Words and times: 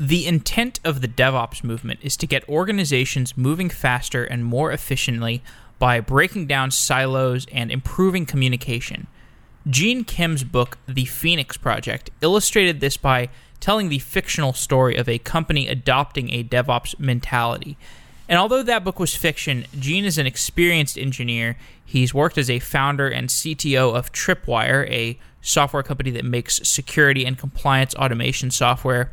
The 0.00 0.26
intent 0.26 0.80
of 0.82 1.02
the 1.02 1.08
DevOps 1.08 1.62
movement 1.62 2.00
is 2.02 2.16
to 2.16 2.26
get 2.26 2.48
organizations 2.48 3.36
moving 3.36 3.68
faster 3.68 4.24
and 4.24 4.42
more 4.42 4.72
efficiently 4.72 5.42
by 5.78 6.00
breaking 6.00 6.46
down 6.46 6.70
silos 6.70 7.44
and 7.52 7.70
improving 7.70 8.24
communication. 8.24 9.08
Gene 9.68 10.04
Kim's 10.04 10.42
book, 10.42 10.78
The 10.88 11.04
Phoenix 11.04 11.58
Project, 11.58 12.08
illustrated 12.22 12.80
this 12.80 12.96
by 12.96 13.28
telling 13.60 13.90
the 13.90 13.98
fictional 13.98 14.54
story 14.54 14.96
of 14.96 15.06
a 15.06 15.18
company 15.18 15.68
adopting 15.68 16.32
a 16.32 16.44
DevOps 16.44 16.98
mentality. 16.98 17.76
And 18.26 18.38
although 18.38 18.62
that 18.62 18.84
book 18.84 18.98
was 18.98 19.14
fiction, 19.14 19.66
Gene 19.78 20.06
is 20.06 20.16
an 20.16 20.26
experienced 20.26 20.96
engineer. 20.96 21.58
He's 21.84 22.14
worked 22.14 22.38
as 22.38 22.48
a 22.48 22.58
founder 22.58 23.06
and 23.06 23.28
CTO 23.28 23.94
of 23.94 24.12
Tripwire, 24.12 24.88
a 24.90 25.18
software 25.42 25.82
company 25.82 26.10
that 26.12 26.24
makes 26.24 26.66
security 26.66 27.26
and 27.26 27.36
compliance 27.36 27.94
automation 27.96 28.50
software. 28.50 29.10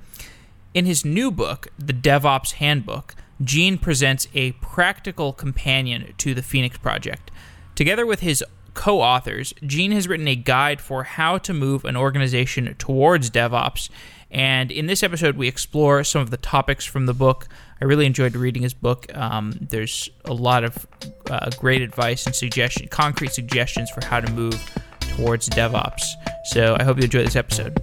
In 0.77 0.85
his 0.85 1.03
new 1.03 1.31
book, 1.31 1.69
The 1.79 1.91
DevOps 1.91 2.51
Handbook, 2.51 3.15
Gene 3.43 3.79
presents 3.79 4.27
a 4.35 4.51
practical 4.51 5.33
companion 5.33 6.13
to 6.19 6.35
the 6.35 6.43
Phoenix 6.43 6.77
Project. 6.77 7.31
Together 7.73 8.05
with 8.05 8.19
his 8.19 8.43
co 8.75 9.01
authors, 9.01 9.55
Gene 9.65 9.91
has 9.93 10.07
written 10.07 10.27
a 10.27 10.35
guide 10.35 10.79
for 10.79 11.01
how 11.03 11.39
to 11.39 11.51
move 11.51 11.83
an 11.83 11.97
organization 11.97 12.75
towards 12.75 13.31
DevOps. 13.31 13.89
And 14.29 14.71
in 14.71 14.85
this 14.85 15.01
episode, 15.01 15.35
we 15.35 15.47
explore 15.47 16.03
some 16.03 16.21
of 16.21 16.29
the 16.29 16.37
topics 16.37 16.85
from 16.85 17.07
the 17.07 17.13
book. 17.15 17.47
I 17.81 17.85
really 17.85 18.05
enjoyed 18.05 18.35
reading 18.35 18.61
his 18.61 18.75
book. 18.75 19.07
Um, 19.17 19.57
there's 19.59 20.11
a 20.25 20.33
lot 20.33 20.63
of 20.63 20.85
uh, 21.27 21.49
great 21.57 21.81
advice 21.81 22.27
and 22.27 22.35
suggestion, 22.35 22.87
concrete 22.89 23.33
suggestions 23.33 23.89
for 23.89 24.05
how 24.05 24.19
to 24.19 24.31
move 24.31 24.63
towards 24.99 25.49
DevOps. 25.49 26.03
So 26.51 26.77
I 26.79 26.83
hope 26.83 26.97
you 26.97 27.05
enjoy 27.05 27.23
this 27.23 27.35
episode. 27.35 27.75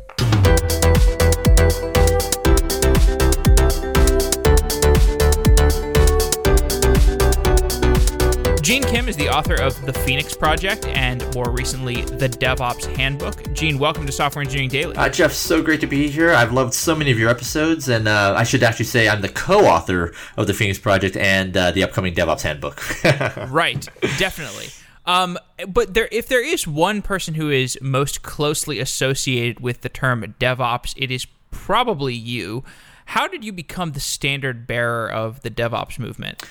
Gene 8.74 8.82
Kim 8.82 9.08
is 9.08 9.16
the 9.16 9.28
author 9.28 9.54
of 9.54 9.80
The 9.86 9.92
Phoenix 9.92 10.34
Project 10.34 10.86
and 10.86 11.32
more 11.32 11.48
recently, 11.48 12.02
The 12.02 12.28
DevOps 12.28 12.86
Handbook. 12.96 13.52
Gene, 13.52 13.78
welcome 13.78 14.04
to 14.04 14.10
Software 14.10 14.42
Engineering 14.42 14.68
Daily. 14.68 14.96
Uh, 14.96 15.08
Jeff, 15.08 15.32
so 15.32 15.62
great 15.62 15.80
to 15.82 15.86
be 15.86 16.08
here. 16.08 16.32
I've 16.32 16.52
loved 16.52 16.74
so 16.74 16.92
many 16.96 17.12
of 17.12 17.18
your 17.20 17.30
episodes, 17.30 17.88
and 17.88 18.08
uh, 18.08 18.34
I 18.36 18.42
should 18.42 18.64
actually 18.64 18.86
say 18.86 19.08
I'm 19.08 19.20
the 19.20 19.28
co 19.28 19.60
author 19.60 20.12
of 20.36 20.48
The 20.48 20.54
Phoenix 20.54 20.80
Project 20.80 21.16
and 21.16 21.56
uh, 21.56 21.70
the 21.70 21.84
upcoming 21.84 22.16
DevOps 22.16 22.42
Handbook. 22.42 22.82
right, 23.52 23.88
definitely. 24.18 24.70
Um, 25.06 25.38
but 25.68 25.94
there, 25.94 26.08
if 26.10 26.26
there 26.26 26.44
is 26.44 26.66
one 26.66 27.00
person 27.00 27.34
who 27.34 27.50
is 27.50 27.78
most 27.80 28.24
closely 28.24 28.80
associated 28.80 29.60
with 29.60 29.82
the 29.82 29.88
term 29.88 30.34
DevOps, 30.40 30.94
it 30.96 31.12
is 31.12 31.28
probably 31.52 32.14
you. 32.14 32.64
How 33.06 33.28
did 33.28 33.44
you 33.44 33.52
become 33.52 33.92
the 33.92 34.00
standard 34.00 34.66
bearer 34.66 35.10
of 35.10 35.42
the 35.42 35.50
DevOps 35.50 35.98
movement? 35.98 36.42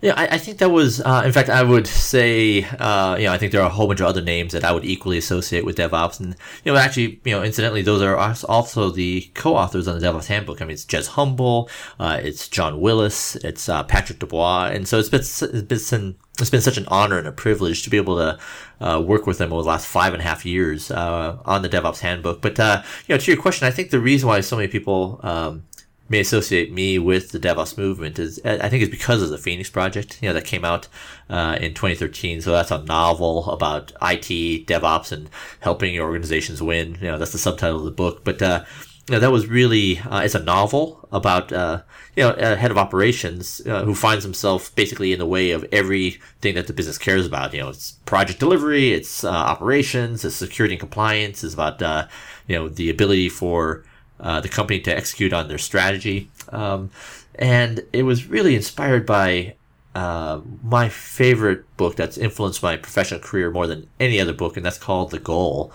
Yeah, 0.00 0.14
I, 0.16 0.34
I 0.34 0.38
think 0.38 0.58
that 0.58 0.70
was, 0.70 1.00
uh, 1.00 1.22
in 1.24 1.32
fact, 1.32 1.48
I 1.48 1.62
would 1.62 1.86
say, 1.86 2.64
uh, 2.64 3.16
you 3.16 3.24
know, 3.24 3.32
I 3.32 3.38
think 3.38 3.52
there 3.52 3.60
are 3.60 3.66
a 3.66 3.72
whole 3.72 3.86
bunch 3.86 4.00
of 4.00 4.06
other 4.06 4.20
names 4.20 4.52
that 4.52 4.64
I 4.64 4.72
would 4.72 4.84
equally 4.84 5.18
associate 5.18 5.64
with 5.64 5.76
DevOps. 5.76 6.20
And, 6.20 6.36
you 6.64 6.72
know, 6.72 6.78
actually, 6.78 7.20
you 7.24 7.32
know, 7.32 7.42
incidentally, 7.42 7.82
those 7.82 8.02
are 8.02 8.16
also 8.16 8.90
the 8.90 9.30
co 9.34 9.56
authors 9.56 9.88
on 9.88 9.98
the 9.98 10.06
DevOps 10.06 10.26
Handbook. 10.26 10.60
I 10.60 10.64
mean, 10.64 10.74
it's 10.74 10.84
Jez 10.84 11.08
Humble, 11.08 11.70
uh, 11.98 12.20
it's 12.22 12.48
John 12.48 12.80
Willis, 12.80 13.36
it's 13.36 13.68
uh, 13.68 13.82
Patrick 13.84 14.18
Debois. 14.18 14.74
And 14.74 14.86
so 14.86 14.98
it's 14.98 15.08
been, 15.08 15.20
it's 15.20 15.90
been, 15.90 16.16
it's 16.40 16.50
been 16.50 16.60
such 16.60 16.76
an 16.78 16.86
honor 16.88 17.18
and 17.18 17.26
a 17.26 17.32
privilege 17.32 17.82
to 17.82 17.90
be 17.90 17.96
able 17.96 18.16
to 18.16 18.38
uh, 18.80 19.00
work 19.00 19.26
with 19.26 19.38
them 19.38 19.52
over 19.52 19.62
the 19.62 19.68
last 19.68 19.86
five 19.86 20.12
and 20.12 20.20
a 20.20 20.24
half 20.24 20.44
years 20.44 20.90
uh, 20.90 21.38
on 21.44 21.62
the 21.62 21.68
DevOps 21.68 22.00
Handbook. 22.00 22.40
But 22.40 22.58
uh, 22.58 22.82
you 23.06 23.14
know, 23.14 23.18
to 23.18 23.30
your 23.30 23.40
question, 23.40 23.66
I 23.66 23.70
think 23.70 23.90
the 23.90 24.00
reason 24.00 24.28
why 24.28 24.40
so 24.40 24.56
many 24.56 24.68
people 24.68 25.20
um, 25.22 25.64
may 26.12 26.20
associate 26.20 26.70
me 26.70 26.98
with 26.98 27.30
the 27.30 27.40
DevOps 27.40 27.78
movement 27.78 28.18
is 28.18 28.38
I 28.44 28.68
think 28.68 28.82
it's 28.82 28.90
because 28.90 29.22
of 29.22 29.30
the 29.30 29.38
Phoenix 29.38 29.70
Project, 29.70 30.18
you 30.20 30.28
know, 30.28 30.34
that 30.34 30.44
came 30.44 30.64
out 30.64 30.86
uh, 31.30 31.56
in 31.58 31.72
2013. 31.72 32.42
So 32.42 32.52
that's 32.52 32.70
a 32.70 32.84
novel 32.84 33.50
about 33.50 33.92
IT, 34.02 34.66
DevOps, 34.66 35.10
and 35.10 35.30
helping 35.60 35.94
your 35.94 36.04
organizations 36.04 36.62
win. 36.62 36.98
You 37.00 37.08
know, 37.08 37.18
that's 37.18 37.32
the 37.32 37.38
subtitle 37.38 37.78
of 37.78 37.84
the 37.84 37.90
book. 37.90 38.24
But 38.24 38.42
uh, 38.42 38.64
you 39.08 39.14
know, 39.14 39.20
that 39.20 39.32
was 39.32 39.46
really 39.46 40.00
uh, 40.00 40.20
it's 40.20 40.34
a 40.34 40.44
novel 40.44 41.08
about 41.10 41.50
uh, 41.50 41.82
you 42.14 42.24
know 42.24 42.34
a 42.34 42.56
head 42.56 42.70
of 42.70 42.76
operations 42.76 43.62
uh, 43.66 43.82
who 43.82 43.94
finds 43.94 44.22
himself 44.22 44.72
basically 44.74 45.14
in 45.14 45.18
the 45.18 45.26
way 45.26 45.50
of 45.50 45.64
everything 45.72 46.54
that 46.56 46.66
the 46.66 46.74
business 46.74 46.98
cares 46.98 47.26
about. 47.26 47.54
You 47.54 47.60
know, 47.60 47.70
it's 47.70 47.92
project 48.04 48.38
delivery, 48.38 48.92
it's 48.92 49.24
uh, 49.24 49.30
operations, 49.30 50.26
it's 50.26 50.36
security 50.36 50.74
and 50.74 50.80
compliance, 50.80 51.42
it's 51.42 51.54
about 51.54 51.80
uh, 51.80 52.06
you 52.46 52.56
know 52.56 52.68
the 52.68 52.90
ability 52.90 53.30
for 53.30 53.84
uh, 54.22 54.40
the 54.40 54.48
company 54.48 54.80
to 54.80 54.96
execute 54.96 55.32
on 55.32 55.48
their 55.48 55.58
strategy. 55.58 56.30
Um, 56.50 56.90
and 57.34 57.84
it 57.92 58.04
was 58.04 58.26
really 58.26 58.54
inspired 58.54 59.04
by 59.04 59.54
uh, 59.94 60.40
my 60.62 60.88
favorite 60.88 61.64
book 61.76 61.96
that's 61.96 62.16
influenced 62.16 62.62
my 62.62 62.76
professional 62.76 63.20
career 63.20 63.50
more 63.50 63.66
than 63.66 63.88
any 64.00 64.20
other 64.20 64.32
book, 64.32 64.56
and 64.56 64.64
that's 64.64 64.78
called 64.78 65.10
The 65.10 65.18
Goal. 65.18 65.72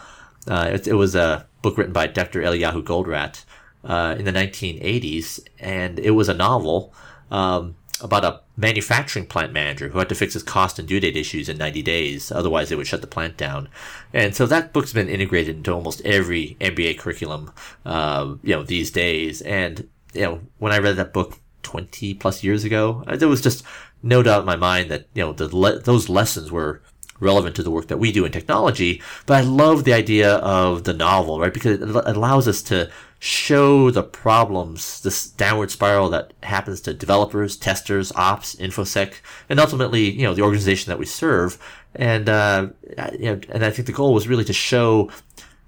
Uh, 0.47 0.69
it, 0.73 0.87
it, 0.87 0.93
was 0.93 1.13
a 1.13 1.45
book 1.61 1.77
written 1.77 1.93
by 1.93 2.07
Dr. 2.07 2.41
Eliyahu 2.41 2.83
Goldratt 2.83 3.43
uh, 3.83 4.15
in 4.17 4.25
the 4.25 4.31
1980s, 4.31 5.39
and 5.59 5.99
it 5.99 6.11
was 6.11 6.29
a 6.29 6.33
novel 6.33 6.93
um, 7.29 7.75
about 8.01 8.25
a 8.25 8.41
manufacturing 8.55 9.25
plant 9.25 9.53
manager 9.53 9.89
who 9.89 9.99
had 9.99 10.09
to 10.09 10.15
fix 10.15 10.33
his 10.33 10.43
cost 10.43 10.79
and 10.79 10.87
due 10.87 10.99
date 10.99 11.17
issues 11.17 11.49
in 11.49 11.57
90 11.57 11.81
days. 11.81 12.31
Otherwise, 12.31 12.69
they 12.69 12.75
would 12.75 12.87
shut 12.87 13.01
the 13.01 13.07
plant 13.07 13.37
down. 13.37 13.69
And 14.13 14.35
so 14.35 14.45
that 14.45 14.73
book's 14.73 14.93
been 14.93 15.09
integrated 15.09 15.57
into 15.57 15.73
almost 15.73 16.01
every 16.01 16.57
MBA 16.59 16.99
curriculum, 16.99 17.51
uh, 17.85 18.35
you 18.43 18.55
know, 18.55 18.63
these 18.63 18.91
days. 18.91 19.41
And, 19.41 19.87
you 20.13 20.21
know, 20.21 20.41
when 20.57 20.71
I 20.71 20.79
read 20.79 20.95
that 20.97 21.13
book 21.13 21.39
20 21.63 22.13
plus 22.15 22.43
years 22.43 22.63
ago, 22.63 23.03
uh, 23.07 23.17
there 23.17 23.27
was 23.27 23.41
just 23.41 23.63
no 24.03 24.21
doubt 24.23 24.41
in 24.41 24.45
my 24.45 24.55
mind 24.55 24.91
that, 24.91 25.07
you 25.13 25.23
know, 25.23 25.33
the 25.33 25.53
le- 25.55 25.79
those 25.79 26.09
lessons 26.09 26.51
were 26.51 26.81
relevant 27.19 27.55
to 27.55 27.63
the 27.63 27.71
work 27.71 27.87
that 27.87 27.97
we 27.97 28.11
do 28.11 28.25
in 28.25 28.31
technology. 28.31 29.01
But 29.25 29.37
I 29.37 29.41
love 29.41 29.83
the 29.83 29.93
idea 29.93 30.35
of 30.35 30.83
the 30.83 30.93
novel, 30.93 31.39
right? 31.39 31.53
Because 31.53 31.81
it 31.81 31.89
allows 32.15 32.47
us 32.47 32.61
to 32.63 32.89
show 33.19 33.89
the 33.89 34.03
problems, 34.03 35.01
this 35.01 35.27
downward 35.27 35.71
spiral 35.71 36.09
that 36.09 36.33
happens 36.43 36.81
to 36.81 36.93
developers, 36.93 37.57
testers, 37.57 38.11
ops, 38.15 38.55
infosec, 38.55 39.15
and 39.49 39.59
ultimately, 39.59 40.11
you 40.11 40.23
know, 40.23 40.33
the 40.33 40.43
organization 40.43 40.91
that 40.91 40.99
we 40.99 41.05
serve. 41.05 41.57
And, 41.95 42.29
uh, 42.29 42.67
you 43.13 43.25
know, 43.25 43.39
and 43.49 43.65
I 43.65 43.71
think 43.71 43.87
the 43.87 43.93
goal 43.93 44.13
was 44.13 44.27
really 44.27 44.43
to 44.45 44.53
show 44.53 45.09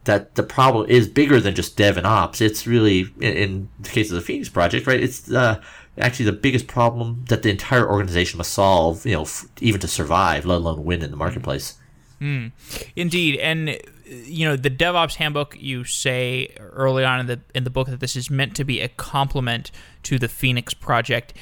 that 0.03 0.35
the 0.35 0.43
problem 0.43 0.87
is 0.89 1.07
bigger 1.07 1.39
than 1.39 1.55
just 1.55 1.75
dev 1.75 1.97
and 1.97 2.05
ops. 2.05 2.39
It's 2.39 2.67
really, 2.67 3.07
in, 3.19 3.33
in 3.33 3.69
the 3.79 3.89
case 3.89 4.09
of 4.11 4.15
the 4.15 4.21
Phoenix 4.21 4.47
project, 4.49 4.85
right? 4.85 5.01
It's, 5.01 5.31
uh, 5.31 5.59
actually 5.99 6.25
the 6.25 6.33
biggest 6.33 6.67
problem 6.67 7.25
that 7.29 7.43
the 7.43 7.49
entire 7.49 7.89
organization 7.89 8.37
must 8.37 8.53
solve, 8.53 9.05
you 9.05 9.13
know, 9.13 9.23
f- 9.23 9.45
even 9.59 9.79
to 9.81 9.87
survive, 9.87 10.45
let 10.45 10.55
alone 10.55 10.83
win 10.83 11.01
in 11.01 11.11
the 11.11 11.17
marketplace. 11.17 11.75
Mm, 12.21 12.51
indeed, 12.95 13.39
and 13.39 13.79
you 14.05 14.47
know 14.47 14.55
the 14.55 14.69
DevOps 14.69 15.15
handbook. 15.15 15.55
You 15.59 15.83
say 15.83 16.53
early 16.59 17.05
on 17.05 17.21
in 17.21 17.25
the 17.27 17.39
in 17.55 17.63
the 17.63 17.69
book 17.69 17.87
that 17.87 17.99
this 17.99 18.15
is 18.15 18.29
meant 18.29 18.55
to 18.57 18.63
be 18.63 18.81
a 18.81 18.89
complement 18.89 19.71
to 20.03 20.19
the 20.19 20.27
Phoenix 20.27 20.73
project. 20.73 21.33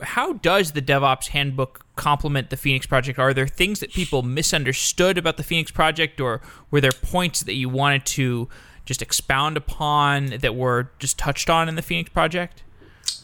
How 0.00 0.34
does 0.34 0.72
the 0.72 0.82
DevOps 0.82 1.28
handbook 1.28 1.86
complement 1.96 2.50
the 2.50 2.56
Phoenix 2.56 2.86
project? 2.86 3.18
Are 3.18 3.32
there 3.32 3.46
things 3.46 3.80
that 3.80 3.92
people 3.92 4.22
misunderstood 4.22 5.18
about 5.18 5.36
the 5.36 5.42
Phoenix 5.42 5.70
project, 5.70 6.20
or 6.20 6.40
were 6.70 6.80
there 6.80 6.92
points 6.92 7.40
that 7.40 7.54
you 7.54 7.68
wanted 7.68 8.06
to 8.06 8.48
just 8.86 9.02
expound 9.02 9.56
upon 9.56 10.26
that 10.40 10.54
were 10.54 10.90
just 10.98 11.18
touched 11.18 11.48
on 11.48 11.68
in 11.68 11.74
the 11.74 11.82
Phoenix 11.82 12.10
project? 12.10 12.63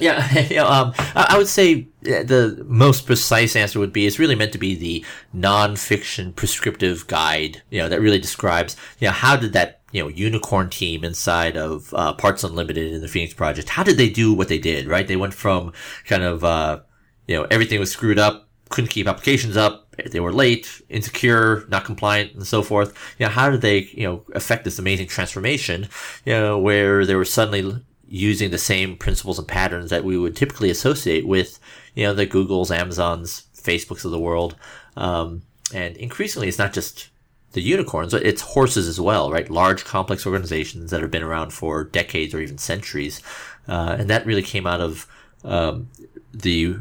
Yeah, 0.01 0.39
you 0.49 0.57
know, 0.57 0.67
um, 0.67 0.95
I 1.15 1.37
would 1.37 1.47
say 1.47 1.89
the 2.03 2.65
most 2.67 3.07
precise 3.07 3.55
answer 3.55 3.79
would 3.79 3.93
be 3.93 4.07
it's 4.07 4.19
really 4.19 4.35
meant 4.35 4.53
to 4.53 4.59
be 4.59 4.75
the 4.75 5.05
nonfiction 5.37 6.35
prescriptive 6.35 7.07
guide, 7.07 7.63
you 7.71 7.81
know, 7.81 7.89
that 7.89 8.01
really 8.01 8.19
describes, 8.19 8.77
you 8.99 9.07
know, 9.07 9.13
how 9.13 9.37
did 9.37 9.53
that, 9.53 9.81
you 9.93 10.03
know, 10.03 10.09
unicorn 10.09 10.71
team 10.71 11.05
inside 11.05 11.57
of 11.57 11.93
uh, 11.95 12.15
Parts 12.15 12.43
Unlimited 12.43 12.93
in 12.93 13.03
the 13.03 13.09
Phoenix 13.09 13.35
Project, 13.35 13.69
how 13.69 13.83
did 13.83 13.99
they 13.99 14.09
do 14.09 14.33
what 14.33 14.49
they 14.49 14.59
did, 14.59 14.87
right? 14.87 15.07
They 15.07 15.17
went 15.17 15.35
from 15.35 15.73
kind 16.07 16.23
of, 16.23 16.43
uh, 16.45 16.81
you 17.27 17.37
know, 17.37 17.47
everything 17.51 17.79
was 17.79 17.93
screwed 17.93 18.19
up, 18.19 18.49
couldn't 18.71 18.91
keep 18.91 19.07
applications 19.07 19.57
up, 19.57 19.95
they 20.11 20.21
were 20.21 20.33
late, 20.33 20.81
insecure, 20.89 21.67
not 21.69 21.85
compliant, 21.85 22.35
and 22.35 22.47
so 22.47 22.63
forth. 22.63 22.97
You 23.19 23.27
know, 23.27 23.33
how 23.33 23.51
did 23.51 23.61
they, 23.61 23.81
you 23.93 24.05
know, 24.05 24.25
affect 24.35 24.65
this 24.65 24.79
amazing 24.79 25.09
transformation, 25.09 25.89
you 26.25 26.33
know, 26.33 26.59
where 26.59 27.05
they 27.05 27.15
were 27.15 27.25
suddenly 27.27 27.85
using 28.11 28.51
the 28.51 28.59
same 28.59 28.97
principles 28.97 29.39
and 29.39 29.49
patterns 29.49 29.89
that 29.91 30.05
we 30.05 30.19
would 30.19 30.37
typically 30.37 30.69
associate 30.69 31.27
with, 31.27 31.61
you 31.95 32.05
know, 32.05 32.13
the 32.13 32.27
Googles, 32.27 32.77
Amazons, 32.77 33.45
Facebooks 33.57 34.05
of 34.05 34.11
the 34.11 34.19
world. 34.19 34.57
Um, 34.97 35.43
and 35.73 35.97
increasingly, 35.97 36.49
it's 36.49 36.59
not 36.59 36.73
just 36.73 37.09
the 37.53 37.61
unicorns, 37.61 38.13
but 38.13 38.27
it's 38.27 38.43
horses 38.43 38.89
as 38.89 39.01
well, 39.01 39.31
right? 39.31 39.49
Large, 39.49 39.85
complex 39.85 40.27
organizations 40.27 40.91
that 40.91 41.01
have 41.01 41.11
been 41.11 41.23
around 41.23 41.53
for 41.53 41.85
decades 41.85 42.35
or 42.35 42.41
even 42.41 42.59
centuries. 42.59 43.23
Uh, 43.69 43.97
and 43.99 44.11
that 44.11 44.27
really 44.27 44.43
came 44.43 44.67
out 44.67 44.81
of 44.81 45.07
um, 45.45 45.89
the 46.33 46.77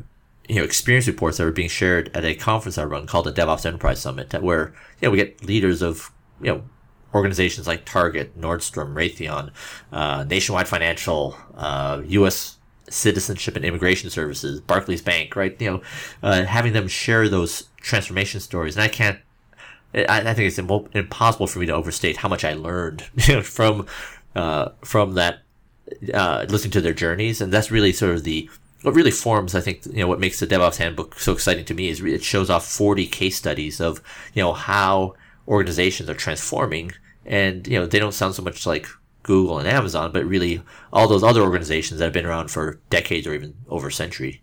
you 0.50 0.56
know 0.56 0.64
experience 0.64 1.08
reports 1.08 1.38
that 1.38 1.44
were 1.44 1.52
being 1.52 1.70
shared 1.70 2.10
at 2.16 2.26
a 2.26 2.34
conference 2.34 2.78
I 2.78 2.84
run 2.84 3.06
called 3.06 3.26
the 3.26 3.32
DevOps 3.32 3.66
Enterprise 3.66 4.02
Summit, 4.02 4.34
where 4.42 4.74
you 5.00 5.08
know 5.08 5.12
we 5.12 5.18
get 5.18 5.44
leaders 5.44 5.84
of 5.84 6.12
you 6.42 6.48
know 6.48 6.64
organizations 7.14 7.68
like 7.68 7.86
Target, 7.86 8.40
Nordstrom, 8.40 8.94
Raytheon, 8.94 9.52
uh, 9.92 10.24
Nationwide 10.24 10.68
Financial, 10.68 11.36
uh, 11.56 12.02
U.S. 12.06 12.58
citizenship 12.90 13.56
and 13.56 13.66
immigration 13.66 14.10
services, 14.10 14.62
Barclays 14.62 15.02
Bank, 15.02 15.36
right? 15.36 15.60
You 15.60 15.72
know, 15.72 15.82
uh, 16.24 16.44
having 16.44 16.74
them 16.74 16.88
share 16.88 17.28
those 17.28 17.70
transformation 17.78 18.40
stories, 18.40 18.76
and 18.76 18.84
I 18.84 18.88
can't. 18.88 19.20
I, 19.94 20.22
I 20.22 20.34
think 20.36 20.48
it's 20.48 20.60
impossible 20.60 21.48
for 21.48 21.58
me 21.58 21.66
to 21.66 21.74
overstate 21.74 22.18
how 22.18 22.30
much 22.30 22.46
I 22.46 22.54
learned 22.54 23.10
you 23.28 23.36
know, 23.36 23.42
from 23.42 23.88
uh, 24.36 24.70
from 24.82 25.14
that 25.14 25.40
uh, 26.14 26.46
listening 26.48 26.72
to 26.72 26.82
their 26.82 26.94
journeys, 26.94 27.42
and 27.42 27.52
that's 27.52 27.72
really 27.72 27.92
sort 27.92 28.16
of 28.16 28.24
the 28.24 28.50
what 28.82 28.96
really 28.96 29.12
forms, 29.12 29.56
I 29.56 29.62
think, 29.62 29.86
you 29.88 29.98
know, 29.98 30.08
what 30.08 30.20
makes 30.20 30.40
the 30.40 30.48
DevOps 30.48 30.78
handbook 30.78 31.20
so 31.20 31.34
exciting 31.34 31.66
to 31.66 31.74
me 31.74 31.90
is 31.90 32.02
it 32.02 32.24
shows 32.24 32.50
off 32.50 32.66
40 32.66 33.08
case 33.08 33.36
studies 33.36 33.82
of, 33.82 34.02
you 34.34 34.42
know, 34.42 34.54
how 34.54 35.16
organizations 35.50 36.10
are 36.10 36.14
transforming. 36.14 36.92
And, 37.26 37.68
you 37.68 37.78
know, 37.78 37.86
they 37.86 38.00
don't 38.00 38.14
sound 38.14 38.36
so 38.36 38.42
much 38.42 38.66
like 38.66 38.88
Google 39.24 39.60
and 39.60 39.68
Amazon, 39.68 40.12
but 40.12 40.26
really 40.26 40.62
all 40.94 41.08
those 41.08 41.24
other 41.24 41.42
organizations 41.42 42.00
that 42.00 42.06
have 42.06 42.14
been 42.14 42.26
around 42.26 42.50
for 42.50 42.80
decades 42.90 43.28
or 43.28 43.34
even 43.34 43.56
over 43.68 43.88
a 43.88 43.92
century. 43.92 44.42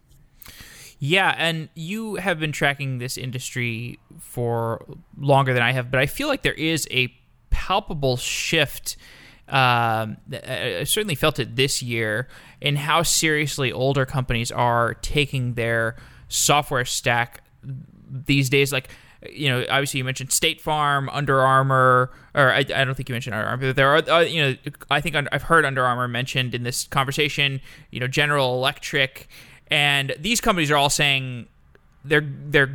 Yeah, 0.98 1.34
and 1.36 1.68
you 1.74 2.16
have 2.16 2.38
been 2.38 2.52
tracking 2.52 2.98
this 2.98 3.16
industry 3.18 3.98
for 4.18 4.86
longer 5.18 5.52
than 5.52 5.62
I 5.62 5.72
have, 5.72 5.90
but 5.90 6.00
I 6.00 6.06
feel 6.06 6.28
like 6.28 6.42
there 6.42 6.52
is 6.52 6.86
a 6.90 7.14
palpable 7.50 8.16
shift 8.16 8.96
um, 9.48 10.16
I 10.32 10.82
certainly 10.84 11.14
felt 11.14 11.38
it 11.38 11.54
this 11.54 11.82
year 11.82 12.26
in 12.60 12.76
how 12.76 13.02
seriously 13.02 13.70
older 13.70 14.04
companies 14.04 14.50
are 14.50 14.94
taking 14.94 15.54
their 15.54 15.96
software 16.28 16.84
stack 16.84 17.42
these 18.10 18.50
days. 18.50 18.72
Like, 18.72 18.88
you 19.30 19.48
know, 19.48 19.64
obviously 19.70 19.98
you 19.98 20.04
mentioned 20.04 20.32
State 20.32 20.60
Farm, 20.60 21.08
Under 21.10 21.40
Armour, 21.40 22.10
or 22.34 22.52
I, 22.52 22.58
I 22.58 22.84
don't 22.84 22.94
think 22.94 23.08
you 23.08 23.14
mentioned 23.14 23.34
Under 23.34 23.48
Armour, 23.48 23.68
but 23.68 23.76
there 23.76 23.88
are, 23.88 24.10
uh, 24.10 24.20
you 24.20 24.42
know, 24.42 24.56
I 24.90 25.00
think 25.00 25.16
I've 25.32 25.42
heard 25.42 25.64
Under 25.64 25.84
Armour 25.84 26.08
mentioned 26.08 26.54
in 26.54 26.62
this 26.62 26.84
conversation. 26.84 27.60
You 27.90 28.00
know, 28.00 28.06
General 28.06 28.54
Electric, 28.54 29.28
and 29.68 30.14
these 30.18 30.40
companies 30.40 30.70
are 30.70 30.76
all 30.76 30.90
saying 30.90 31.46
they're 32.04 32.26
they're 32.48 32.70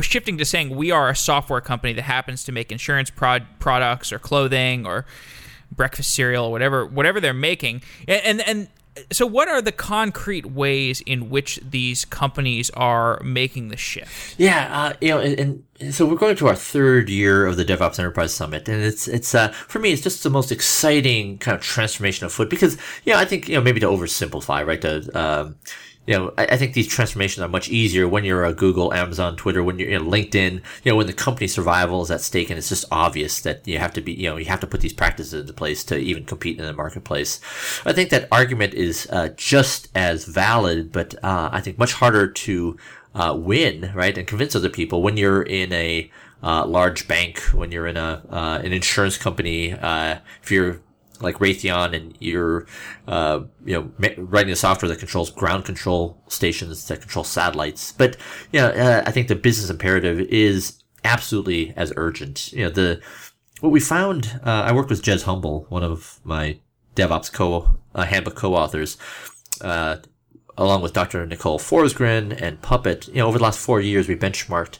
shifting 0.00 0.36
to 0.38 0.44
saying 0.44 0.74
we 0.74 0.90
are 0.90 1.08
a 1.08 1.16
software 1.16 1.60
company 1.60 1.92
that 1.94 2.02
happens 2.02 2.44
to 2.44 2.52
make 2.52 2.70
insurance 2.70 3.10
prod- 3.10 3.46
products 3.58 4.12
or 4.12 4.18
clothing 4.18 4.86
or 4.86 5.06
breakfast 5.72 6.14
cereal, 6.14 6.46
or 6.46 6.50
whatever 6.50 6.84
whatever 6.86 7.20
they're 7.20 7.32
making, 7.32 7.82
and, 8.06 8.20
and 8.24 8.40
and 8.48 8.68
so 9.12 9.26
what 9.26 9.48
are 9.48 9.60
the 9.60 9.72
concrete 9.72 10.46
ways 10.46 11.00
in 11.06 11.30
which 11.30 11.58
these 11.68 12.04
companies 12.04 12.70
are 12.70 13.20
making 13.22 13.68
the 13.68 13.76
shift? 13.76 14.34
Yeah 14.38 14.68
uh, 14.70 14.92
you 15.00 15.08
know 15.08 15.20
and, 15.20 15.38
and, 15.80 15.94
so 15.94 16.06
we're 16.06 16.16
going 16.16 16.36
to 16.36 16.46
our 16.46 16.54
third 16.54 17.08
year 17.08 17.46
of 17.46 17.56
the 17.56 17.64
devops 17.64 17.98
enterprise 17.98 18.32
summit 18.32 18.68
and 18.68 18.82
it's 18.82 19.08
it's 19.08 19.34
uh, 19.34 19.48
for 19.48 19.80
me 19.80 19.92
it's 19.92 20.02
just 20.02 20.22
the 20.22 20.30
most 20.30 20.52
exciting 20.52 21.38
kind 21.38 21.56
of 21.56 21.62
transformation 21.62 22.24
of 22.24 22.32
foot 22.32 22.48
because 22.48 22.76
you 23.04 23.12
know 23.12 23.18
i 23.18 23.24
think 23.24 23.48
you 23.48 23.54
know 23.54 23.60
maybe 23.60 23.80
to 23.80 23.86
oversimplify 23.86 24.64
right 24.64 24.80
to 24.80 25.10
um, 25.18 25.56
you 26.06 26.14
know, 26.14 26.34
I, 26.36 26.46
I, 26.46 26.56
think 26.56 26.74
these 26.74 26.86
transformations 26.86 27.42
are 27.42 27.48
much 27.48 27.68
easier 27.68 28.06
when 28.06 28.24
you're 28.24 28.44
a 28.44 28.52
Google, 28.52 28.92
Amazon, 28.92 29.36
Twitter, 29.36 29.62
when 29.62 29.78
you're 29.78 29.88
in 29.88 30.02
LinkedIn, 30.02 30.62
you 30.82 30.92
know, 30.92 30.96
when 30.96 31.06
the 31.06 31.12
company 31.12 31.46
survival 31.46 32.02
is 32.02 32.10
at 32.10 32.20
stake 32.20 32.50
and 32.50 32.58
it's 32.58 32.68
just 32.68 32.84
obvious 32.90 33.40
that 33.40 33.66
you 33.66 33.78
have 33.78 33.92
to 33.94 34.00
be, 34.00 34.12
you 34.12 34.28
know, 34.28 34.36
you 34.36 34.44
have 34.46 34.60
to 34.60 34.66
put 34.66 34.80
these 34.80 34.92
practices 34.92 35.40
into 35.40 35.52
place 35.52 35.82
to 35.84 35.96
even 35.96 36.24
compete 36.24 36.58
in 36.58 36.64
the 36.66 36.72
marketplace. 36.72 37.40
I 37.86 37.92
think 37.92 38.10
that 38.10 38.28
argument 38.30 38.74
is 38.74 39.08
uh, 39.10 39.30
just 39.36 39.88
as 39.94 40.24
valid, 40.24 40.92
but 40.92 41.14
uh, 41.24 41.48
I 41.52 41.60
think 41.60 41.78
much 41.78 41.94
harder 41.94 42.28
to 42.28 42.76
uh, 43.14 43.34
win, 43.38 43.92
right, 43.94 44.16
and 44.18 44.26
convince 44.26 44.54
other 44.54 44.68
people 44.68 45.02
when 45.02 45.16
you're 45.16 45.42
in 45.42 45.72
a 45.72 46.10
uh, 46.42 46.66
large 46.66 47.08
bank, 47.08 47.38
when 47.54 47.72
you're 47.72 47.86
in 47.86 47.96
a 47.96 48.22
uh, 48.28 48.60
an 48.62 48.72
insurance 48.72 49.16
company, 49.16 49.72
uh, 49.72 50.18
if 50.42 50.50
you're 50.50 50.80
like 51.24 51.38
Raytheon 51.38 51.94
and 51.94 52.16
you're, 52.20 52.66
uh, 53.08 53.40
you 53.64 53.74
know, 53.74 54.14
writing 54.18 54.50
the 54.50 54.56
software 54.56 54.88
that 54.88 54.98
controls 54.98 55.30
ground 55.30 55.64
control 55.64 56.22
stations 56.28 56.86
that 56.88 57.00
control 57.00 57.24
satellites. 57.24 57.92
But, 57.92 58.16
you 58.52 58.60
know, 58.60 58.68
uh, 58.68 59.02
I 59.06 59.10
think 59.10 59.28
the 59.28 59.34
business 59.34 59.70
imperative 59.70 60.20
is 60.20 60.82
absolutely 61.04 61.72
as 61.76 61.92
urgent. 61.96 62.52
You 62.52 62.64
know, 62.64 62.70
the, 62.70 63.00
what 63.60 63.70
we 63.70 63.80
found, 63.80 64.40
uh, 64.44 64.50
I 64.50 64.72
worked 64.72 64.90
with 64.90 65.02
Jez 65.02 65.24
Humble, 65.24 65.66
one 65.68 65.82
of 65.82 66.20
my 66.24 66.58
DevOps 66.96 67.32
co, 67.32 67.78
uh, 67.94 68.04
handbook 68.04 68.36
co-authors, 68.36 68.96
uh, 69.60 69.96
along 70.56 70.82
with 70.82 70.92
Dr. 70.92 71.26
Nicole 71.26 71.58
Forsgren 71.58 72.40
and 72.40 72.60
Puppet. 72.62 73.08
You 73.08 73.14
know, 73.14 73.26
over 73.26 73.38
the 73.38 73.44
last 73.44 73.58
four 73.58 73.80
years, 73.80 74.08
we 74.08 74.16
benchmarked, 74.16 74.78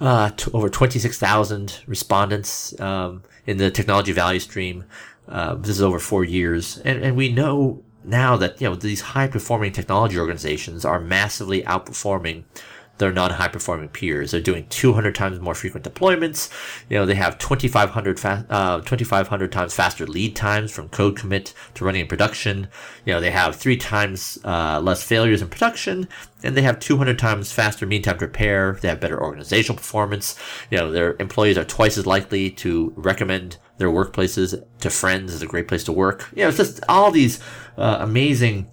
uh, 0.00 0.30
over 0.52 0.68
26,000 0.68 1.80
respondents, 1.86 2.78
um, 2.80 3.22
in 3.46 3.56
the 3.56 3.70
technology 3.70 4.12
value 4.12 4.40
stream. 4.40 4.84
Uh, 5.28 5.54
this 5.54 5.70
is 5.70 5.82
over 5.82 5.98
four 5.98 6.24
years, 6.24 6.78
and 6.78 7.02
and 7.02 7.16
we 7.16 7.30
know 7.30 7.82
now 8.04 8.36
that 8.36 8.60
you 8.60 8.68
know 8.68 8.74
these 8.74 9.00
high 9.00 9.26
performing 9.26 9.72
technology 9.72 10.18
organizations 10.18 10.84
are 10.84 11.00
massively 11.00 11.62
outperforming 11.62 12.44
their 12.98 13.12
non-high 13.12 13.48
performing 13.48 13.88
peers. 13.88 14.30
They're 14.30 14.40
doing 14.40 14.66
200 14.68 15.14
times 15.14 15.40
more 15.40 15.54
frequent 15.54 15.84
deployments. 15.84 16.50
You 16.88 16.98
know, 16.98 17.06
they 17.06 17.14
have 17.14 17.38
2,500 17.38 18.20
fa- 18.20 18.46
uh, 18.50 18.80
2,500 18.80 19.52
times 19.52 19.74
faster 19.74 20.06
lead 20.06 20.36
times 20.36 20.70
from 20.70 20.88
code 20.88 21.16
commit 21.16 21.54
to 21.74 21.84
running 21.84 22.02
in 22.02 22.06
production. 22.06 22.68
You 23.04 23.14
know, 23.14 23.20
they 23.20 23.30
have 23.30 23.56
three 23.56 23.76
times 23.76 24.38
uh, 24.44 24.80
less 24.80 25.02
failures 25.02 25.42
in 25.42 25.48
production, 25.48 26.08
and 26.42 26.56
they 26.56 26.62
have 26.62 26.78
200 26.78 27.18
times 27.18 27.52
faster 27.52 27.86
mean 27.86 28.02
time 28.02 28.18
to 28.18 28.26
repair. 28.26 28.78
They 28.80 28.88
have 28.88 29.00
better 29.00 29.22
organizational 29.22 29.76
performance. 29.76 30.38
You 30.70 30.78
know, 30.78 30.92
their 30.92 31.16
employees 31.18 31.58
are 31.58 31.64
twice 31.64 31.98
as 31.98 32.06
likely 32.06 32.50
to 32.50 32.92
recommend 32.96 33.58
their 33.78 33.88
workplaces 33.88 34.60
to 34.80 34.90
friends 34.90 35.32
as 35.32 35.42
a 35.42 35.46
great 35.46 35.68
place 35.68 35.84
to 35.84 35.92
work. 35.92 36.28
You 36.34 36.42
know, 36.42 36.48
it's 36.48 36.58
just 36.58 36.80
all 36.88 37.10
these 37.10 37.40
uh, 37.76 37.98
amazing 38.00 38.68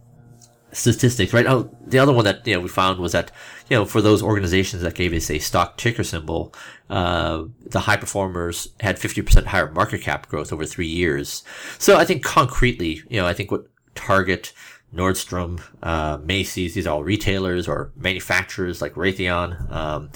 statistics, 0.76 1.34
right? 1.34 1.46
Oh, 1.46 1.70
the 1.86 2.00
other 2.00 2.14
one 2.14 2.26
that 2.26 2.46
you 2.46 2.54
know 2.54 2.60
we 2.60 2.68
found 2.68 3.00
was 3.00 3.14
that 3.14 3.32
you 3.70 3.78
know 3.78 3.86
for 3.86 4.02
those 4.02 4.22
organizations 4.22 4.82
that 4.82 4.96
gave 4.96 5.14
us 5.14 5.32
a 5.32 5.40
stock 5.40 5.78
ticker 5.78 6.04
symbol, 6.04 6.54
uh, 6.90 7.44
the 7.66 7.82
high 7.82 7.98
performers 7.98 8.70
had 8.80 9.00
fifty 9.00 9.22
percent 9.22 9.48
higher 9.48 9.72
market 9.72 10.02
cap 10.02 10.28
growth 10.28 10.52
over 10.52 10.66
three 10.66 10.88
years. 10.88 11.44
So 11.80 11.98
I 11.98 12.06
think 12.06 12.24
concretely, 12.24 13.02
you 13.10 13.20
know, 13.20 13.26
I 13.26 13.34
think 13.34 13.52
what 13.52 13.68
Target, 13.96 14.54
Nordstrom, 14.94 15.62
uh, 15.82 16.18
Macy's, 16.24 16.74
these 16.74 16.86
are 16.86 16.96
all 16.96 17.04
retailers 17.04 17.68
or 17.68 17.92
manufacturers 17.96 18.82
like 18.82 18.94
Raytheon, 18.96 19.72
um, 19.72 20.10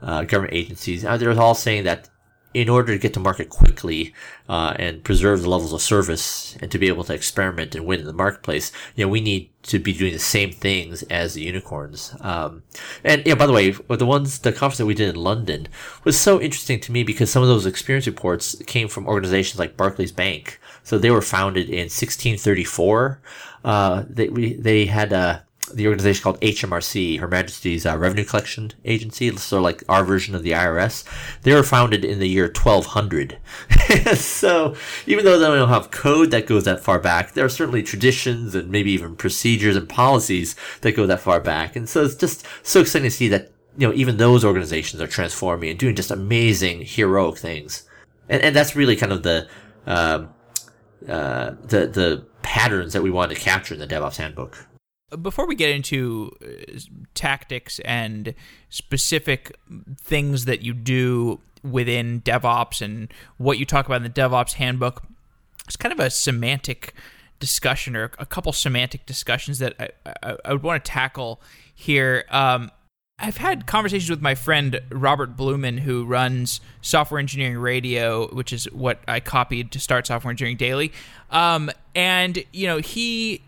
uh, 0.00 0.22
government 0.24 0.54
agencies. 0.54 1.04
Uh, 1.04 1.16
they're 1.16 1.38
all 1.38 1.54
saying 1.54 1.84
that 1.84 2.08
in 2.54 2.68
order 2.68 2.92
to 2.92 2.98
get 2.98 3.12
to 3.12 3.20
market 3.20 3.48
quickly 3.48 4.14
uh, 4.48 4.74
and 4.78 5.02
preserve 5.02 5.42
the 5.42 5.50
levels 5.50 5.72
of 5.72 5.82
service 5.82 6.56
and 6.62 6.70
to 6.70 6.78
be 6.78 6.86
able 6.86 7.02
to 7.02 7.12
experiment 7.12 7.74
and 7.74 7.84
win 7.84 7.98
in 7.98 8.06
the 8.06 8.12
marketplace, 8.12 8.70
you 8.94 9.04
know, 9.04 9.08
we 9.08 9.20
need 9.20 9.50
to 9.64 9.80
be 9.80 9.92
doing 9.92 10.12
the 10.12 10.18
same 10.20 10.52
things 10.52 11.02
as 11.04 11.34
the 11.34 11.42
unicorns. 11.42 12.14
Um, 12.20 12.62
and 13.02 13.26
yeah, 13.26 13.34
by 13.34 13.46
the 13.46 13.52
way, 13.52 13.70
the 13.70 14.06
ones 14.06 14.38
the 14.38 14.52
conference 14.52 14.78
that 14.78 14.86
we 14.86 14.94
did 14.94 15.08
in 15.08 15.20
London 15.20 15.66
was 16.04 16.18
so 16.18 16.40
interesting 16.40 16.78
to 16.80 16.92
me 16.92 17.02
because 17.02 17.30
some 17.30 17.42
of 17.42 17.48
those 17.48 17.66
experience 17.66 18.06
reports 18.06 18.54
came 18.66 18.86
from 18.86 19.08
organizations 19.08 19.58
like 19.58 19.76
Barclays 19.76 20.12
Bank. 20.12 20.60
So 20.84 20.96
they 20.96 21.10
were 21.10 21.22
founded 21.22 21.68
in 21.68 21.84
1634. 21.84 23.20
Uh, 23.64 24.04
they 24.08 24.28
we, 24.28 24.54
they 24.54 24.84
had 24.84 25.12
a 25.12 25.43
the 25.74 25.86
organization 25.86 26.22
called 26.22 26.40
HMRC, 26.40 27.18
Her 27.18 27.28
Majesty's 27.28 27.84
uh, 27.84 27.98
Revenue 27.98 28.24
Collection 28.24 28.72
Agency, 28.84 29.34
so 29.36 29.60
like 29.60 29.82
our 29.88 30.04
version 30.04 30.34
of 30.34 30.42
the 30.42 30.52
IRS. 30.52 31.04
They 31.42 31.52
were 31.52 31.62
founded 31.62 32.04
in 32.04 32.18
the 32.18 32.28
year 32.28 32.46
1200. 32.46 33.38
so 34.16 34.74
even 35.06 35.24
though 35.24 35.38
they 35.38 35.46
don't 35.46 35.68
have 35.68 35.90
code 35.90 36.30
that 36.30 36.46
goes 36.46 36.64
that 36.64 36.80
far 36.80 36.98
back, 36.98 37.32
there 37.32 37.44
are 37.44 37.50
certainly 37.50 37.82
traditions 37.82 38.54
and 38.54 38.70
maybe 38.70 38.92
even 38.92 39.16
procedures 39.16 39.76
and 39.76 39.88
policies 39.88 40.54
that 40.82 40.92
go 40.92 41.06
that 41.06 41.20
far 41.20 41.40
back. 41.40 41.76
And 41.76 41.88
so 41.88 42.04
it's 42.04 42.14
just 42.14 42.46
so 42.62 42.80
exciting 42.80 43.10
to 43.10 43.16
see 43.16 43.28
that, 43.28 43.50
you 43.76 43.88
know, 43.88 43.94
even 43.94 44.16
those 44.16 44.44
organizations 44.44 45.02
are 45.02 45.06
transforming 45.06 45.70
and 45.70 45.78
doing 45.78 45.96
just 45.96 46.10
amazing, 46.10 46.82
heroic 46.84 47.38
things. 47.38 47.88
And, 48.28 48.42
and 48.42 48.56
that's 48.56 48.76
really 48.76 48.96
kind 48.96 49.12
of 49.12 49.22
the, 49.22 49.48
um, 49.86 50.32
uh, 51.08 51.50
the, 51.62 51.86
the 51.86 52.26
patterns 52.42 52.92
that 52.92 53.02
we 53.02 53.10
wanted 53.10 53.34
to 53.34 53.40
capture 53.40 53.74
in 53.74 53.80
the 53.80 53.86
DevOps 53.86 54.16
handbook 54.16 54.66
before 55.20 55.46
we 55.46 55.54
get 55.54 55.70
into 55.70 56.30
uh, 56.42 56.78
tactics 57.14 57.78
and 57.80 58.34
specific 58.68 59.56
things 60.00 60.44
that 60.44 60.62
you 60.62 60.74
do 60.74 61.40
within 61.62 62.20
DevOps 62.20 62.82
and 62.82 63.12
what 63.38 63.58
you 63.58 63.64
talk 63.64 63.86
about 63.86 63.96
in 63.96 64.02
the 64.02 64.10
DevOps 64.10 64.54
handbook, 64.54 65.02
it's 65.66 65.76
kind 65.76 65.92
of 65.92 66.00
a 66.00 66.10
semantic 66.10 66.94
discussion 67.40 67.96
or 67.96 68.10
a 68.18 68.26
couple 68.26 68.52
semantic 68.52 69.06
discussions 69.06 69.58
that 69.58 69.74
I, 69.78 69.88
I, 70.22 70.36
I 70.44 70.52
would 70.52 70.62
want 70.62 70.84
to 70.84 70.90
tackle 70.90 71.40
here. 71.74 72.24
Um, 72.30 72.70
I've 73.18 73.36
had 73.36 73.66
conversations 73.66 74.10
with 74.10 74.20
my 74.20 74.34
friend 74.34 74.80
Robert 74.90 75.36
Blumen, 75.36 75.80
who 75.80 76.04
runs 76.04 76.60
Software 76.82 77.20
Engineering 77.20 77.58
Radio, 77.58 78.26
which 78.34 78.52
is 78.52 78.64
what 78.72 79.00
I 79.06 79.20
copied 79.20 79.70
to 79.72 79.80
start 79.80 80.06
Software 80.06 80.30
Engineering 80.30 80.56
Daily. 80.56 80.92
Um, 81.30 81.70
and 81.94 82.42
you 82.52 82.66
know, 82.66 82.78
he 82.78 83.42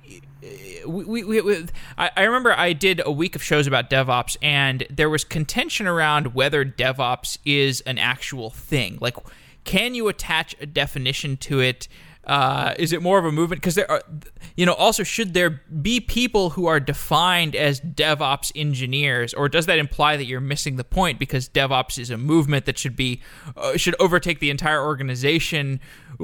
we, 0.86 1.24
we, 1.24 1.40
we, 1.40 1.66
I, 1.96 2.10
I 2.16 2.22
remember 2.24 2.52
I 2.52 2.72
did 2.72 3.00
a 3.04 3.10
week 3.10 3.34
of 3.34 3.42
shows 3.42 3.66
about 3.66 3.90
DevOps, 3.90 4.36
and 4.42 4.86
there 4.90 5.10
was 5.10 5.24
contention 5.24 5.86
around 5.86 6.34
whether 6.34 6.64
DevOps 6.64 7.38
is 7.44 7.80
an 7.82 7.98
actual 7.98 8.50
thing. 8.50 8.98
Like, 9.00 9.16
can 9.64 9.94
you 9.94 10.08
attach 10.08 10.54
a 10.60 10.66
definition 10.66 11.36
to 11.38 11.60
it? 11.60 11.88
Uh, 12.26 12.74
is 12.76 12.92
it 12.92 13.02
more 13.02 13.18
of 13.18 13.24
a 13.24 13.30
movement? 13.30 13.62
Because 13.62 13.76
there 13.76 13.88
are, 13.90 14.02
you 14.56 14.66
know, 14.66 14.74
also 14.74 15.04
should 15.04 15.32
there 15.32 15.62
be 15.80 16.00
people 16.00 16.50
who 16.50 16.66
are 16.66 16.80
defined 16.80 17.54
as 17.54 17.80
DevOps 17.80 18.50
engineers, 18.56 19.32
or 19.32 19.48
does 19.48 19.66
that 19.66 19.78
imply 19.78 20.16
that 20.16 20.24
you're 20.24 20.40
missing 20.40 20.74
the 20.74 20.84
point? 20.84 21.20
Because 21.20 21.48
DevOps 21.48 21.98
is 21.98 22.10
a 22.10 22.18
movement 22.18 22.66
that 22.66 22.78
should 22.78 22.96
be 22.96 23.20
uh, 23.56 23.76
should 23.76 23.94
overtake 24.00 24.40
the 24.40 24.50
entire 24.50 24.84
organization. 24.84 25.80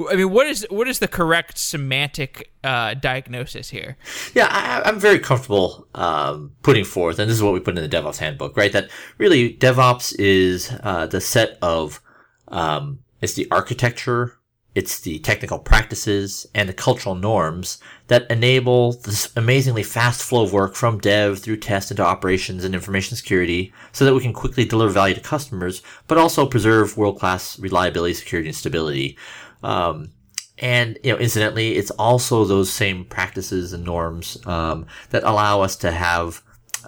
I 0.09 0.15
mean, 0.15 0.31
what 0.31 0.45
is 0.45 0.67
what 0.69 0.89
is 0.89 0.99
the 0.99 1.07
correct 1.07 1.57
semantic 1.57 2.51
uh, 2.65 2.95
diagnosis 2.95 3.69
here? 3.69 3.95
Yeah, 4.33 4.47
I, 4.49 4.87
am 4.89 4.99
very 4.99 5.19
comfortable 5.19 5.87
um, 5.95 6.51
putting 6.63 6.83
forth, 6.83 7.17
and 7.17 7.29
this 7.29 7.37
is 7.37 7.43
what 7.43 7.53
we 7.53 7.61
put 7.61 7.77
in 7.77 7.89
the 7.89 7.95
DevOps 7.95 8.17
handbook, 8.17 8.57
right? 8.57 8.73
That 8.73 8.89
really 9.19 9.55
DevOps 9.55 10.13
is 10.19 10.69
uh, 10.83 11.05
the 11.07 11.21
set 11.21 11.57
of 11.61 12.01
um, 12.49 12.99
it's 13.21 13.35
the 13.35 13.47
architecture 13.51 14.37
it's 14.75 14.99
the 15.01 15.19
technical 15.19 15.59
practices 15.59 16.47
and 16.55 16.67
the 16.67 16.73
cultural 16.73 17.15
norms 17.15 17.77
that 18.07 18.29
enable 18.29 18.93
this 18.93 19.31
amazingly 19.35 19.83
fast 19.83 20.23
flow 20.23 20.43
of 20.43 20.53
work 20.53 20.75
from 20.75 20.97
dev 20.97 21.39
through 21.39 21.57
test 21.57 21.91
into 21.91 22.03
operations 22.03 22.63
and 22.63 22.73
information 22.73 23.15
security 23.15 23.71
so 23.91 24.03
that 24.03 24.13
we 24.13 24.21
can 24.21 24.33
quickly 24.33 24.65
deliver 24.65 24.91
value 24.91 25.13
to 25.13 25.21
customers, 25.21 25.83
but 26.07 26.17
also 26.17 26.45
preserve 26.45 26.97
world-class 26.97 27.59
reliability, 27.59 28.13
security, 28.13 28.49
and 28.49 28.57
stability. 28.57 29.17
Um, 29.61 30.09
and, 30.57 30.97
you 31.03 31.11
know, 31.11 31.19
incidentally, 31.19 31.75
it's 31.75 31.91
also 31.91 32.45
those 32.45 32.71
same 32.71 33.05
practices 33.05 33.73
and 33.73 33.83
norms, 33.83 34.37
um, 34.47 34.87
that 35.11 35.23
allow 35.23 35.61
us 35.61 35.75
to 35.77 35.91
have, 35.91 36.41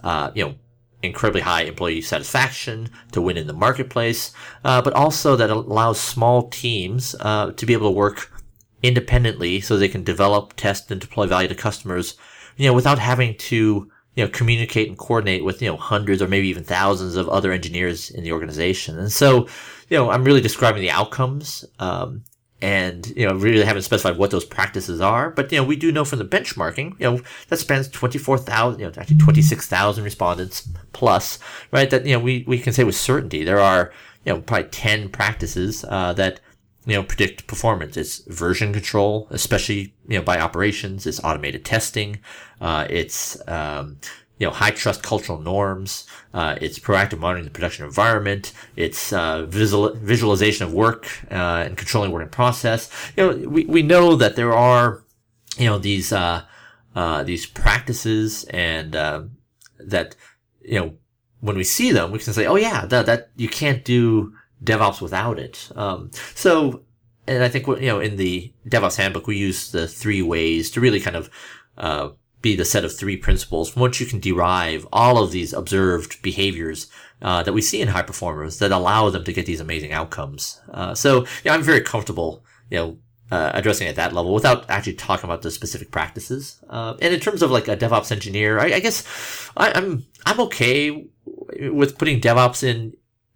uh, 0.03 0.31
you 0.33 0.45
know, 0.45 0.55
incredibly 1.05 1.41
high 1.41 1.63
employee 1.63 2.01
satisfaction 2.01 2.89
to 3.11 3.21
win 3.21 3.37
in 3.37 3.47
the 3.47 3.53
marketplace, 3.53 4.33
uh, 4.63 4.81
but 4.81 4.93
also 4.93 5.35
that 5.35 5.49
allows 5.49 5.99
small 5.99 6.49
teams 6.49 7.15
uh, 7.19 7.51
to 7.51 7.65
be 7.65 7.73
able 7.73 7.87
to 7.87 7.97
work 7.97 8.31
independently 8.83 9.61
so 9.61 9.77
they 9.77 9.87
can 9.87 10.03
develop, 10.03 10.53
test, 10.55 10.91
and 10.91 11.01
deploy 11.01 11.25
value 11.25 11.47
to 11.47 11.55
customers, 11.55 12.15
you 12.57 12.67
know, 12.67 12.73
without 12.73 12.99
having 12.99 13.35
to 13.37 13.89
you 14.15 14.23
know 14.23 14.29
communicate 14.29 14.87
and 14.87 14.97
coordinate 14.97 15.43
with 15.43 15.61
you 15.61 15.69
know 15.69 15.77
hundreds 15.77 16.21
or 16.21 16.27
maybe 16.27 16.47
even 16.47 16.63
thousands 16.63 17.15
of 17.15 17.27
other 17.29 17.51
engineers 17.51 18.09
in 18.09 18.23
the 18.23 18.31
organization. 18.31 18.97
And 18.97 19.11
so, 19.11 19.47
you 19.89 19.97
know, 19.97 20.09
I'm 20.09 20.23
really 20.23 20.41
describing 20.41 20.81
the 20.81 20.91
outcomes. 20.91 21.65
Um, 21.79 22.23
and 22.65 23.13
you 23.15 23.27
know 23.27 23.35
really 23.35 23.63
haven't 23.63 23.83
specified 23.83 24.17
what 24.17 24.31
those 24.31 24.43
practices 24.43 24.99
are 24.99 25.29
but 25.29 25.51
you 25.51 25.57
know 25.59 25.63
we 25.63 25.75
do 25.75 25.91
know 25.91 26.03
from 26.03 26.17
the 26.17 26.25
benchmarking 26.25 26.99
you 26.99 27.05
know 27.05 27.21
that 27.49 27.57
spans 27.57 27.87
24,000 27.89 28.79
you 28.79 28.85
know 28.87 28.93
actually 28.97 29.17
26,000 29.17 30.03
respondents 30.03 30.67
plus 30.91 31.37
right 31.71 31.91
that 31.91 32.05
you 32.07 32.13
know 32.13 32.19
we, 32.19 32.43
we 32.47 32.57
can 32.57 32.73
say 32.73 32.83
with 32.83 32.95
certainty 32.95 33.43
there 33.43 33.59
are 33.59 33.91
you 34.25 34.33
know 34.33 34.41
probably 34.41 34.67
10 34.69 35.09
practices 35.09 35.85
uh, 35.89 36.11
that 36.13 36.39
you 36.85 36.93
know 36.93 37.03
predict 37.03 37.47
performance. 37.47 37.97
It's 37.97 38.19
version 38.25 38.71
control 38.73 39.27
especially 39.31 39.93
you 40.07 40.17
know 40.19 40.23
by 40.23 40.39
operations. 40.39 41.05
It's 41.05 41.19
automated 41.23 41.65
testing. 41.65 42.19
Uh, 42.61 42.85
it's 42.89 43.37
um, 43.47 43.97
you 44.37 44.45
know, 44.45 44.53
high 44.53 44.71
trust 44.71 45.01
cultural 45.01 45.39
norms. 45.39 46.05
Uh, 46.33 46.57
it's 46.59 46.77
proactive 46.77 47.19
monitoring 47.19 47.45
the 47.45 47.51
production 47.51 47.85
environment. 47.85 48.51
It's 48.75 49.13
uh, 49.13 49.45
visual, 49.45 49.93
visualization 49.93 50.65
of 50.65 50.73
work 50.73 51.07
uh, 51.31 51.63
and 51.65 51.77
controlling 51.77 52.11
work 52.11 52.23
in 52.23 52.29
process. 52.29 52.89
You 53.15 53.23
know, 53.23 53.49
we, 53.49 53.65
we 53.65 53.81
know 53.81 54.15
that 54.15 54.35
there 54.35 54.53
are, 54.53 55.03
you 55.57 55.65
know, 55.65 55.77
these 55.77 56.11
uh, 56.11 56.43
uh, 56.95 57.23
these 57.23 57.45
practices 57.45 58.45
and 58.45 58.95
uh, 58.95 59.23
that 59.79 60.15
you 60.61 60.79
know 60.79 60.93
when 61.41 61.55
we 61.55 61.63
see 61.63 61.91
them, 61.91 62.11
we 62.11 62.19
can 62.19 62.33
say, 62.33 62.45
oh 62.45 62.55
yeah, 62.55 62.85
that 62.85 63.05
that 63.05 63.29
you 63.35 63.47
can't 63.47 63.85
do 63.85 64.33
DevOps 64.63 65.01
without 65.01 65.37
it. 65.39 65.69
Um, 65.75 66.11
so, 66.33 66.83
and 67.27 67.43
I 67.43 67.49
think 67.49 67.67
you 67.67 67.87
know 67.87 67.99
in 67.99 68.17
the 68.17 68.51
DevOps 68.67 68.97
handbook 68.97 69.27
we 69.27 69.37
use 69.37 69.71
the 69.71 69.87
three 69.87 70.21
ways 70.21 70.71
to 70.71 70.81
really 70.81 70.99
kind 70.99 71.15
of 71.15 71.29
be 72.45 72.55
the 72.55 72.63
set 72.63 72.85
of 72.85 72.95
three 72.95 73.17
principles 73.17 73.71
from 73.71 73.81
which 73.81 73.99
you 73.99 74.05
can 74.05 74.19
derive 74.19 74.87
all 74.93 75.17
of 75.17 75.31
these 75.31 75.51
observed 75.51 76.21
behaviors 76.21 76.87
uh, 77.23 77.41
that 77.41 77.53
we 77.53 77.61
see 77.61 77.81
in 77.81 77.87
high 77.87 78.03
performers 78.03 78.59
that 78.59 78.71
allow 78.71 79.09
them 79.09 79.23
to 79.23 79.33
get 79.33 79.47
these 79.47 79.59
amazing 79.59 79.91
outcomes. 79.91 80.61
Uh, 80.71 80.93
so, 80.93 81.25
yeah, 81.43 81.55
I'm 81.55 81.63
very 81.63 81.81
comfortable, 81.81 82.45
you 82.69 82.77
know, 82.77 82.97
uh, 83.31 83.49
addressing 83.55 83.87
at 83.87 83.95
that 83.95 84.13
level 84.13 84.31
without 84.31 84.69
actually 84.69 84.93
talking 84.93 85.27
about 85.27 85.41
the 85.41 85.49
specific 85.49 85.89
practices. 85.89 86.63
Uh, 86.69 86.93
and 87.01 87.15
in 87.15 87.19
terms 87.19 87.41
of 87.41 87.49
like 87.49 87.67
a 87.67 87.75
DevOps 87.75 88.11
engineer, 88.11 88.59
I, 88.59 88.73
I 88.73 88.79
guess 88.79 89.03
I, 89.57 89.71
I'm 89.71 90.05
I'm 90.27 90.39
okay 90.41 91.07
with 91.71 91.97
putting 91.97 92.21
DevOps 92.21 92.61
in 92.63 92.95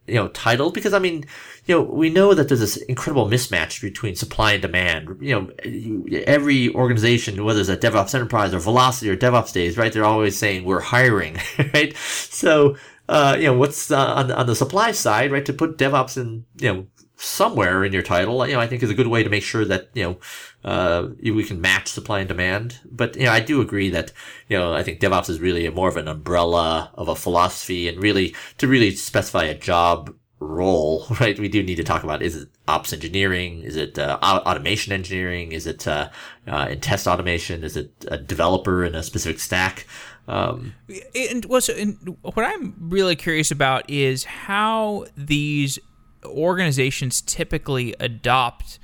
you 0.09 0.15
know 0.15 0.27
title 0.29 0.71
because 0.71 0.93
I 0.93 0.99
mean 0.99 1.25
you 1.69 1.75
know, 1.75 1.81
we 1.83 2.09
know 2.09 2.33
that 2.33 2.47
there's 2.47 2.61
this 2.61 2.77
incredible 2.77 3.29
mismatch 3.29 3.79
between 3.79 4.15
supply 4.15 4.53
and 4.53 4.61
demand. 4.63 5.17
You 5.21 5.35
know, 5.63 6.21
every 6.25 6.73
organization, 6.73 7.45
whether 7.45 7.59
it's 7.59 7.69
a 7.69 7.77
DevOps 7.77 8.15
Enterprise 8.15 8.55
or 8.55 8.59
Velocity 8.59 9.07
or 9.11 9.15
DevOps 9.15 9.53
Days, 9.53 9.77
right? 9.77 9.93
They're 9.93 10.03
always 10.03 10.35
saying 10.35 10.63
we're 10.63 10.79
hiring, 10.79 11.37
right? 11.75 11.95
So, 11.95 12.75
uh, 13.07 13.35
you 13.37 13.45
know, 13.45 13.53
what's 13.53 13.91
uh, 13.91 14.03
on, 14.03 14.31
on 14.31 14.47
the 14.47 14.55
supply 14.55 14.93
side, 14.93 15.31
right? 15.31 15.45
To 15.45 15.53
put 15.53 15.77
DevOps 15.77 16.17
in, 16.17 16.45
you 16.57 16.73
know, 16.73 16.87
somewhere 17.21 17.83
in 17.83 17.91
your 17.91 18.01
title, 18.01 18.47
you 18.47 18.53
know, 18.53 18.61
I 18.61 18.67
think 18.67 18.81
is 18.81 18.89
a 18.89 18.95
good 18.95 19.07
way 19.07 19.23
to 19.23 19.29
make 19.29 19.43
sure 19.43 19.65
that, 19.65 19.89
you 19.93 20.03
know, 20.03 20.17
uh, 20.63 21.09
we 21.21 21.43
can 21.43 21.59
match 21.59 21.89
supply 21.89 22.19
and 22.19 22.29
demand. 22.29 22.79
But, 22.89 23.17
you 23.17 23.25
know, 23.25 23.31
I 23.31 23.41
do 23.41 23.59
agree 23.59 23.89
that, 23.89 24.13
you 24.47 24.57
know, 24.57 24.73
I 24.73 24.83
think 24.83 25.01
DevOps 25.01 25.29
is 25.29 25.41
really 25.41 25.69
more 25.69 25.89
of 25.89 25.97
an 25.97 26.07
umbrella 26.07 26.91
of 26.93 27.09
a 27.09 27.15
philosophy 27.15 27.89
and 27.89 28.01
really 28.01 28.33
to 28.57 28.69
really 28.69 28.91
specify 28.91 29.43
a 29.43 29.57
job 29.57 30.15
role, 30.39 31.05
right? 31.19 31.37
We 31.37 31.49
do 31.49 31.61
need 31.61 31.75
to 31.75 31.83
talk 31.83 32.03
about 32.03 32.21
is 32.21 32.37
it 32.37 32.49
ops 32.69 32.93
engineering? 32.93 33.63
Is 33.63 33.75
it 33.75 33.99
uh, 33.99 34.17
automation 34.21 34.93
engineering? 34.93 35.51
Is 35.51 35.67
it 35.67 35.85
uh, 35.87 36.09
uh, 36.47 36.67
in 36.69 36.79
test 36.79 37.05
automation? 37.05 37.65
Is 37.65 37.75
it 37.75 37.91
a 38.07 38.17
developer 38.17 38.85
in 38.85 38.95
a 38.95 39.03
specific 39.03 39.41
stack? 39.41 39.85
Um, 40.29 40.75
and, 41.15 41.43
well, 41.45 41.59
so, 41.59 41.73
and 41.73 42.15
what 42.21 42.45
I'm 42.45 42.75
really 42.79 43.15
curious 43.15 43.49
about 43.51 43.89
is 43.89 44.23
how 44.25 45.07
these 45.17 45.79
organizations 46.25 47.21
typically 47.21 47.95
adopt 47.99 48.79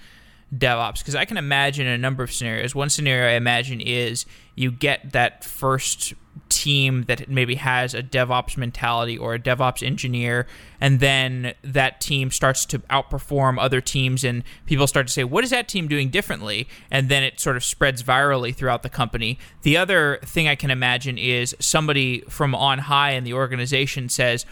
DevOps 0.54 1.00
because 1.00 1.16
I 1.16 1.26
can 1.26 1.38
imagine 1.38 1.88
a 1.88 1.98
number 1.98 2.24
of 2.24 2.32
scenarios. 2.32 2.76
One 2.76 2.90
scenario 2.90 3.30
I 3.30 3.36
imagine 3.36 3.82
is 3.82 4.26
you 4.56 4.72
get 4.72 5.12
that 5.12 5.44
first 5.44 6.14
team 6.50 7.04
that 7.04 7.30
maybe 7.30 7.56
has 7.56 7.94
a 7.94 8.04
DevOps 8.04 8.58
mentality 8.58 9.18
or 9.18 9.34
a 9.34 9.40
DevOps 9.40 9.86
engineer, 9.86 10.46
and 10.80 11.00
then 11.00 11.54
that 11.64 12.02
team 12.02 12.32
starts 12.32 12.66
to 12.68 12.80
outperform 12.80 13.58
other 13.60 13.82
teams, 13.82 14.24
and 14.24 14.44
people 14.66 14.88
start 14.88 15.08
to 15.08 15.14
say, 15.14 15.24
What 15.24 15.44
is 15.44 15.50
that 15.50 15.68
team 15.68 15.88
doing 15.88 16.10
differently? 16.10 16.68
And 16.92 17.10
then 17.10 17.24
it 17.24 17.40
sort 17.40 17.58
of 17.58 17.64
spreads 17.64 18.04
virally 18.04 18.56
throughout 18.56 18.84
the 18.84 18.90
company. 18.90 19.40
The 19.64 19.78
other 19.78 20.20
thing 20.24 20.48
I 20.48 20.56
can 20.56 20.72
imagine 20.72 21.18
is 21.18 21.56
somebody 21.60 22.22
from 22.30 22.54
on 22.54 22.80
high 22.80 23.12
in 23.12 23.24
the 23.24 23.34
organization 23.34 24.10
says, 24.10 24.46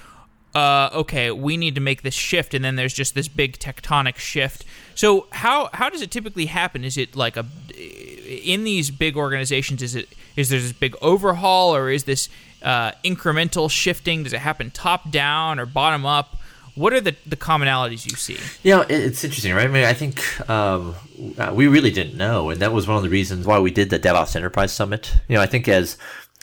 uh, 0.56 0.90
okay, 0.94 1.32
we 1.32 1.58
need 1.58 1.76
to 1.76 1.82
make 1.82 2.04
this 2.04 2.14
shift, 2.14 2.54
and 2.54 2.64
then 2.64 2.76
there's 2.76 2.94
just 2.94 3.16
this 3.16 3.28
big 3.28 3.58
tectonic 3.58 4.18
shift. 4.18 4.66
So 4.96 5.28
how 5.32 5.70
how 5.74 5.90
does 5.90 6.02
it 6.02 6.12
typically 6.12 6.46
happen? 6.48 6.84
Is 6.84 6.98
it 6.98 7.16
like 7.16 7.38
a 7.38 7.46
in 7.76 8.64
these 8.64 8.92
big 8.92 9.18
organizations? 9.18 9.82
Is 9.82 9.96
it 9.96 10.10
is 10.36 10.50
there 10.50 10.60
this 10.60 10.72
big 10.72 10.96
overhaul, 11.02 11.76
or 11.76 11.90
is 11.90 12.04
this 12.04 12.30
uh, 12.62 12.92
incremental 13.04 13.70
shifting? 13.70 14.24
Does 14.24 14.34
it 14.34 14.40
happen 14.40 14.72
top 14.72 15.12
down 15.12 15.60
or 15.60 15.66
bottom 15.66 16.06
up? 16.06 16.38
What 16.76 16.92
are 16.92 17.02
the, 17.02 17.16
the 17.28 17.36
commonalities 17.36 18.10
you 18.10 18.16
see? 18.16 18.38
Yeah, 18.64 18.84
it's 18.90 19.24
interesting, 19.24 19.54
right? 19.54 19.66
I 19.66 19.72
mean, 19.72 19.84
I 19.84 19.94
think 19.94 20.50
um, 20.50 20.96
uh, 21.38 21.52
we 21.54 21.68
really 21.68 21.92
didn't 21.92 22.18
know, 22.18 22.50
and 22.50 22.60
that 22.62 22.74
was 22.74 22.88
one 22.88 22.98
of 22.98 23.04
the 23.04 23.10
reasons 23.10 23.46
why 23.46 23.60
we 23.60 23.70
did 23.70 23.92
the 23.92 24.00
DevOps 24.00 24.36
Enterprise 24.36 24.74
Summit. 24.74 25.14
You 25.28 25.36
know, 25.36 25.42
I 25.42 25.46
think 25.46 25.68
as 25.68 25.98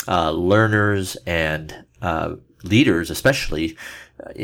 uh, 0.07 0.31
learners 0.31 1.17
and 1.27 1.85
uh, 2.01 2.37
leaders, 2.63 3.11
especially, 3.11 3.77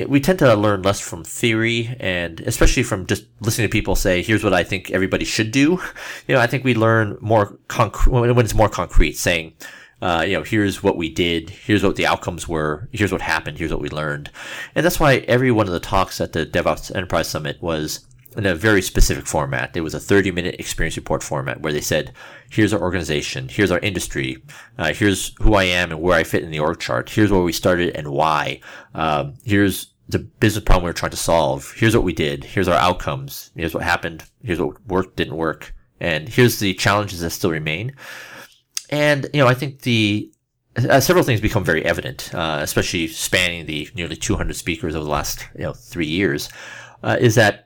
we 0.08 0.20
tend 0.20 0.38
to 0.40 0.54
learn 0.54 0.82
less 0.82 1.00
from 1.00 1.24
theory 1.24 1.96
and 2.00 2.40
especially 2.40 2.82
from 2.82 3.06
just 3.06 3.24
listening 3.40 3.68
to 3.68 3.72
people 3.72 3.96
say, 3.96 4.22
here's 4.22 4.44
what 4.44 4.54
I 4.54 4.64
think 4.64 4.90
everybody 4.90 5.24
should 5.24 5.50
do. 5.50 5.80
You 6.28 6.34
know, 6.34 6.40
I 6.40 6.46
think 6.46 6.64
we 6.64 6.74
learn 6.74 7.16
more 7.20 7.56
concrete 7.68 8.12
when 8.12 8.38
it's 8.44 8.54
more 8.54 8.68
concrete 8.68 9.16
saying, 9.16 9.54
uh, 10.02 10.24
you 10.26 10.34
know, 10.34 10.42
here's 10.42 10.82
what 10.82 10.96
we 10.96 11.08
did, 11.08 11.50
here's 11.50 11.82
what 11.82 11.96
the 11.96 12.06
outcomes 12.06 12.48
were, 12.48 12.88
here's 12.92 13.12
what 13.12 13.20
happened, 13.20 13.58
here's 13.58 13.70
what 13.70 13.80
we 13.80 13.88
learned. 13.88 14.30
And 14.74 14.84
that's 14.84 14.98
why 14.98 15.18
every 15.28 15.52
one 15.52 15.66
of 15.66 15.72
the 15.72 15.80
talks 15.80 16.20
at 16.20 16.32
the 16.32 16.44
DevOps 16.44 16.94
Enterprise 16.94 17.28
Summit 17.28 17.62
was 17.62 18.06
in 18.36 18.46
a 18.46 18.54
very 18.54 18.82
specific 18.82 19.26
format. 19.26 19.76
It 19.76 19.80
was 19.80 19.94
a 19.94 20.00
30 20.00 20.30
minute 20.30 20.56
experience 20.58 20.96
report 20.96 21.22
format 21.22 21.60
where 21.60 21.72
they 21.72 21.80
said, 21.80 22.12
here's 22.50 22.72
our 22.72 22.80
organization, 22.80 23.48
here's 23.48 23.70
our 23.70 23.78
industry, 23.80 24.42
uh, 24.78 24.92
here's 24.92 25.34
who 25.40 25.54
I 25.54 25.64
am 25.64 25.90
and 25.90 26.00
where 26.00 26.18
I 26.18 26.24
fit 26.24 26.42
in 26.42 26.50
the 26.50 26.60
org 26.60 26.80
chart, 26.80 27.10
here's 27.10 27.30
where 27.30 27.42
we 27.42 27.52
started 27.52 27.96
and 27.96 28.08
why, 28.08 28.60
um, 28.94 29.34
here's 29.44 29.92
the 30.08 30.18
business 30.18 30.62
problem 30.62 30.84
we 30.84 30.90
are 30.90 30.94
trying 30.94 31.10
to 31.10 31.16
solve, 31.16 31.72
here's 31.76 31.96
what 31.96 32.04
we 32.04 32.12
did, 32.12 32.44
here's 32.44 32.68
our 32.68 32.78
outcomes, 32.78 33.50
here's 33.56 33.74
what 33.74 33.82
happened, 33.82 34.24
here's 34.42 34.60
what 34.60 34.86
worked, 34.86 35.16
didn't 35.16 35.36
work, 35.36 35.74
and 35.98 36.28
here's 36.28 36.60
the 36.60 36.74
challenges 36.74 37.20
that 37.20 37.30
still 37.30 37.50
remain. 37.50 37.94
And, 38.90 39.28
you 39.32 39.40
know, 39.40 39.48
I 39.48 39.54
think 39.54 39.82
the 39.82 40.30
uh, 40.76 41.00
several 41.00 41.24
things 41.24 41.40
become 41.40 41.64
very 41.64 41.84
evident, 41.84 42.34
uh, 42.34 42.58
especially 42.60 43.08
spanning 43.08 43.66
the 43.66 43.88
nearly 43.94 44.14
200 44.14 44.54
speakers 44.54 44.94
over 44.94 45.04
the 45.04 45.10
last 45.10 45.46
you 45.54 45.62
know 45.62 45.72
three 45.72 46.06
years, 46.06 46.50
uh, 47.02 47.16
is 47.18 47.34
that 47.34 47.65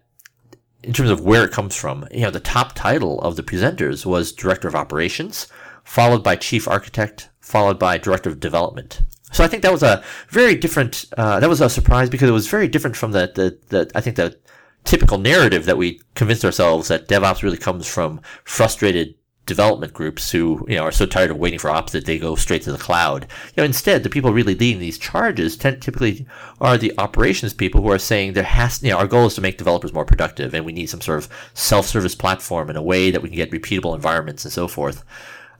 in 0.82 0.92
terms 0.92 1.10
of 1.10 1.20
where 1.20 1.44
it 1.44 1.52
comes 1.52 1.76
from, 1.76 2.06
you 2.10 2.22
know, 2.22 2.30
the 2.30 2.40
top 2.40 2.74
title 2.74 3.20
of 3.20 3.36
the 3.36 3.42
presenters 3.42 4.06
was 4.06 4.32
Director 4.32 4.68
of 4.68 4.74
Operations, 4.74 5.46
followed 5.84 6.22
by 6.22 6.36
Chief 6.36 6.66
Architect, 6.66 7.28
followed 7.40 7.78
by 7.78 7.98
Director 7.98 8.30
of 8.30 8.40
Development. 8.40 9.00
So 9.32 9.44
I 9.44 9.48
think 9.48 9.62
that 9.62 9.72
was 9.72 9.82
a 9.82 10.02
very 10.28 10.54
different. 10.54 11.04
Uh, 11.16 11.38
that 11.38 11.48
was 11.48 11.60
a 11.60 11.70
surprise 11.70 12.10
because 12.10 12.28
it 12.28 12.32
was 12.32 12.48
very 12.48 12.68
different 12.68 12.96
from 12.96 13.12
the, 13.12 13.30
the 13.34 13.58
the 13.68 13.90
I 13.94 14.00
think 14.00 14.16
the 14.16 14.36
typical 14.84 15.18
narrative 15.18 15.66
that 15.66 15.76
we 15.76 16.00
convinced 16.14 16.44
ourselves 16.44 16.88
that 16.88 17.08
DevOps 17.08 17.42
really 17.42 17.58
comes 17.58 17.86
from 17.86 18.20
frustrated 18.44 19.14
development 19.50 19.92
groups 19.92 20.30
who 20.30 20.64
you 20.68 20.76
know 20.76 20.84
are 20.84 20.92
so 20.92 21.06
tired 21.06 21.30
of 21.30 21.36
waiting 21.36 21.58
for 21.58 21.70
ops 21.70 21.92
that 21.92 22.06
they 22.06 22.18
go 22.18 22.36
straight 22.36 22.62
to 22.62 22.72
the 22.72 22.78
cloud. 22.78 23.26
You 23.54 23.62
know, 23.62 23.64
instead, 23.64 24.02
the 24.02 24.08
people 24.08 24.32
really 24.32 24.54
leading 24.54 24.80
these 24.80 24.98
charges 24.98 25.56
tend 25.56 25.82
typically 25.82 26.24
are 26.60 26.78
the 26.78 26.94
operations 26.98 27.52
people 27.52 27.82
who 27.82 27.90
are 27.90 27.98
saying 27.98 28.32
there 28.32 28.44
has 28.44 28.82
you 28.82 28.90
know 28.90 28.98
our 28.98 29.08
goal 29.08 29.26
is 29.26 29.34
to 29.34 29.40
make 29.40 29.58
developers 29.58 29.92
more 29.92 30.04
productive 30.04 30.54
and 30.54 30.64
we 30.64 30.72
need 30.72 30.86
some 30.86 31.00
sort 31.00 31.18
of 31.18 31.28
self-service 31.54 32.14
platform 32.14 32.70
in 32.70 32.76
a 32.76 32.82
way 32.82 33.10
that 33.10 33.22
we 33.22 33.28
can 33.28 33.36
get 33.36 33.50
repeatable 33.50 33.94
environments 33.94 34.44
and 34.44 34.52
so 34.52 34.68
forth. 34.68 35.04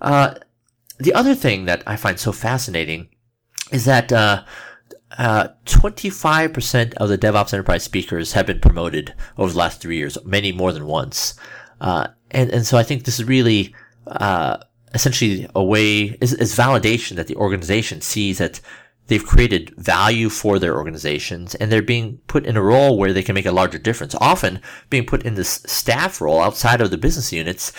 Uh, 0.01 0.35
the 0.99 1.15
other 1.15 1.35
thing 1.35 1.65
that 1.65 1.83
I 1.87 1.97
find 1.97 2.19
so 2.19 2.31
fascinating 2.31 3.09
is 3.73 3.85
that 3.87 4.13
uh, 4.13 4.45
uh, 5.19 5.49
25% 5.65 6.95
of 6.95 7.09
the 7.09 7.19
DevOps 7.19 7.53
Enterprise 7.53 7.83
speakers 7.83 8.35
have 8.35 8.47
been 8.47 8.61
promoted 8.61 9.15
over 9.37 9.53
the 9.53 9.59
last 9.59 9.81
three 9.81 9.97
years, 9.97 10.17
many 10.25 10.53
more 10.53 10.73
than 10.73 10.87
once. 10.87 11.35
Uh, 11.81 12.09
and, 12.31 12.51
and 12.51 12.67
so 12.67 12.77
I 12.79 12.83
think 12.83 13.05
this 13.05 13.19
is 13.19 13.25
really 13.27 13.75
uh, 14.07 14.59
essentially 14.95 15.49
a 15.55 15.65
way, 15.65 16.17
is, 16.21 16.35
is 16.35 16.55
validation 16.55 17.17
that 17.17 17.27
the 17.27 17.37
organization 17.37 18.01
sees 18.01 18.39
that 18.39 18.61
they've 19.07 19.27
created 19.27 19.75
value 19.77 20.29
for 20.29 20.59
their 20.59 20.77
organizations 20.77 21.57
and 21.57 21.71
they're 21.71 21.83
being 21.83 22.19
put 22.29 22.47
in 22.47 22.57
a 22.57 22.63
role 22.63 22.97
where 22.97 23.13
they 23.13 23.25
can 23.25 23.35
make 23.35 23.47
a 23.47 23.53
larger 23.53 23.79
difference. 23.79 24.15
Often 24.21 24.61
being 24.89 25.05
put 25.05 25.25
in 25.25 25.35
this 25.35 25.63
staff 25.67 26.21
role 26.21 26.41
outside 26.41 26.81
of 26.81 26.91
the 26.91 26.99
business 26.99 27.33
units 27.33 27.73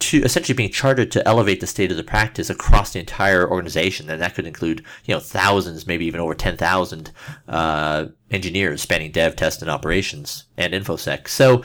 to 0.00 0.22
essentially 0.22 0.56
being 0.56 0.70
chartered 0.70 1.10
to 1.12 1.28
elevate 1.28 1.60
the 1.60 1.66
state 1.66 1.90
of 1.90 1.96
the 1.96 2.02
practice 2.02 2.48
across 2.48 2.92
the 2.92 2.98
entire 2.98 3.48
organization, 3.48 4.08
and 4.08 4.20
that 4.20 4.34
could 4.34 4.46
include 4.46 4.82
you 5.04 5.14
know 5.14 5.20
thousands, 5.20 5.86
maybe 5.86 6.06
even 6.06 6.20
over 6.20 6.34
ten 6.34 6.56
thousand 6.56 7.12
uh, 7.46 8.06
engineers 8.30 8.80
spanning 8.82 9.12
dev, 9.12 9.36
test, 9.36 9.60
and 9.60 9.70
operations 9.70 10.46
and 10.56 10.72
infosec. 10.72 11.28
So, 11.28 11.62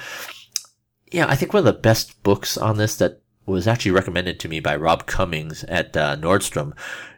yeah, 1.15 1.27
I 1.29 1.35
think 1.35 1.53
one 1.53 1.59
of 1.59 1.65
the 1.65 1.81
best 1.81 2.21
books 2.23 2.57
on 2.57 2.75
this 2.75 2.97
that 2.97 3.21
was 3.45 3.67
actually 3.67 3.91
recommended 3.91 4.37
to 4.39 4.49
me 4.49 4.59
by 4.59 4.75
Rob 4.75 5.05
Cummings 5.05 5.63
at 5.65 5.95
uh, 5.95 6.17
Nordstrom. 6.17 6.73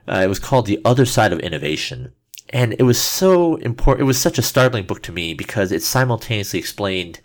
Uh, 0.07 0.21
it 0.23 0.27
was 0.27 0.37
called 0.37 0.67
The 0.67 0.79
Other 0.85 1.03
Side 1.03 1.33
of 1.33 1.39
Innovation. 1.39 2.13
And 2.49 2.75
it 2.77 2.83
was 2.83 3.01
so 3.01 3.55
important. 3.55 4.03
It 4.03 4.07
was 4.07 4.21
such 4.21 4.37
a 4.37 4.43
startling 4.43 4.85
book 4.85 5.01
to 5.03 5.11
me 5.11 5.33
because 5.33 5.71
it 5.71 5.81
simultaneously 5.81 6.59
explained 6.59 7.21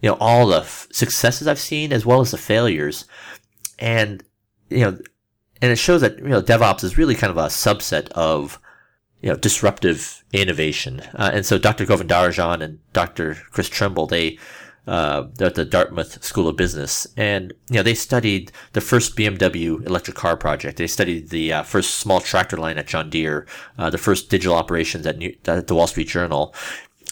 you 0.00 0.10
know, 0.10 0.16
all 0.20 0.46
the 0.46 0.60
f- 0.60 0.86
successes 0.92 1.48
I've 1.48 1.58
seen 1.58 1.92
as 1.92 2.06
well 2.06 2.20
as 2.20 2.30
the 2.30 2.38
failures. 2.38 3.04
And, 3.80 4.22
you 4.70 4.80
know, 4.80 4.98
and 5.60 5.72
it 5.72 5.76
shows 5.76 6.02
that, 6.02 6.18
you 6.18 6.28
know, 6.28 6.40
DevOps 6.40 6.84
is 6.84 6.96
really 6.96 7.16
kind 7.16 7.32
of 7.32 7.36
a 7.36 7.46
subset 7.46 8.10
of, 8.12 8.60
you 9.20 9.30
know, 9.30 9.36
disruptive 9.36 10.22
innovation. 10.32 11.00
Uh, 11.14 11.32
and 11.34 11.44
so 11.44 11.58
Dr. 11.58 11.84
Govindarajan 11.84 12.62
and 12.62 12.78
Dr. 12.92 13.34
Chris 13.50 13.68
Trimble, 13.68 14.06
they, 14.06 14.38
uh, 14.86 15.26
at 15.40 15.54
the 15.54 15.64
Dartmouth 15.64 16.22
School 16.24 16.48
of 16.48 16.56
Business, 16.56 17.06
and 17.16 17.52
you 17.68 17.76
know 17.76 17.82
they 17.82 17.94
studied 17.94 18.52
the 18.72 18.80
first 18.80 19.16
BMW 19.16 19.84
electric 19.86 20.16
car 20.16 20.36
project. 20.36 20.78
They 20.78 20.86
studied 20.86 21.30
the 21.30 21.52
uh, 21.52 21.62
first 21.62 21.96
small 21.96 22.20
tractor 22.20 22.56
line 22.56 22.78
at 22.78 22.88
John 22.88 23.10
Deere, 23.10 23.46
uh, 23.78 23.90
the 23.90 23.98
first 23.98 24.30
digital 24.30 24.56
operations 24.56 25.06
at, 25.06 25.18
New- 25.18 25.36
at 25.46 25.66
the 25.66 25.74
Wall 25.74 25.86
Street 25.86 26.08
Journal, 26.08 26.54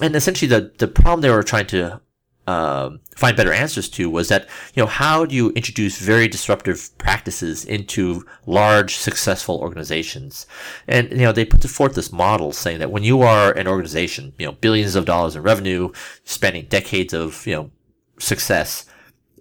and 0.01 0.17
essentially 0.17 0.49
the 0.49 0.73
the 0.79 0.89
problem 0.89 1.21
they 1.21 1.31
were 1.31 1.43
trying 1.43 1.67
to 1.69 2.01
um, 2.47 3.01
find 3.15 3.37
better 3.37 3.53
answers 3.53 3.89
to 3.91 4.11
was 4.11 4.29
that 4.29 4.49
you 4.75 4.83
know 4.83 4.87
how 4.87 5.25
do 5.25 5.35
you 5.35 5.51
introduce 5.51 5.99
very 5.99 6.27
disruptive 6.27 6.97
practices 6.99 7.65
into 7.65 8.25
large 8.47 8.97
successful 8.97 9.59
organizations? 9.59 10.47
And 10.89 11.11
you 11.11 11.19
know 11.19 11.33
they 11.33 11.45
put 11.45 11.63
forth 11.65 11.95
this 11.95 12.13
model 12.13 12.53
saying 12.53 12.79
that 12.79 12.91
when 12.91 13.05
you 13.05 13.23
are 13.23 13.53
an 13.53 13.69
organization 13.69 14.33
you 14.39 14.47
know 14.47 14.53
billions 14.53 14.97
of 14.97 15.05
dollars 15.05 15.37
in 15.37 15.43
revenue 15.43 15.93
spanning 16.25 16.67
decades 16.67 17.13
of 17.13 17.47
you 17.47 17.55
know 17.55 17.71
success 18.19 18.87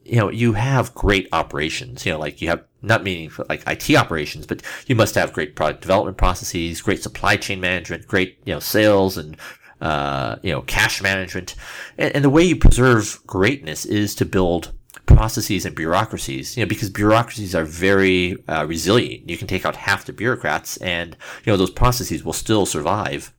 you 0.04 0.18
know 0.18 0.30
you 0.30 0.54
have 0.54 0.94
great 0.94 1.28
operations. 1.32 2.06
You 2.06 2.14
know 2.14 2.20
like 2.20 2.42
you 2.42 2.50
have 2.50 2.64
not 2.82 3.04
meaning 3.04 3.32
like 3.50 3.64
IT 3.68 3.96
operations, 3.96 4.46
but 4.46 4.62
you 4.88 4.96
must 4.96 5.16
have 5.16 5.34
great 5.34 5.56
product 5.56 5.82
development 5.82 6.18
processes, 6.18 6.82
great 6.82 7.04
supply 7.04 7.36
chain 7.36 7.60
management, 7.60 8.08
great, 8.08 8.38
you 8.46 8.54
know, 8.54 8.60
sales 8.60 9.18
and 9.18 9.36
uh, 9.82 10.38
you 10.42 10.52
know, 10.52 10.62
cash 10.62 11.02
management. 11.02 11.56
And, 11.98 12.15
and 12.15 12.24
the 12.24 12.30
way 12.30 12.44
you 12.44 12.56
preserve 12.56 13.20
greatness 13.26 13.86
is 13.86 14.15
to 14.15 14.26
build 14.26 14.74
processes 15.06 15.65
and 15.65 15.76
bureaucracies, 15.76 16.56
you 16.56 16.63
know, 16.63 16.70
because 16.70 16.89
bureaucracies 16.89 17.56
are 17.56 17.65
very 17.65 18.38
uh, 18.48 18.65
resilient. 18.65 19.30
You 19.30 19.38
can 19.38 19.48
take 19.48 19.65
out 19.65 19.76
half 19.76 20.06
the 20.06 20.13
bureaucrats 20.13 20.78
and, 20.78 21.18
you 21.46 21.52
know, 21.52 21.58
those 21.58 21.72
processes 21.72 22.24
will 22.24 22.34
still 22.34 22.65
survive. 22.65 23.34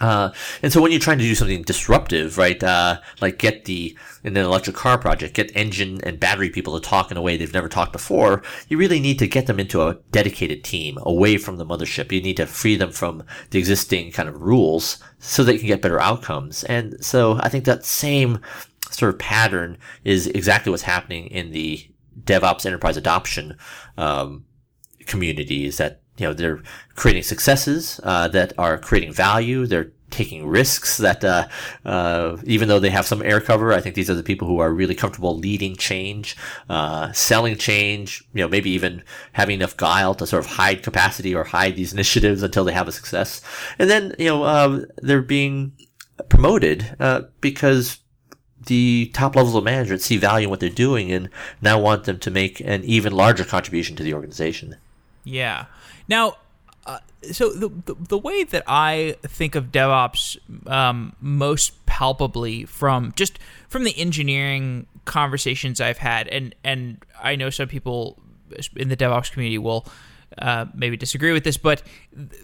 Uh, 0.00 0.30
and 0.62 0.72
so 0.72 0.80
when 0.80 0.90
you're 0.90 1.00
trying 1.00 1.18
to 1.18 1.24
do 1.24 1.34
something 1.34 1.62
disruptive, 1.62 2.38
right, 2.38 2.62
uh, 2.62 3.00
like 3.20 3.38
get 3.38 3.64
the, 3.64 3.96
in 4.24 4.36
an 4.36 4.44
electric 4.44 4.76
car 4.76 4.98
project, 4.98 5.34
get 5.34 5.54
engine 5.56 6.00
and 6.04 6.20
battery 6.20 6.50
people 6.50 6.78
to 6.78 6.88
talk 6.88 7.10
in 7.10 7.16
a 7.16 7.22
way 7.22 7.36
they've 7.36 7.52
never 7.52 7.68
talked 7.68 7.92
before, 7.92 8.42
you 8.68 8.76
really 8.76 9.00
need 9.00 9.18
to 9.18 9.26
get 9.26 9.46
them 9.46 9.58
into 9.58 9.82
a 9.82 9.98
dedicated 10.10 10.62
team 10.64 10.98
away 11.02 11.36
from 11.36 11.56
the 11.56 11.66
mothership. 11.66 12.12
You 12.12 12.22
need 12.22 12.36
to 12.36 12.46
free 12.46 12.76
them 12.76 12.92
from 12.92 13.24
the 13.50 13.58
existing 13.58 14.12
kind 14.12 14.28
of 14.28 14.40
rules 14.40 14.98
so 15.18 15.42
they 15.42 15.58
can 15.58 15.66
get 15.66 15.82
better 15.82 16.00
outcomes. 16.00 16.64
And 16.64 16.96
so 17.04 17.38
I 17.40 17.48
think 17.48 17.64
that 17.64 17.84
same 17.84 18.40
sort 18.90 19.12
of 19.12 19.18
pattern 19.18 19.78
is 20.04 20.26
exactly 20.28 20.70
what's 20.70 20.82
happening 20.82 21.26
in 21.26 21.50
the 21.50 21.88
DevOps 22.24 22.66
enterprise 22.66 22.96
adoption, 22.96 23.56
um, 23.96 24.44
communities 25.06 25.78
that 25.78 26.02
you 26.18 26.26
know 26.26 26.32
they're 26.32 26.60
creating 26.94 27.22
successes 27.22 28.00
uh, 28.02 28.28
that 28.28 28.52
are 28.58 28.78
creating 28.78 29.12
value. 29.12 29.66
They're 29.66 29.92
taking 30.10 30.46
risks 30.46 30.96
that 30.96 31.22
uh, 31.24 31.48
uh, 31.84 32.36
even 32.44 32.68
though 32.68 32.80
they 32.80 32.90
have 32.90 33.06
some 33.06 33.22
air 33.22 33.40
cover, 33.40 33.72
I 33.72 33.80
think 33.80 33.94
these 33.94 34.10
are 34.10 34.14
the 34.14 34.22
people 34.22 34.48
who 34.48 34.58
are 34.58 34.72
really 34.72 34.94
comfortable 34.94 35.36
leading 35.36 35.76
change, 35.76 36.36
uh, 36.68 37.12
selling 37.12 37.56
change. 37.56 38.24
You 38.34 38.42
know, 38.42 38.48
maybe 38.48 38.70
even 38.70 39.02
having 39.32 39.56
enough 39.56 39.76
guile 39.76 40.14
to 40.14 40.26
sort 40.26 40.44
of 40.44 40.50
hide 40.52 40.82
capacity 40.82 41.34
or 41.34 41.44
hide 41.44 41.76
these 41.76 41.92
initiatives 41.92 42.42
until 42.42 42.64
they 42.64 42.72
have 42.72 42.88
a 42.88 42.92
success. 42.92 43.40
And 43.78 43.88
then 43.88 44.14
you 44.18 44.26
know 44.26 44.42
uh, 44.42 44.80
they're 44.98 45.22
being 45.22 45.72
promoted 46.28 46.96
uh, 46.98 47.22
because 47.40 47.98
the 48.66 49.10
top 49.14 49.36
levels 49.36 49.54
of 49.54 49.64
management 49.64 50.02
see 50.02 50.16
value 50.16 50.46
in 50.46 50.50
what 50.50 50.60
they're 50.60 50.68
doing 50.68 51.12
and 51.12 51.28
now 51.62 51.80
want 51.80 52.04
them 52.04 52.18
to 52.18 52.30
make 52.30 52.60
an 52.60 52.84
even 52.84 53.12
larger 53.12 53.44
contribution 53.44 53.96
to 53.96 54.02
the 54.02 54.14
organization. 54.14 54.76
Yeah. 55.24 55.66
Now, 56.08 56.36
uh, 56.86 56.98
so 57.30 57.50
the, 57.50 57.68
the, 57.68 57.94
the 57.94 58.18
way 58.18 58.44
that 58.44 58.64
I 58.66 59.16
think 59.22 59.54
of 59.54 59.66
DevOps 59.66 60.38
um, 60.70 61.14
most 61.20 61.84
palpably 61.86 62.64
from 62.64 63.12
just 63.14 63.38
from 63.68 63.84
the 63.84 63.96
engineering 63.98 64.86
conversations 65.04 65.80
I've 65.80 65.98
had, 65.98 66.28
and 66.28 66.54
and 66.64 67.04
I 67.22 67.36
know 67.36 67.50
some 67.50 67.68
people 67.68 68.18
in 68.76 68.88
the 68.88 68.96
DevOps 68.96 69.30
community 69.30 69.58
will 69.58 69.86
uh, 70.38 70.66
maybe 70.74 70.96
disagree 70.96 71.32
with 71.32 71.44
this, 71.44 71.56
but 71.56 71.82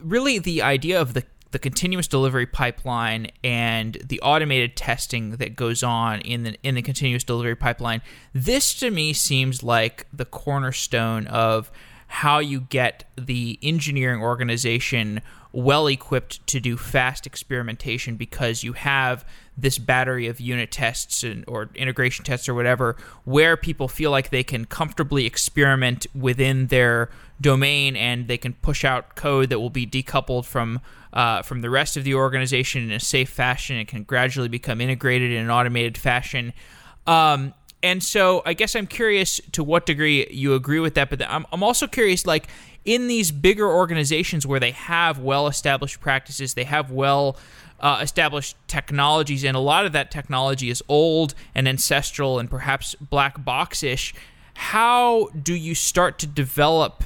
really 0.03 0.39
the 0.39 0.63
idea 0.63 1.01
of 1.01 1.15
the 1.15 1.25
the 1.53 1.59
continuous 1.61 2.09
delivery 2.09 2.47
pipeline 2.47 3.29
and 3.45 3.95
the 4.05 4.21
automated 4.23 4.77
testing 4.77 5.37
that 5.37 5.55
goes 5.55 5.85
on 5.85 6.21
in 6.23 6.43
the 6.43 6.57
in 6.65 6.75
the 6.75 6.83
continuous 6.83 7.23
delivery 7.23 7.55
pipeline 7.55 8.03
this 8.33 8.75
to 8.75 8.91
me 8.91 9.13
seems 9.13 9.63
like 9.63 10.05
the 10.13 10.25
cornerstone 10.25 11.29
of 11.29 11.71
how 12.07 12.39
you 12.39 12.61
get 12.61 13.05
the 13.17 13.59
engineering 13.63 14.21
organization 14.21 15.21
well 15.53 15.87
equipped 15.87 16.45
to 16.49 16.59
do 16.59 16.77
fast 16.77 17.27
experimentation 17.27 18.17
because 18.17 18.65
you 18.65 18.73
have 18.73 19.25
this 19.57 19.79
battery 19.79 20.27
of 20.27 20.41
unit 20.41 20.73
tests 20.73 21.23
and, 21.23 21.45
or 21.47 21.71
integration 21.77 22.25
tests 22.25 22.49
or 22.49 22.55
whatever 22.55 22.97
where 23.25 23.57
people 23.57 23.87
feel 23.87 24.11
like 24.11 24.31
they 24.31 24.43
can 24.43 24.65
comfortably 24.65 25.27
experiment 25.27 26.07
within 26.13 26.67
their 26.67 27.09
domain 27.41 27.95
and 27.95 28.27
they 28.27 28.37
can 28.37 28.53
push 28.55 28.85
out 28.85 29.15
code 29.15 29.49
that 29.49 29.61
will 29.61 29.71
be 29.71 29.87
decoupled 29.87 30.45
from 30.45 30.81
uh, 31.13 31.43
from 31.43 31.61
the 31.61 31.71
rest 31.71 31.97
of 31.97 32.03
the 32.03 32.15
organization 32.15 32.83
in 32.83 32.91
a 32.91 32.99
safe 32.99 33.31
fashion 33.31 33.77
and 33.77 33.87
can 33.87 34.03
gradually 34.03 34.49
become 34.49 34.81
integrated 34.81 35.31
in 35.31 35.45
an 35.45 35.51
automated 35.51 35.97
fashion. 35.97 36.53
Um, 37.07 37.55
and 37.85 38.03
so 38.03 38.41
I 38.47 38.55
guess 38.55 38.75
I'm 38.75 38.87
curious 38.87 39.43
to 39.53 39.63
what 39.63 39.85
degree 39.85 40.27
you 40.31 40.55
agree 40.55 40.81
with 40.81 40.95
that, 40.95 41.11
but 41.11 41.21
I'm, 41.21 41.45
I'm 41.53 41.63
also 41.63 41.87
curious, 41.87 42.27
like, 42.27 42.49
in 42.87 43.09
these 43.09 43.31
bigger 43.31 43.71
organizations 43.71 44.47
where 44.47 44.59
they 44.59 44.71
have 44.71 45.19
well 45.19 45.47
established 45.47 46.01
practices, 46.01 46.55
they 46.55 46.65
have 46.65 46.91
well 46.91 47.37
uh, 47.81 47.99
established 48.01 48.57
technologies, 48.69 49.45
and 49.45 49.55
a 49.55 49.61
lot 49.61 49.85
of 49.85 49.93
that 49.93 50.11
technology 50.11 50.71
is 50.71 50.83
old 50.89 51.35
and 51.55 51.69
ancestral 51.69 52.39
and 52.39 52.49
perhaps 52.49 52.95
black 52.95 53.45
box 53.45 53.83
ish. 53.83 54.15
How 54.55 55.29
do 55.41 55.53
you 55.53 55.75
start 55.75 56.19
to 56.21 56.27
develop 56.27 57.05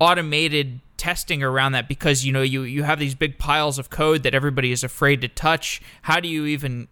automated 0.00 0.80
testing 0.96 1.42
around 1.42 1.72
that? 1.72 1.88
Because 1.88 2.24
you 2.24 2.32
know 2.32 2.40
you 2.40 2.62
you 2.62 2.84
have 2.84 2.98
these 2.98 3.14
big 3.14 3.36
piles 3.36 3.78
of 3.78 3.90
code 3.90 4.22
that 4.22 4.34
everybody 4.34 4.72
is 4.72 4.82
afraid 4.82 5.20
to 5.20 5.28
touch. 5.28 5.82
How 6.02 6.20
do 6.20 6.28
you 6.28 6.46
even 6.46 6.88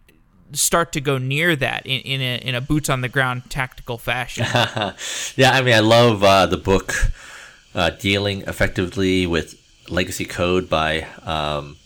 start 0.53 0.91
to 0.93 1.01
go 1.01 1.17
near 1.17 1.55
that 1.55 1.85
in, 1.85 2.01
in 2.01 2.21
a 2.21 2.47
in 2.47 2.55
a 2.55 2.61
boots 2.61 2.89
on 2.89 3.01
the 3.01 3.09
ground 3.09 3.49
tactical 3.49 3.97
fashion. 3.97 4.45
yeah, 5.35 5.51
I 5.51 5.61
mean, 5.61 5.73
I 5.73 5.79
love 5.79 6.23
uh, 6.23 6.45
the 6.45 6.57
book 6.57 6.93
uh, 7.73 7.91
dealing 7.91 8.41
effectively 8.41 9.27
with 9.27 9.61
legacy 9.89 10.25
code 10.25 10.69
by 10.69 11.07
um, 11.23 11.77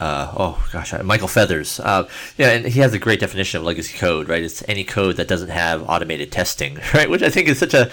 uh, 0.00 0.32
oh 0.36 0.68
gosh, 0.72 0.92
uh, 0.92 1.02
Michael 1.02 1.28
Feathers. 1.28 1.78
Uh, 1.78 2.08
yeah, 2.36 2.50
and 2.50 2.66
he 2.66 2.80
has 2.80 2.92
a 2.92 2.98
great 2.98 3.20
definition 3.20 3.58
of 3.60 3.64
legacy 3.64 3.96
code, 3.96 4.28
right? 4.28 4.42
It's 4.42 4.62
any 4.68 4.82
code 4.82 5.16
that 5.16 5.28
doesn't 5.28 5.50
have 5.50 5.88
automated 5.88 6.32
testing, 6.32 6.78
right? 6.94 7.08
Which 7.08 7.22
I 7.22 7.30
think 7.30 7.48
is 7.48 7.58
such 7.58 7.74
a, 7.74 7.90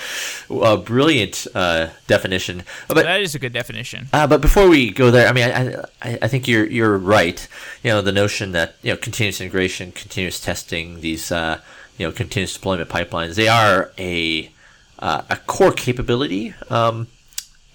a 0.49 0.77
brilliant 0.77 1.45
uh, 1.53 1.89
definition. 2.07 2.63
But 2.87 3.03
that 3.03 3.21
is 3.21 3.35
a 3.35 3.39
good 3.39 3.53
definition. 3.53 4.07
Uh, 4.11 4.25
but 4.25 4.41
before 4.41 4.67
we 4.67 4.91
go 4.91 5.11
there, 5.11 5.27
I 5.27 5.31
mean, 5.31 5.43
I, 5.43 5.75
I, 6.01 6.19
I, 6.23 6.27
think 6.27 6.47
you're 6.47 6.65
you're 6.65 6.97
right. 6.97 7.47
You 7.83 7.91
know, 7.91 8.01
the 8.01 8.11
notion 8.11 8.51
that 8.53 8.75
you 8.81 8.91
know 8.91 8.97
continuous 8.97 9.39
integration, 9.39 9.91
continuous 9.91 10.39
testing, 10.39 11.01
these 11.01 11.31
uh, 11.31 11.61
you 11.97 12.07
know 12.07 12.11
continuous 12.11 12.53
deployment 12.55 12.89
pipelines, 12.89 13.35
they 13.35 13.47
are 13.47 13.91
a 13.99 14.51
a 14.99 15.39
core 15.47 15.71
capability. 15.71 16.53
Um, 16.69 17.07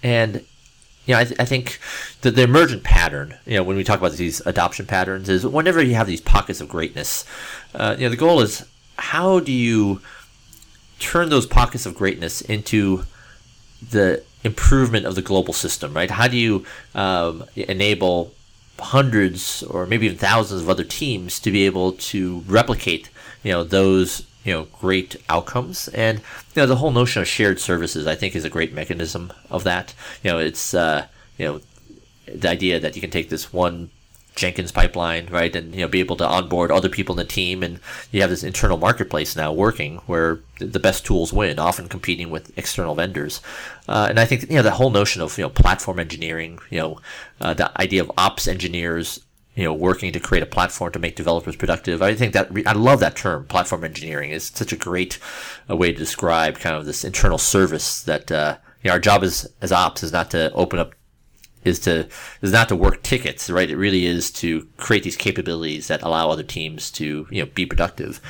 and 0.03 0.45
you 1.07 1.13
know, 1.13 1.21
I, 1.21 1.23
th- 1.23 1.39
I 1.39 1.45
think 1.45 1.79
that 2.21 2.35
the 2.35 2.43
emergent 2.43 2.83
pattern, 2.83 3.35
you 3.45 3.55
know, 3.55 3.63
when 3.63 3.77
we 3.77 3.83
talk 3.83 3.97
about 3.97 4.11
these 4.11 4.41
adoption 4.45 4.85
patterns, 4.85 5.29
is 5.29 5.45
whenever 5.45 5.81
you 5.81 5.95
have 5.95 6.05
these 6.05 6.21
pockets 6.21 6.61
of 6.61 6.67
greatness, 6.67 7.25
uh, 7.73 7.95
you 7.97 8.05
know, 8.05 8.09
the 8.09 8.17
goal 8.17 8.41
is 8.41 8.65
how 8.97 9.39
do 9.39 9.51
you 9.51 10.01
turn 10.99 11.29
those 11.29 11.45
pockets 11.45 11.85
of 11.85 11.95
greatness 11.95 12.41
into 12.41 13.03
the 13.89 14.21
improvement 14.43 15.05
of 15.05 15.15
the 15.15 15.21
global 15.21 15.53
system, 15.53 15.93
right? 15.93 16.11
How 16.11 16.27
do 16.27 16.37
you 16.37 16.65
um, 16.93 17.45
enable 17.55 18.33
hundreds 18.79 19.63
or 19.63 19.85
maybe 19.85 20.05
even 20.07 20.17
thousands 20.17 20.61
of 20.61 20.69
other 20.69 20.83
teams 20.83 21.39
to 21.39 21.51
be 21.51 21.65
able 21.65 21.93
to 21.93 22.43
replicate, 22.47 23.09
you 23.43 23.51
know, 23.51 23.63
those 23.63 24.26
you 24.47 24.53
know 24.53 24.63
great 24.79 25.17
outcomes. 25.29 25.89
And 25.89 26.19
you 26.55 26.61
know 26.61 26.65
the 26.65 26.77
whole 26.77 26.91
notion 26.91 27.21
of 27.21 27.27
shared 27.27 27.59
services 27.59 28.07
i 28.07 28.15
think 28.15 28.35
is 28.35 28.45
a 28.45 28.49
great 28.49 28.73
mechanism 28.73 29.33
of 29.51 29.63
that. 29.65 29.93
You 30.23 30.31
know 30.31 30.39
it's 30.39 30.73
uh, 30.73 31.07
you 31.37 31.45
know 31.45 31.61
the 32.33 32.49
idea 32.49 32.79
that 32.79 32.95
you 32.95 33.01
can 33.01 33.11
take 33.11 33.29
this 33.29 33.53
one 33.53 33.89
Jenkins 34.37 34.71
pipeline, 34.71 35.27
right, 35.31 35.53
and 35.53 35.73
you 35.73 35.81
know 35.81 35.87
be 35.87 35.99
able 35.99 36.15
to 36.17 36.25
onboard 36.25 36.71
other 36.71 36.89
people 36.89 37.13
in 37.13 37.17
the 37.17 37.33
team, 37.33 37.63
and 37.63 37.79
you 38.11 38.21
have 38.21 38.29
this 38.29 38.43
internal 38.43 38.77
marketplace 38.77 39.35
now 39.35 39.51
working 39.51 39.97
where 40.05 40.39
the 40.59 40.79
best 40.79 41.05
tools 41.05 41.33
win, 41.33 41.59
often 41.59 41.89
competing 41.89 42.29
with 42.29 42.57
external 42.57 42.95
vendors. 42.95 43.41
Uh, 43.87 44.07
and 44.09 44.19
I 44.19 44.25
think 44.25 44.43
you 44.43 44.57
know 44.57 44.63
the 44.63 44.71
whole 44.71 44.91
notion 44.91 45.21
of 45.21 45.37
you 45.37 45.43
know 45.43 45.49
platform 45.49 45.99
engineering, 45.99 46.59
you 46.69 46.79
know, 46.79 46.99
uh, 47.41 47.53
the 47.53 47.81
idea 47.81 48.01
of 48.01 48.11
ops 48.17 48.47
engineers 48.47 49.19
you 49.57 49.63
know, 49.63 49.73
working 49.73 50.13
to 50.13 50.19
create 50.19 50.43
a 50.43 50.45
platform 50.47 50.91
to 50.91 50.99
make 50.99 51.15
developers 51.15 51.55
productive. 51.55 52.03
I 52.03 52.13
think 52.13 52.33
that 52.33 52.51
I 52.67 52.73
love 52.73 52.99
that 52.99 53.15
term, 53.15 53.47
platform 53.47 53.83
engineering. 53.83 54.29
is 54.29 54.51
such 54.53 54.71
a 54.71 54.77
great 54.77 55.17
uh, 55.67 55.75
way 55.75 55.91
to 55.91 55.97
describe 55.97 56.59
kind 56.59 56.75
of 56.75 56.85
this 56.85 57.03
internal 57.03 57.39
service 57.39 58.03
that 58.03 58.31
uh, 58.31 58.57
you 58.83 58.89
know, 58.89 58.93
our 58.93 58.99
job 58.99 59.23
as 59.23 59.51
as 59.59 59.71
ops 59.71 60.03
is 60.03 60.11
not 60.11 60.29
to 60.31 60.53
open 60.53 60.77
up 60.77 60.93
is 61.63 61.79
to 61.79 62.07
is 62.43 62.51
not 62.51 62.69
to 62.69 62.75
work 62.75 63.01
tickets, 63.01 63.49
right? 63.49 63.71
It 63.71 63.77
really 63.77 64.05
is 64.05 64.29
to 64.33 64.67
create 64.77 65.01
these 65.01 65.17
capabilities 65.17 65.87
that 65.87 66.03
allow 66.03 66.29
other 66.29 66.43
teams 66.43 66.91
to 66.91 67.27
you 67.31 67.43
know 67.43 67.49
be 67.51 67.65
productive. 67.65 68.21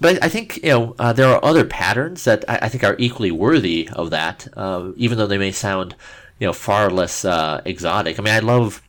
But 0.00 0.22
I 0.22 0.28
think 0.28 0.58
you 0.58 0.70
know 0.70 0.94
uh, 1.00 1.12
there 1.12 1.26
are 1.26 1.44
other 1.44 1.64
patterns 1.64 2.22
that 2.22 2.44
I, 2.48 2.60
I, 2.62 2.68
think 2.68 2.84
are 2.84 2.94
equally 3.00 3.32
worthy 3.32 3.88
of 3.92 4.10
that, 4.10 4.46
uh, 4.56 4.92
even 4.96 5.18
though 5.18 5.26
they 5.26 5.38
may 5.38 5.50
sound 5.50 5.96
you 6.38 6.46
know 6.46 6.52
far 6.52 6.88
less 6.88 7.24
uh, 7.24 7.62
exotic. 7.64 8.20
I 8.20 8.22
mean, 8.22 8.34
I 8.34 8.38
love 8.38 8.80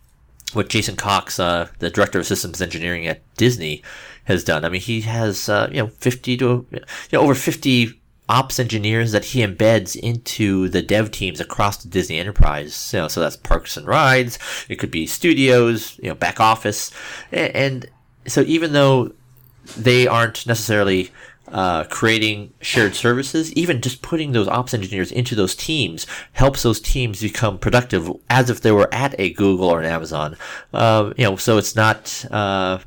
what 0.55 0.69
Jason 0.69 0.95
Cox, 0.95 1.39
uh, 1.39 1.69
the 1.79 1.89
director 1.89 2.19
of 2.19 2.27
systems 2.27 2.61
engineering 2.61 3.07
at 3.07 3.21
Disney, 3.35 3.83
has 4.25 4.43
done. 4.43 4.63
I 4.63 4.69
mean, 4.69 4.81
he 4.81 5.01
has 5.01 5.49
uh, 5.49 5.69
you 5.71 5.77
know 5.77 5.87
fifty 5.87 6.37
to 6.37 6.65
you 6.71 6.79
know 7.11 7.21
over 7.21 7.35
fifty 7.35 7.99
ops 8.29 8.57
engineers 8.57 9.11
that 9.11 9.25
he 9.25 9.45
embeds 9.45 9.95
into 9.97 10.69
the 10.69 10.81
dev 10.81 11.11
teams 11.11 11.39
across 11.39 11.77
the 11.77 11.89
Disney 11.89 12.17
enterprise. 12.19 12.91
You 12.93 13.01
know, 13.01 13.07
so 13.07 13.19
that's 13.19 13.35
parks 13.35 13.77
and 13.77 13.85
rides. 13.85 14.39
It 14.69 14.77
could 14.77 14.91
be 14.91 15.07
studios, 15.07 15.97
you 16.01 16.09
know, 16.09 16.15
back 16.15 16.39
office, 16.39 16.91
and, 17.31 17.55
and 17.55 17.85
so 18.27 18.41
even 18.41 18.73
though 18.73 19.13
they 19.77 20.07
aren't 20.07 20.45
necessarily 20.45 21.11
uh, 21.53 21.83
creating 21.85 22.51
shared 22.61 22.95
services, 22.95 23.53
even 23.53 23.79
just 23.79 24.01
putting 24.01 24.31
those 24.31 24.47
ops 24.47 24.73
engineers 24.73 25.11
into 25.11 25.35
those 25.35 25.55
teams 25.55 26.07
helps 26.33 26.63
those 26.63 26.81
teams 26.81 27.21
become 27.21 27.59
productive 27.59 28.11
as 28.29 28.49
if 28.49 28.61
they 28.61 28.71
were 28.71 28.91
at 28.91 29.15
a 29.19 29.31
Google 29.33 29.69
or 29.69 29.79
an 29.79 29.85
Amazon. 29.85 30.35
Uh, 30.73 31.13
you 31.15 31.23
know, 31.23 31.35
so 31.37 31.57
it's 31.57 31.75
not. 31.75 32.25
Uh, 32.31 32.79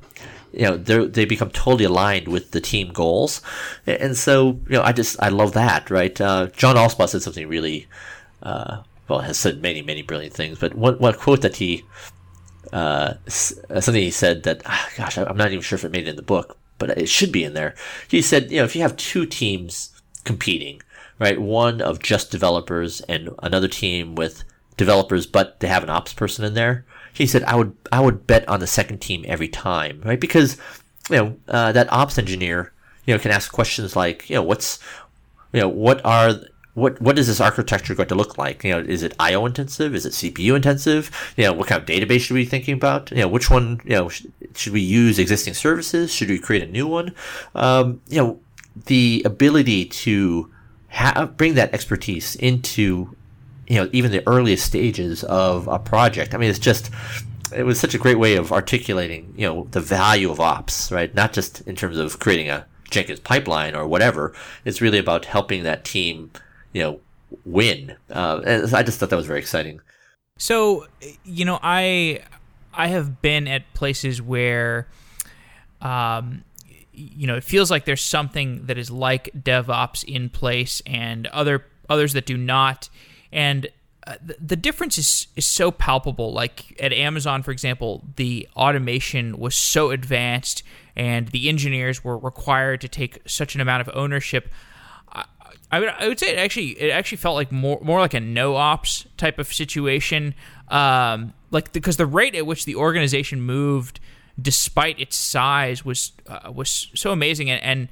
you 0.52 0.62
know, 0.62 0.76
they 0.78 1.26
become 1.26 1.50
totally 1.50 1.84
aligned 1.84 2.28
with 2.28 2.52
the 2.52 2.62
team 2.62 2.88
goals, 2.88 3.42
and 3.86 4.16
so 4.16 4.58
you 4.68 4.76
know, 4.76 4.82
I 4.82 4.92
just 4.92 5.22
I 5.22 5.28
love 5.28 5.52
that, 5.52 5.90
right? 5.90 6.18
Uh, 6.18 6.46
John 6.46 6.76
Allspaw 6.76 7.10
said 7.10 7.20
something 7.20 7.46
really, 7.46 7.86
uh, 8.42 8.78
well, 9.06 9.18
has 9.18 9.36
said 9.36 9.60
many 9.60 9.82
many 9.82 10.00
brilliant 10.00 10.32
things, 10.32 10.58
but 10.58 10.74
one 10.74 10.98
one 10.98 11.12
quote 11.12 11.42
that 11.42 11.56
he 11.56 11.84
uh, 12.72 13.14
something 13.28 13.94
he 13.94 14.10
said 14.10 14.44
that, 14.44 14.62
ah, 14.64 14.88
gosh, 14.96 15.18
I'm 15.18 15.36
not 15.36 15.50
even 15.50 15.60
sure 15.60 15.76
if 15.76 15.84
it 15.84 15.92
made 15.92 16.06
it 16.06 16.10
in 16.10 16.16
the 16.16 16.22
book, 16.22 16.56
but 16.78 16.90
it 16.90 17.08
should 17.08 17.32
be 17.32 17.44
in 17.44 17.54
there. 17.54 17.74
He 18.08 18.22
said, 18.22 18.50
you 18.50 18.58
know, 18.58 18.64
if 18.64 18.76
you 18.76 18.82
have 18.82 18.96
two 18.96 19.26
teams 19.26 20.00
competing, 20.24 20.82
right, 21.18 21.40
one 21.40 21.80
of 21.80 22.02
just 22.02 22.30
developers 22.30 23.00
and 23.02 23.30
another 23.42 23.68
team 23.68 24.14
with 24.14 24.44
developers, 24.76 25.26
but 25.26 25.60
they 25.60 25.68
have 25.68 25.82
an 25.82 25.90
ops 25.90 26.12
person 26.12 26.44
in 26.44 26.54
there. 26.54 26.84
He 27.12 27.26
said, 27.26 27.44
I 27.44 27.56
would, 27.56 27.74
I 27.90 28.00
would 28.00 28.26
bet 28.26 28.46
on 28.48 28.60
the 28.60 28.66
second 28.66 28.98
team 28.98 29.24
every 29.26 29.48
time, 29.48 30.02
right? 30.04 30.20
Because, 30.20 30.58
you 31.08 31.16
know, 31.16 31.36
uh, 31.48 31.72
that 31.72 31.92
ops 31.92 32.18
engineer, 32.18 32.72
you 33.06 33.14
know, 33.14 33.20
can 33.20 33.30
ask 33.30 33.50
questions 33.50 33.96
like, 33.96 34.28
you 34.28 34.36
know, 34.36 34.42
what's, 34.42 34.78
you 35.52 35.60
know, 35.60 35.68
what 35.68 36.04
are 36.04 36.34
what 36.76 37.00
what 37.00 37.18
is 37.18 37.26
this 37.26 37.40
architecture 37.40 37.94
going 37.94 38.10
to 38.10 38.14
look 38.14 38.36
like? 38.36 38.62
You 38.62 38.72
know, 38.72 38.80
is 38.80 39.02
it 39.02 39.14
I/O 39.18 39.46
intensive? 39.46 39.94
Is 39.94 40.04
it 40.04 40.12
CPU 40.12 40.54
intensive? 40.54 41.10
You 41.38 41.44
know, 41.44 41.54
what 41.54 41.68
kind 41.68 41.80
of 41.80 41.88
database 41.88 42.20
should 42.20 42.34
we 42.34 42.42
be 42.42 42.50
thinking 42.50 42.74
about? 42.74 43.10
You 43.10 43.22
know, 43.22 43.28
which 43.28 43.50
one? 43.50 43.80
You 43.84 43.96
know, 43.96 44.08
sh- 44.10 44.26
should 44.54 44.74
we 44.74 44.82
use 44.82 45.18
existing 45.18 45.54
services? 45.54 46.12
Should 46.12 46.28
we 46.28 46.38
create 46.38 46.62
a 46.62 46.70
new 46.70 46.86
one? 46.86 47.14
Um, 47.54 48.02
you 48.08 48.18
know, 48.18 48.40
the 48.84 49.22
ability 49.24 49.86
to 49.86 50.50
have 50.88 51.38
bring 51.38 51.54
that 51.54 51.72
expertise 51.72 52.36
into 52.36 53.16
you 53.66 53.76
know 53.76 53.88
even 53.92 54.10
the 54.10 54.22
earliest 54.28 54.66
stages 54.66 55.24
of 55.24 55.68
a 55.68 55.78
project. 55.78 56.34
I 56.34 56.36
mean, 56.36 56.50
it's 56.50 56.58
just 56.58 56.90
it 57.54 57.62
was 57.62 57.80
such 57.80 57.94
a 57.94 57.98
great 57.98 58.18
way 58.18 58.36
of 58.36 58.52
articulating 58.52 59.32
you 59.34 59.48
know 59.48 59.66
the 59.70 59.80
value 59.80 60.30
of 60.30 60.40
ops, 60.40 60.92
right? 60.92 61.14
Not 61.14 61.32
just 61.32 61.62
in 61.62 61.74
terms 61.74 61.96
of 61.96 62.18
creating 62.18 62.50
a 62.50 62.66
Jenkins 62.90 63.20
pipeline 63.20 63.74
or 63.74 63.86
whatever. 63.86 64.34
It's 64.66 64.82
really 64.82 64.98
about 64.98 65.24
helping 65.24 65.62
that 65.62 65.82
team 65.82 66.32
you 66.76 66.82
know, 66.82 67.00
win. 67.46 67.96
Uh, 68.10 68.42
I 68.74 68.82
just 68.82 69.00
thought 69.00 69.08
that 69.08 69.16
was 69.16 69.24
very 69.24 69.38
exciting. 69.38 69.80
So, 70.36 70.86
you 71.24 71.46
know, 71.46 71.58
I 71.62 72.20
I 72.74 72.88
have 72.88 73.22
been 73.22 73.48
at 73.48 73.72
places 73.72 74.20
where, 74.20 74.86
um, 75.80 76.44
you 76.92 77.26
know, 77.26 77.34
it 77.34 77.44
feels 77.44 77.70
like 77.70 77.86
there's 77.86 78.02
something 78.02 78.66
that 78.66 78.76
is 78.76 78.90
like 78.90 79.30
DevOps 79.34 80.04
in 80.04 80.28
place, 80.28 80.82
and 80.84 81.26
other 81.28 81.64
others 81.88 82.12
that 82.12 82.26
do 82.26 82.36
not, 82.36 82.90
and 83.32 83.68
uh, 84.06 84.16
the 84.38 84.56
difference 84.56 84.98
is 84.98 85.28
is 85.34 85.48
so 85.48 85.70
palpable. 85.70 86.34
Like 86.34 86.78
at 86.78 86.92
Amazon, 86.92 87.42
for 87.42 87.52
example, 87.52 88.04
the 88.16 88.46
automation 88.54 89.38
was 89.38 89.54
so 89.54 89.92
advanced, 89.92 90.62
and 90.94 91.28
the 91.28 91.48
engineers 91.48 92.04
were 92.04 92.18
required 92.18 92.82
to 92.82 92.88
take 92.88 93.20
such 93.26 93.54
an 93.54 93.62
amount 93.62 93.80
of 93.80 93.96
ownership 93.96 94.50
I 95.70 95.80
would 95.80 95.88
I 95.88 96.08
would 96.08 96.18
say 96.18 96.32
it 96.32 96.38
actually 96.38 96.70
it 96.80 96.90
actually 96.90 97.18
felt 97.18 97.34
like 97.34 97.50
more 97.50 97.80
more 97.82 98.00
like 98.00 98.14
a 98.14 98.20
no 98.20 98.56
ops 98.56 99.06
type 99.16 99.38
of 99.38 99.52
situation. 99.52 100.34
Um, 100.68 101.32
like 101.50 101.72
because 101.72 101.96
the 101.96 102.06
rate 102.06 102.34
at 102.34 102.46
which 102.46 102.64
the 102.64 102.76
organization 102.76 103.40
moved, 103.40 104.00
despite 104.40 105.00
its 105.00 105.16
size, 105.16 105.84
was 105.84 106.12
uh, 106.28 106.52
was 106.52 106.88
so 106.94 107.10
amazing. 107.12 107.50
And, 107.50 107.88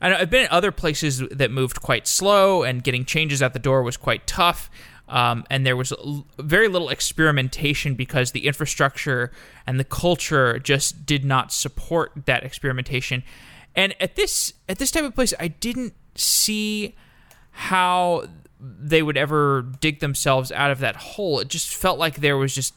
and 0.00 0.14
I've 0.14 0.30
been 0.30 0.44
at 0.44 0.50
other 0.50 0.70
places 0.72 1.22
that 1.30 1.50
moved 1.50 1.80
quite 1.80 2.06
slow, 2.06 2.62
and 2.62 2.84
getting 2.84 3.04
changes 3.04 3.42
at 3.42 3.52
the 3.52 3.58
door 3.58 3.82
was 3.82 3.96
quite 3.96 4.26
tough. 4.26 4.70
Um, 5.08 5.44
and 5.48 5.64
there 5.64 5.76
was 5.76 5.92
very 6.38 6.68
little 6.68 6.90
experimentation 6.90 7.94
because 7.94 8.32
the 8.32 8.46
infrastructure 8.46 9.32
and 9.66 9.80
the 9.80 9.84
culture 9.84 10.58
just 10.58 11.06
did 11.06 11.24
not 11.24 11.50
support 11.50 12.12
that 12.26 12.44
experimentation. 12.44 13.22
And 13.74 13.94
at 14.00 14.16
this 14.16 14.52
at 14.68 14.78
this 14.78 14.90
type 14.90 15.04
of 15.04 15.14
place, 15.14 15.32
I 15.40 15.48
didn't 15.48 15.94
see 16.20 16.94
how 17.50 18.26
they 18.60 19.02
would 19.02 19.16
ever 19.16 19.62
dig 19.80 20.00
themselves 20.00 20.50
out 20.52 20.70
of 20.70 20.80
that 20.80 20.96
hole. 20.96 21.38
It 21.40 21.48
just 21.48 21.74
felt 21.74 21.98
like 21.98 22.16
there 22.16 22.36
was 22.36 22.54
just 22.54 22.74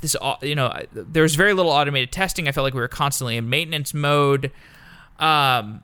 this, 0.00 0.16
you 0.42 0.54
know, 0.54 0.72
there 0.92 1.22
was 1.22 1.34
very 1.34 1.52
little 1.52 1.72
automated 1.72 2.12
testing. 2.12 2.48
I 2.48 2.52
felt 2.52 2.64
like 2.64 2.74
we 2.74 2.80
were 2.80 2.88
constantly 2.88 3.36
in 3.36 3.48
maintenance 3.48 3.92
mode. 3.92 4.50
Um, 5.18 5.82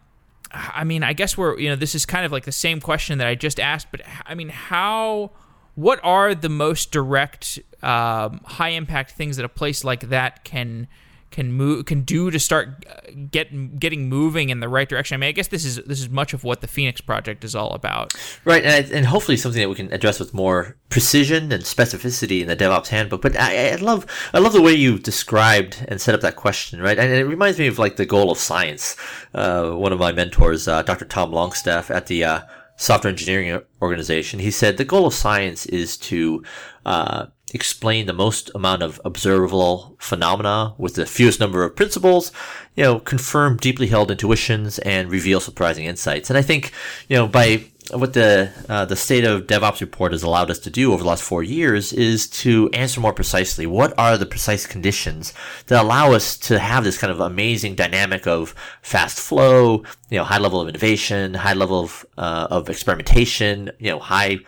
I 0.53 0.85
mean, 0.85 1.03
I 1.03 1.13
guess 1.13 1.37
we're, 1.37 1.59
you 1.59 1.69
know, 1.69 1.77
this 1.77 1.95
is 1.95 2.07
kind 2.07 2.25
of 2.25 2.33
like 2.33 2.45
the 2.45 2.53
same 2.53 2.81
question 2.81 3.19
that 3.19 3.27
I 3.27 3.35
just 3.35 3.59
asked, 3.59 3.89
but 3.91 4.03
I 4.27 4.35
mean, 4.35 4.51
how, 4.51 5.31
what 5.75 5.99
are 6.03 6.35
the 6.35 6.49
most 6.49 6.91
direct, 6.93 7.59
um, 7.83 8.41
high 8.45 8.71
impact 8.71 9.13
things 9.13 9.37
that 9.37 9.45
a 9.45 9.49
place 9.49 9.85
like 9.85 10.09
that 10.11 10.45
can 10.45 10.89
can 11.33 11.53
move 11.53 11.87
can 11.87 12.03
do 12.03 12.31
to 12.31 12.39
start 12.39 12.85
uh, 12.89 13.11
get 13.31 13.79
getting 13.81 14.09
moving 14.09 14.51
in 14.51 14.61
the 14.61 14.69
right 14.69 14.89
direction. 14.89 15.15
I 15.15 15.19
mean, 15.19 15.29
I 15.29 15.33
guess 15.33 15.49
this 15.49 15.65
is 15.65 15.77
this 15.77 16.01
is 16.01 16.09
much 16.09 16.33
of 16.35 16.45
what 16.45 16.61
the 16.61 16.69
Phoenix 16.69 17.01
project 17.01 17.43
is 17.43 17.55
all 17.55 17.73
about. 17.73 18.15
Right, 18.45 18.65
and, 18.65 18.91
and 18.93 19.07
hopefully 19.07 19.37
something 19.37 19.61
that 19.61 19.69
we 19.69 19.75
can 19.75 19.93
address 19.93 20.21
with 20.21 20.33
more 20.33 20.77
precision 20.91 21.51
and 21.51 21.65
specificity 21.65 22.43
in 22.43 22.49
the 22.49 22.57
DevOps 22.57 22.89
handbook. 22.89 23.23
But 23.23 23.37
I, 23.37 23.71
I 23.71 23.77
love 23.77 24.07
I 24.33 24.39
love 24.39 24.53
the 24.53 24.63
way 24.63 24.75
you 24.75 24.99
described 24.99 25.85
and 25.89 26.01
set 26.01 26.15
up 26.15 26.21
that 26.21 26.37
question, 26.37 26.81
right? 26.81 26.99
And 26.99 27.11
it 27.11 27.25
reminds 27.25 27.59
me 27.59 27.67
of 27.67 27.79
like 27.79 27.97
the 27.97 28.07
goal 28.07 28.31
of 28.31 28.39
science. 28.39 28.97
Uh, 29.35 29.71
one 29.71 29.93
of 29.93 29.99
my 29.99 30.13
mentors, 30.13 30.69
uh, 30.69 30.83
Dr. 30.83 31.07
Tom 31.07 31.33
Longstaff 31.33 31.91
at 31.91 32.07
the 32.07 32.25
uh, 32.25 32.41
software 32.77 33.11
engineering 33.11 33.63
organization, 33.81 34.39
he 34.41 34.51
said 34.51 34.77
the 34.77 34.85
goal 34.85 35.07
of 35.07 35.15
science 35.15 35.67
is 35.67 35.97
to 35.97 36.45
uh, 36.85 37.27
explain 37.53 38.07
the 38.07 38.13
most 38.13 38.51
amount 38.55 38.83
of 38.83 39.01
observable 39.05 39.97
phenomena 39.99 40.75
with 40.79 40.95
the 40.95 41.07
fewest 41.07 41.41
number 41.41 41.65
of 41.65 41.77
principles, 41.77 42.33
you 42.77 42.85
know, 42.85 42.99
confirm 42.99 43.57
deeply 43.57 43.89
held 43.89 44.11
intuitions 44.11 44.79
and 44.81 45.11
reveal 45.11 45.41
surprising 45.41 45.85
insights. 45.85 46.31
And 46.31 46.39
I 46.39 46.43
think, 46.43 46.73
you 47.09 47.17
know, 47.17 47.27
by 47.27 47.65
what 47.91 48.13
the 48.15 48.51
uh, 48.69 48.85
the 48.85 48.97
state 48.97 49.25
of 49.25 49.47
DevOps 49.47 49.81
report 49.81 50.13
has 50.13 50.23
allowed 50.23 50.51
us 50.51 50.59
to 50.61 50.71
do 50.71 50.93
over 50.93 51.03
the 51.03 51.09
last 51.09 51.23
four 51.23 51.43
years 51.43 51.93
is 51.93 52.29
to 52.29 52.71
answer 52.73 53.01
more 53.01 53.13
precisely 53.13 53.67
what 53.67 53.93
are 53.99 54.17
the 54.17 54.27
precise 54.27 54.67
conditions 54.67 55.35
that 55.67 55.83
allow 55.83 56.13
us 56.13 56.37
to 56.39 56.59
have 56.59 56.85
this 56.85 56.97
kind 56.97 57.11
of 57.11 57.21
amazing 57.21 57.75
dynamic 57.75 58.27
of 58.27 58.55
fast 58.83 59.19
flow, 59.19 59.83
you 60.11 60.19
know, 60.19 60.25
high 60.25 60.39
level 60.39 60.61
of 60.61 60.69
innovation, 60.69 61.35
high 61.35 61.55
level 61.55 61.81
of 61.81 62.07
uh, 62.17 62.47
of 62.51 62.71
experimentation, 62.71 63.71
you 63.79 63.91
know, 63.91 63.99
high 63.99 64.39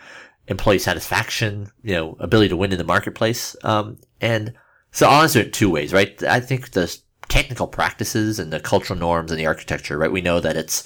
employee 0.47 0.79
satisfaction, 0.79 1.71
you 1.83 1.95
know, 1.95 2.15
ability 2.19 2.49
to 2.49 2.57
win 2.57 2.71
in 2.71 2.77
the 2.77 2.83
marketplace. 2.83 3.55
Um, 3.63 3.97
and 4.21 4.53
so 4.91 5.07
I'll 5.07 5.23
answer 5.23 5.39
it 5.39 5.53
two 5.53 5.69
ways, 5.69 5.93
right? 5.93 6.21
I 6.23 6.39
think 6.39 6.71
the 6.71 6.95
technical 7.27 7.67
practices 7.67 8.39
and 8.39 8.53
the 8.53 8.59
cultural 8.59 8.99
norms 8.99 9.31
and 9.31 9.39
the 9.39 9.47
architecture, 9.47 9.97
right? 9.97 10.11
We 10.11 10.21
know 10.21 10.39
that 10.39 10.55
it's, 10.55 10.83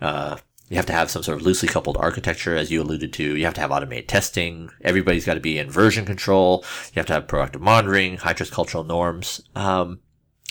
uh, 0.00 0.36
you 0.68 0.76
have 0.76 0.86
to 0.86 0.92
have 0.92 1.10
some 1.10 1.22
sort 1.22 1.38
of 1.38 1.44
loosely 1.44 1.68
coupled 1.68 1.96
architecture, 1.98 2.56
as 2.56 2.70
you 2.70 2.80
alluded 2.80 3.12
to. 3.14 3.36
You 3.36 3.44
have 3.44 3.54
to 3.54 3.60
have 3.60 3.70
automated 3.70 4.08
testing. 4.08 4.70
Everybody's 4.80 5.26
got 5.26 5.34
to 5.34 5.40
be 5.40 5.58
in 5.58 5.70
version 5.70 6.06
control. 6.06 6.64
You 6.94 7.00
have 7.00 7.06
to 7.06 7.12
have 7.12 7.26
proactive 7.26 7.60
monitoring, 7.60 8.16
high 8.16 8.32
trust 8.32 8.52
cultural 8.52 8.84
norms. 8.84 9.42
Um, 9.54 10.00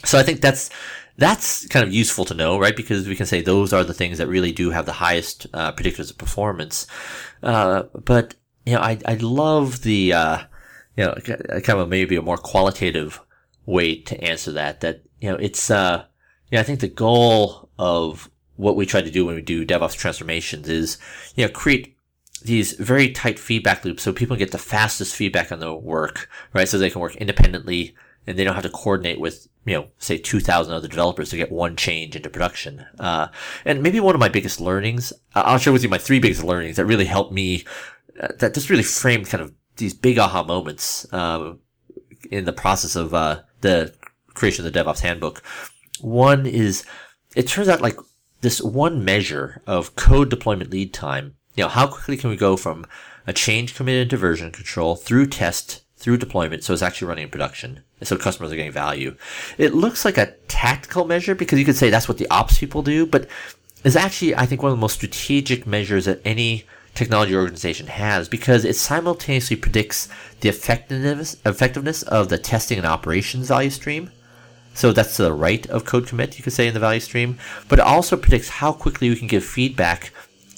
so 0.06 0.20
I 0.20 0.24
think 0.24 0.42
that's 0.42 0.70
that's 1.18 1.68
kind 1.68 1.86
of 1.86 1.94
useful 1.94 2.26
to 2.26 2.34
know, 2.34 2.58
right? 2.58 2.76
Because 2.76 3.08
we 3.08 3.16
can 3.16 3.26
say 3.26 3.42
those 3.42 3.72
are 3.72 3.84
the 3.84 3.94
things 3.94 4.18
that 4.18 4.28
really 4.28 4.52
do 4.52 4.72
have 4.72 4.86
the 4.86 4.94
highest 4.94 5.48
uh, 5.54 5.72
predictors 5.72 6.10
of 6.10 6.18
performance. 6.18 6.88
Uh, 7.42 7.84
but 7.94 8.36
you 8.66 8.74
know, 8.74 8.82
I 8.82 9.00
I 9.06 9.16
love 9.16 9.84
the 9.84 10.14
uh, 10.14 10.38
you 10.98 11.06
know 11.06 11.16
kind 11.62 11.80
of 11.80 11.90
maybe 11.90 12.16
a 12.16 12.22
more 12.22 12.38
qualitative 12.38 13.20
way 13.66 13.96
to 13.96 14.22
answer 14.24 14.52
that. 14.54 14.82
That 14.82 15.02
you 15.20 15.30
know, 15.30 15.36
it's 15.36 15.70
uh, 15.70 16.06
yeah, 16.52 16.60
I 16.60 16.64
think 16.64 16.80
the 16.80 16.88
goal 16.88 17.70
of 17.78 18.30
what 18.56 18.76
we 18.76 18.86
try 18.86 19.02
to 19.02 19.12
do 19.12 19.26
when 19.26 19.36
we 19.36 19.42
do 19.42 19.66
DevOps 19.66 19.96
transformations 19.96 20.68
is 20.70 20.98
you 21.36 21.46
know 21.46 21.52
create 21.52 21.96
these 22.44 22.74
very 22.74 23.12
tight 23.12 23.40
feedback 23.40 23.86
loops 23.86 24.04
so 24.04 24.12
people 24.12 24.36
get 24.36 24.52
the 24.52 24.58
fastest 24.58 25.16
feedback 25.16 25.52
on 25.52 25.60
their 25.60 25.74
work, 25.74 26.30
right? 26.54 26.68
So 26.68 26.78
they 26.78 26.90
can 26.90 27.02
work 27.02 27.16
independently 27.16 27.96
and 28.26 28.38
they 28.38 28.44
don't 28.44 28.56
have 28.56 28.64
to 28.64 28.70
coordinate 28.70 29.20
with, 29.20 29.48
you 29.66 29.76
know, 29.76 29.88
say 29.98 30.18
2,000 30.18 30.74
other 30.74 30.88
developers 30.88 31.30
to 31.30 31.38
get 31.38 31.52
one 31.52 31.76
change 31.76 32.16
into 32.16 32.30
production. 32.30 32.86
Uh, 33.00 33.28
and 33.66 33.84
maybe 33.84 34.00
one 34.00 34.16
of 34.16 34.20
my 34.20 34.30
biggest 34.30 34.62
learnings, 34.62 35.12
I'll 35.36 35.58
share 35.58 35.74
with 35.74 35.84
you 35.84 35.90
my 35.90 35.98
three 35.98 36.20
biggest 36.20 36.44
learnings 36.44 36.78
that 36.78 36.86
really 36.86 37.06
helped 37.06 37.34
me, 37.34 37.66
uh, 38.20 38.30
that 38.40 38.54
just 38.54 38.70
really 38.70 38.84
framed 38.84 39.28
kind 39.28 39.44
of 39.44 39.54
these 39.78 39.94
big 39.94 40.20
aha 40.20 40.44
moments, 40.44 41.12
uh, 41.12 41.54
in 42.32 42.46
the 42.46 42.54
process 42.54 42.96
of, 42.96 43.14
uh, 43.14 43.42
the 43.62 43.94
creation 44.34 44.66
of 44.66 44.72
the 44.72 44.80
DevOps 44.80 45.02
handbook. 45.02 45.44
One 46.00 46.46
is, 46.46 46.86
it 47.36 47.48
turns 47.48 47.70
out 47.70 47.82
like 47.82 47.98
this 48.42 48.62
one 48.62 49.04
measure 49.04 49.62
of 49.66 49.96
code 49.96 50.30
deployment 50.30 50.70
lead 50.70 50.94
time, 50.94 51.36
you 51.56 51.64
know, 51.64 51.70
how 51.70 51.88
quickly 51.88 52.18
can 52.18 52.30
we 52.30 52.36
go 52.36 52.58
from 52.58 52.86
a 53.26 53.34
change 53.34 53.76
committed 53.76 54.10
to 54.10 54.18
version 54.18 54.52
control 54.52 54.96
through 54.96 55.28
test 55.28 55.83
through 56.04 56.18
deployment 56.18 56.66
so 56.66 56.74
it's 56.74 56.82
actually 56.82 57.08
running 57.08 57.24
in 57.24 57.30
production 57.30 57.82
and 58.02 58.08
so 58.08 58.18
customers 58.18 58.52
are 58.52 58.58
getting 58.58 58.72
value. 58.72 59.16
It 59.58 59.74
looks 59.74 60.04
like 60.04 60.18
a 60.18 60.34
tactical 60.50 61.06
measure 61.06 61.34
because 61.34 61.58
you 61.58 61.64
could 61.64 61.78
say 61.78 61.90
that's 61.90 62.10
what 62.10 62.18
the 62.18 62.30
ops 62.30 62.60
people 62.60 62.82
do, 62.82 63.06
but 63.06 63.28
it's 63.86 63.96
actually, 63.96 64.36
I 64.36 64.46
think, 64.46 64.62
one 64.62 64.72
of 64.72 64.78
the 64.78 64.82
most 64.82 64.96
strategic 64.96 65.66
measures 65.66 66.04
that 66.04 66.22
any 66.26 66.66
technology 66.94 67.36
organization 67.36 67.88
has 67.88 68.28
because 68.28 68.66
it 68.66 68.76
simultaneously 68.76 69.56
predicts 69.56 70.10
the 70.42 70.50
effectiveness, 70.50 71.38
effectiveness 71.46 72.04
of 72.04 72.28
the 72.28 72.38
testing 72.38 72.78
and 72.78 72.86
operations 72.86 73.48
value 73.48 73.70
stream. 73.70 74.12
So 74.74 74.92
that's 74.92 75.16
to 75.16 75.24
the 75.24 75.34
right 75.34 75.66
of 75.68 75.86
code 75.86 76.08
commit, 76.08 76.38
you 76.38 76.44
could 76.44 76.52
say, 76.52 76.68
in 76.68 76.74
the 76.74 76.80
value 76.82 77.00
stream, 77.00 77.38
but 77.70 77.80
it 77.80 77.86
also 77.86 78.18
predicts 78.18 78.50
how 78.50 78.74
quickly 78.74 79.10
we 79.10 79.16
can 79.16 79.28
give 79.28 79.46
feedback 79.46 80.12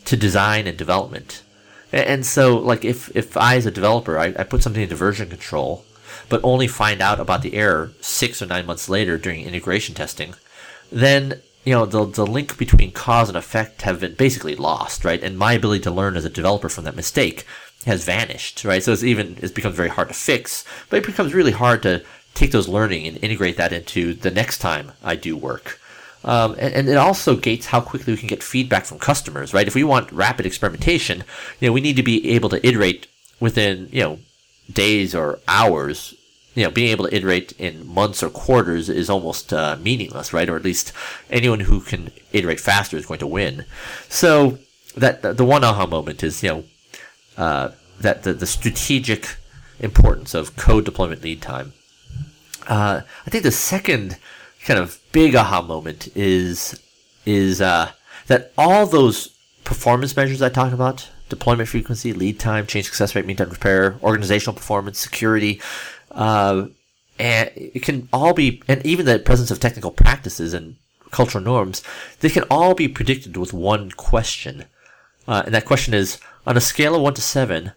to 0.05 0.17
design 0.17 0.65
and 0.65 0.77
development. 0.77 1.43
And 1.95 2.25
so, 2.25 2.57
like, 2.57 2.83
if, 2.83 3.09
if 3.15 3.37
I, 3.37 3.55
as 3.55 3.65
a 3.65 3.71
developer, 3.71 4.19
I, 4.19 4.33
I 4.37 4.43
put 4.43 4.61
something 4.61 4.83
into 4.83 4.95
version 4.95 5.29
control, 5.29 5.85
but 6.27 6.41
only 6.43 6.67
find 6.67 7.01
out 7.01 7.21
about 7.21 7.41
the 7.41 7.53
error 7.53 7.93
six 8.01 8.41
or 8.41 8.47
nine 8.47 8.65
months 8.65 8.89
later 8.89 9.17
during 9.17 9.45
integration 9.45 9.95
testing, 9.95 10.35
then 10.91 11.41
you 11.63 11.73
know 11.73 11.85
the 11.85 12.05
the 12.05 12.25
link 12.25 12.57
between 12.57 12.91
cause 12.91 13.29
and 13.29 13.37
effect 13.37 13.83
have 13.83 14.01
been 14.01 14.13
basically 14.15 14.55
lost, 14.55 15.05
right? 15.05 15.23
And 15.23 15.37
my 15.37 15.53
ability 15.53 15.83
to 15.83 15.91
learn 15.91 16.17
as 16.17 16.25
a 16.25 16.29
developer 16.29 16.67
from 16.67 16.83
that 16.83 16.97
mistake 16.97 17.45
has 17.85 18.03
vanished, 18.03 18.65
right? 18.65 18.83
So 18.83 18.91
it's 18.91 19.03
even 19.03 19.37
it 19.41 19.55
becomes 19.55 19.75
very 19.75 19.89
hard 19.89 20.09
to 20.09 20.13
fix, 20.13 20.65
but 20.89 20.97
it 20.97 21.05
becomes 21.05 21.33
really 21.33 21.53
hard 21.53 21.81
to 21.83 22.03
take 22.33 22.51
those 22.51 22.67
learning 22.67 23.07
and 23.07 23.23
integrate 23.23 23.55
that 23.55 23.71
into 23.71 24.13
the 24.13 24.31
next 24.31 24.57
time 24.57 24.91
I 25.01 25.15
do 25.15 25.37
work. 25.37 25.79
Um, 26.25 26.55
and, 26.57 26.73
and, 26.73 26.89
it 26.89 26.97
also 26.97 27.35
gates 27.35 27.67
how 27.67 27.79
quickly 27.79 28.11
we 28.11 28.17
can 28.17 28.27
get 28.27 28.41
feedback 28.41 28.85
from 28.85 28.97
customers, 28.97 29.53
right? 29.53 29.67
If 29.67 29.75
we 29.75 29.83
want 29.83 30.11
rapid 30.11 30.47
experimentation, 30.47 31.23
you 31.59 31.67
know, 31.67 31.71
we 31.71 31.81
need 31.81 31.97
to 31.97 32.03
be 32.03 32.31
able 32.31 32.49
to 32.49 32.67
iterate 32.67 33.05
within, 33.39 33.89
you 33.91 34.01
know, 34.01 34.19
days 34.71 35.13
or 35.13 35.39
hours, 35.47 36.15
you 36.55 36.63
know, 36.63 36.71
being 36.71 36.89
able 36.89 37.05
to 37.05 37.15
iterate 37.15 37.51
in 37.59 37.85
months 37.85 38.23
or 38.23 38.31
quarters 38.31 38.89
is 38.89 39.07
almost 39.07 39.53
uh, 39.53 39.77
meaningless, 39.79 40.33
right? 40.33 40.49
Or 40.49 40.55
at 40.55 40.63
least 40.63 40.93
anyone 41.29 41.59
who 41.59 41.79
can 41.79 42.09
iterate 42.33 42.59
faster 42.59 42.97
is 42.97 43.05
going 43.05 43.19
to 43.19 43.27
win. 43.27 43.65
So 44.09 44.57
that 44.97 45.21
the 45.21 45.45
one 45.45 45.63
aha 45.63 45.85
moment 45.85 46.23
is, 46.23 46.41
you 46.41 46.49
know, 46.49 46.63
uh, 47.37 47.69
that 47.99 48.23
the, 48.23 48.33
the 48.33 48.47
strategic 48.47 49.37
importance 49.79 50.33
of 50.33 50.55
code 50.55 50.85
deployment 50.85 51.23
lead 51.23 51.41
time. 51.41 51.73
Uh, 52.67 53.01
I 53.27 53.29
think 53.29 53.43
the 53.43 53.51
second 53.51 54.17
kind 54.65 54.79
of 54.79 54.99
big 55.11 55.35
aha 55.35 55.61
moment 55.61 56.09
is 56.15 56.79
is 57.25 57.61
uh, 57.61 57.91
that 58.27 58.51
all 58.57 58.85
those 58.85 59.29
performance 59.63 60.15
measures 60.15 60.41
I 60.41 60.49
talked 60.49 60.73
about 60.73 61.09
deployment 61.29 61.69
frequency, 61.69 62.13
lead 62.13 62.39
time, 62.39 62.67
change 62.67 62.85
success 62.85 63.15
rate, 63.15 63.25
mean 63.25 63.37
time 63.37 63.49
repair, 63.49 63.97
organizational 64.03 64.55
performance, 64.55 64.99
security. 64.99 65.61
Uh, 66.11 66.67
and 67.17 67.49
it 67.55 67.81
can 67.81 68.09
all 68.11 68.33
be, 68.33 68.61
and 68.67 68.85
even 68.85 69.05
the 69.05 69.19
presence 69.19 69.49
of 69.49 69.59
technical 69.59 69.91
practices 69.91 70.53
and 70.53 70.75
cultural 71.11 71.43
norms, 71.43 71.81
they 72.19 72.29
can 72.29 72.43
all 72.51 72.73
be 72.73 72.87
predicted 72.87 73.37
with 73.37 73.53
one 73.53 73.89
question. 73.91 74.65
Uh, 75.27 75.43
and 75.45 75.55
that 75.55 75.65
question 75.65 75.93
is, 75.93 76.19
on 76.45 76.57
a 76.57 76.61
scale 76.61 76.93
of 76.93 77.01
1 77.01 77.15
to 77.15 77.21
7, 77.21 77.71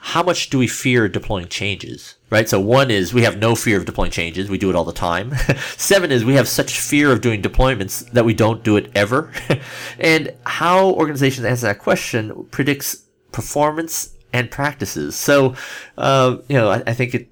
how 0.00 0.22
much 0.22 0.50
do 0.50 0.58
we 0.58 0.66
fear 0.66 1.08
deploying 1.08 1.48
changes? 1.48 2.16
Right? 2.30 2.48
So 2.48 2.60
one 2.60 2.90
is 2.90 3.14
we 3.14 3.22
have 3.22 3.38
no 3.38 3.54
fear 3.54 3.78
of 3.78 3.84
deploying 3.84 4.10
changes. 4.10 4.50
We 4.50 4.58
do 4.58 4.70
it 4.70 4.76
all 4.76 4.84
the 4.84 4.92
time. 4.92 5.34
Seven 5.76 6.12
is 6.12 6.24
we 6.24 6.34
have 6.34 6.48
such 6.48 6.78
fear 6.78 7.10
of 7.10 7.20
doing 7.20 7.42
deployments 7.42 8.10
that 8.12 8.24
we 8.24 8.34
don't 8.34 8.62
do 8.62 8.76
it 8.76 8.90
ever. 8.94 9.32
and 9.98 10.34
how 10.44 10.90
organizations 10.90 11.46
answer 11.46 11.66
that 11.66 11.78
question 11.78 12.46
predicts 12.50 13.04
performance 13.32 14.14
and 14.32 14.50
practices. 14.50 15.16
So, 15.16 15.54
uh, 15.96 16.38
you 16.48 16.56
know, 16.56 16.70
I, 16.70 16.82
I, 16.86 16.92
think 16.92 17.14
it 17.14 17.28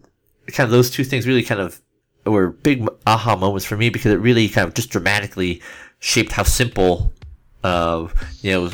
kind 0.49 0.67
of 0.67 0.71
those 0.71 0.91
two 0.91 1.05
things 1.05 1.27
really 1.27 1.43
kind 1.43 1.61
of 1.61 1.81
were 2.25 2.51
big 2.51 2.87
aha 3.07 3.37
moments 3.37 3.67
for 3.67 3.77
me 3.77 3.91
because 3.91 4.13
it 4.13 4.21
really 4.21 4.49
kind 4.49 4.67
of 4.67 4.75
just 4.75 4.91
dramatically 4.91 5.63
shaped 5.99 6.33
how 6.33 6.43
simple, 6.43 7.13
uh, 7.63 8.09
you 8.41 8.53
know, 8.53 8.71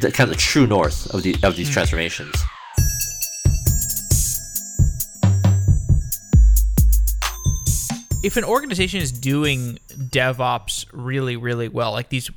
the, 0.00 0.12
kind 0.12 0.30
of 0.30 0.36
the 0.36 0.40
true 0.40 0.66
north 0.66 1.12
of 1.14 1.22
the 1.22 1.36
of 1.42 1.56
these 1.56 1.68
hmm. 1.68 1.74
transformations. 1.74 2.34
If 8.28 8.36
an 8.36 8.44
organization 8.44 9.00
is 9.00 9.10
doing 9.10 9.78
DevOps 9.88 10.84
really, 10.92 11.34
really 11.34 11.66
well, 11.66 11.92
like 11.92 12.10
these 12.10 12.30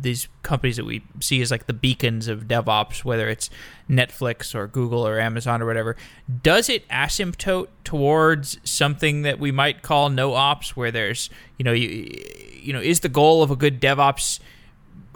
these 0.00 0.28
companies 0.42 0.76
that 0.76 0.84
we 0.84 1.02
see 1.18 1.42
as 1.42 1.50
like 1.50 1.66
the 1.66 1.72
beacons 1.72 2.28
of 2.28 2.44
DevOps, 2.44 3.04
whether 3.04 3.28
it's 3.28 3.50
Netflix 3.90 4.54
or 4.54 4.68
Google 4.68 5.04
or 5.04 5.18
Amazon 5.18 5.60
or 5.60 5.66
whatever, 5.66 5.96
does 6.44 6.68
it 6.68 6.86
asymptote 6.88 7.66
towards 7.82 8.58
something 8.62 9.22
that 9.22 9.40
we 9.40 9.50
might 9.50 9.82
call 9.82 10.08
no 10.08 10.34
ops, 10.34 10.76
where 10.76 10.92
there's 10.92 11.30
you 11.56 11.64
know 11.64 11.72
you 11.72 12.08
you 12.52 12.72
know 12.72 12.80
is 12.80 13.00
the 13.00 13.08
goal 13.08 13.42
of 13.42 13.50
a 13.50 13.56
good 13.56 13.80
DevOps 13.80 14.38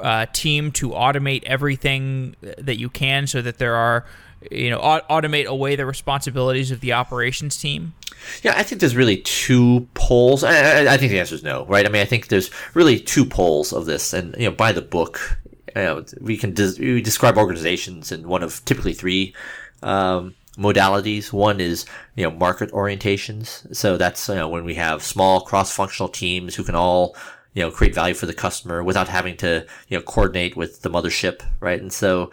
uh, 0.00 0.26
team 0.32 0.72
to 0.72 0.90
automate 0.90 1.44
everything 1.44 2.34
that 2.40 2.76
you 2.76 2.90
can, 2.90 3.28
so 3.28 3.40
that 3.40 3.58
there 3.58 3.76
are 3.76 4.04
you 4.50 4.70
know 4.70 4.78
automate 4.80 5.46
away 5.46 5.76
the 5.76 5.86
responsibilities 5.86 6.70
of 6.70 6.80
the 6.80 6.92
operations 6.92 7.56
team? 7.56 7.94
Yeah, 8.42 8.54
I 8.56 8.62
think 8.62 8.80
there's 8.80 8.96
really 8.96 9.18
two 9.18 9.88
poles. 9.94 10.44
I, 10.44 10.84
I, 10.84 10.94
I, 10.94 10.96
think 10.96 11.10
the 11.10 11.20
answer 11.20 11.34
is 11.34 11.42
no, 11.42 11.66
right? 11.66 11.86
I 11.86 11.88
mean, 11.88 12.02
I 12.02 12.04
think 12.04 12.28
there's 12.28 12.50
really 12.74 12.98
two 12.98 13.24
poles 13.24 13.72
of 13.72 13.86
this, 13.86 14.12
and 14.12 14.34
you 14.38 14.48
know, 14.48 14.54
by 14.54 14.72
the 14.72 14.82
book, 14.82 15.38
you 15.74 15.82
know, 15.82 16.04
we 16.20 16.36
can 16.36 16.52
des- 16.54 16.78
we 16.78 17.02
describe 17.02 17.36
organizations 17.36 18.12
in 18.12 18.28
one 18.28 18.42
of 18.42 18.64
typically 18.64 18.92
three 18.92 19.34
um, 19.82 20.34
modalities. 20.56 21.32
One 21.32 21.60
is 21.60 21.86
you 22.16 22.24
know 22.24 22.30
market 22.30 22.70
orientations, 22.72 23.74
so 23.74 23.96
that's 23.96 24.28
you 24.28 24.36
know 24.36 24.48
when 24.48 24.64
we 24.64 24.74
have 24.74 25.02
small 25.02 25.40
cross-functional 25.40 26.08
teams 26.08 26.54
who 26.54 26.64
can 26.64 26.74
all 26.74 27.16
you 27.54 27.62
know 27.62 27.70
create 27.70 27.94
value 27.94 28.14
for 28.14 28.26
the 28.26 28.34
customer 28.34 28.82
without 28.82 29.08
having 29.08 29.36
to 29.38 29.66
you 29.88 29.98
know 29.98 30.02
coordinate 30.02 30.56
with 30.56 30.82
the 30.82 30.90
mothership, 30.90 31.42
right? 31.60 31.80
And 31.80 31.92
so 31.92 32.30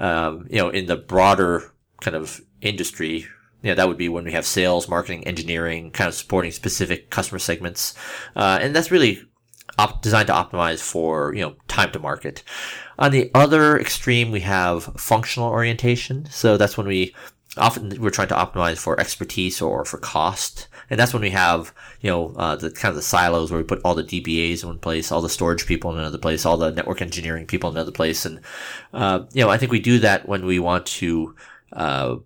um, 0.00 0.46
you 0.50 0.58
know 0.58 0.70
in 0.70 0.86
the 0.86 0.96
broader 0.96 1.72
kind 2.00 2.16
of 2.16 2.40
industry 2.60 3.26
yeah, 3.62 3.74
that 3.74 3.88
would 3.88 3.98
be 3.98 4.08
when 4.08 4.24
we 4.24 4.32
have 4.32 4.46
sales, 4.46 4.88
marketing, 4.88 5.26
engineering, 5.26 5.90
kind 5.90 6.08
of 6.08 6.14
supporting 6.14 6.50
specific 6.50 7.10
customer 7.10 7.38
segments, 7.38 7.94
uh, 8.34 8.58
and 8.60 8.74
that's 8.74 8.90
really 8.90 9.22
op- 9.78 10.02
designed 10.02 10.28
to 10.28 10.32
optimize 10.32 10.80
for 10.80 11.34
you 11.34 11.42
know 11.42 11.56
time 11.68 11.92
to 11.92 11.98
market. 11.98 12.42
On 12.98 13.10
the 13.10 13.30
other 13.34 13.78
extreme, 13.78 14.30
we 14.30 14.40
have 14.40 14.84
functional 14.96 15.50
orientation. 15.50 16.26
So 16.30 16.56
that's 16.56 16.76
when 16.76 16.86
we 16.86 17.14
often 17.56 18.00
we're 18.00 18.10
trying 18.10 18.28
to 18.28 18.34
optimize 18.34 18.78
for 18.78 18.98
expertise 18.98 19.60
or 19.60 19.84
for 19.84 19.98
cost, 19.98 20.68
and 20.90 20.98
that's 20.98 21.12
when 21.14 21.22
we 21.22 21.30
have 21.30 21.72
you 22.00 22.10
know 22.10 22.34
uh, 22.36 22.56
the 22.56 22.70
kind 22.70 22.90
of 22.90 22.96
the 22.96 23.02
silos 23.02 23.50
where 23.50 23.60
we 23.60 23.64
put 23.64 23.80
all 23.84 23.94
the 23.94 24.04
DBAs 24.04 24.62
in 24.62 24.68
one 24.68 24.78
place, 24.78 25.10
all 25.10 25.22
the 25.22 25.28
storage 25.28 25.66
people 25.66 25.92
in 25.92 25.98
another 25.98 26.18
place, 26.18 26.44
all 26.44 26.56
the 26.56 26.72
network 26.72 27.00
engineering 27.00 27.46
people 27.46 27.70
in 27.70 27.76
another 27.76 27.92
place, 27.92 28.26
and 28.26 28.40
uh, 28.92 29.20
you 29.32 29.42
know 29.42 29.50
I 29.50 29.56
think 29.56 29.72
we 29.72 29.80
do 29.80 29.98
that 30.00 30.28
when 30.28 30.44
we 30.44 30.58
want 30.58 30.86
to 30.86 31.34
uh, 31.72 32.16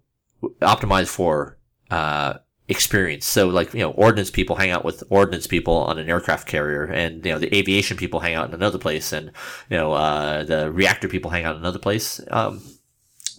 optimize 0.60 1.08
for 1.08 1.58
uh, 1.90 2.38
experience. 2.68 3.26
So 3.26 3.48
like, 3.48 3.74
you 3.74 3.80
know, 3.80 3.90
ordnance 3.90 4.30
people 4.30 4.56
hang 4.56 4.70
out 4.70 4.84
with 4.84 5.04
ordnance 5.10 5.46
people 5.46 5.74
on 5.74 5.98
an 5.98 6.08
aircraft 6.08 6.48
carrier 6.48 6.84
and, 6.84 7.24
you 7.24 7.32
know, 7.32 7.38
the 7.38 7.54
aviation 7.54 7.96
people 7.96 8.20
hang 8.20 8.34
out 8.34 8.48
in 8.48 8.54
another 8.54 8.78
place 8.78 9.12
and, 9.12 9.30
you 9.68 9.76
know, 9.76 9.92
uh, 9.92 10.44
the 10.44 10.72
reactor 10.72 11.08
people 11.08 11.30
hang 11.30 11.44
out 11.44 11.56
in 11.56 11.60
another 11.60 11.78
place. 11.78 12.20
Um, 12.30 12.62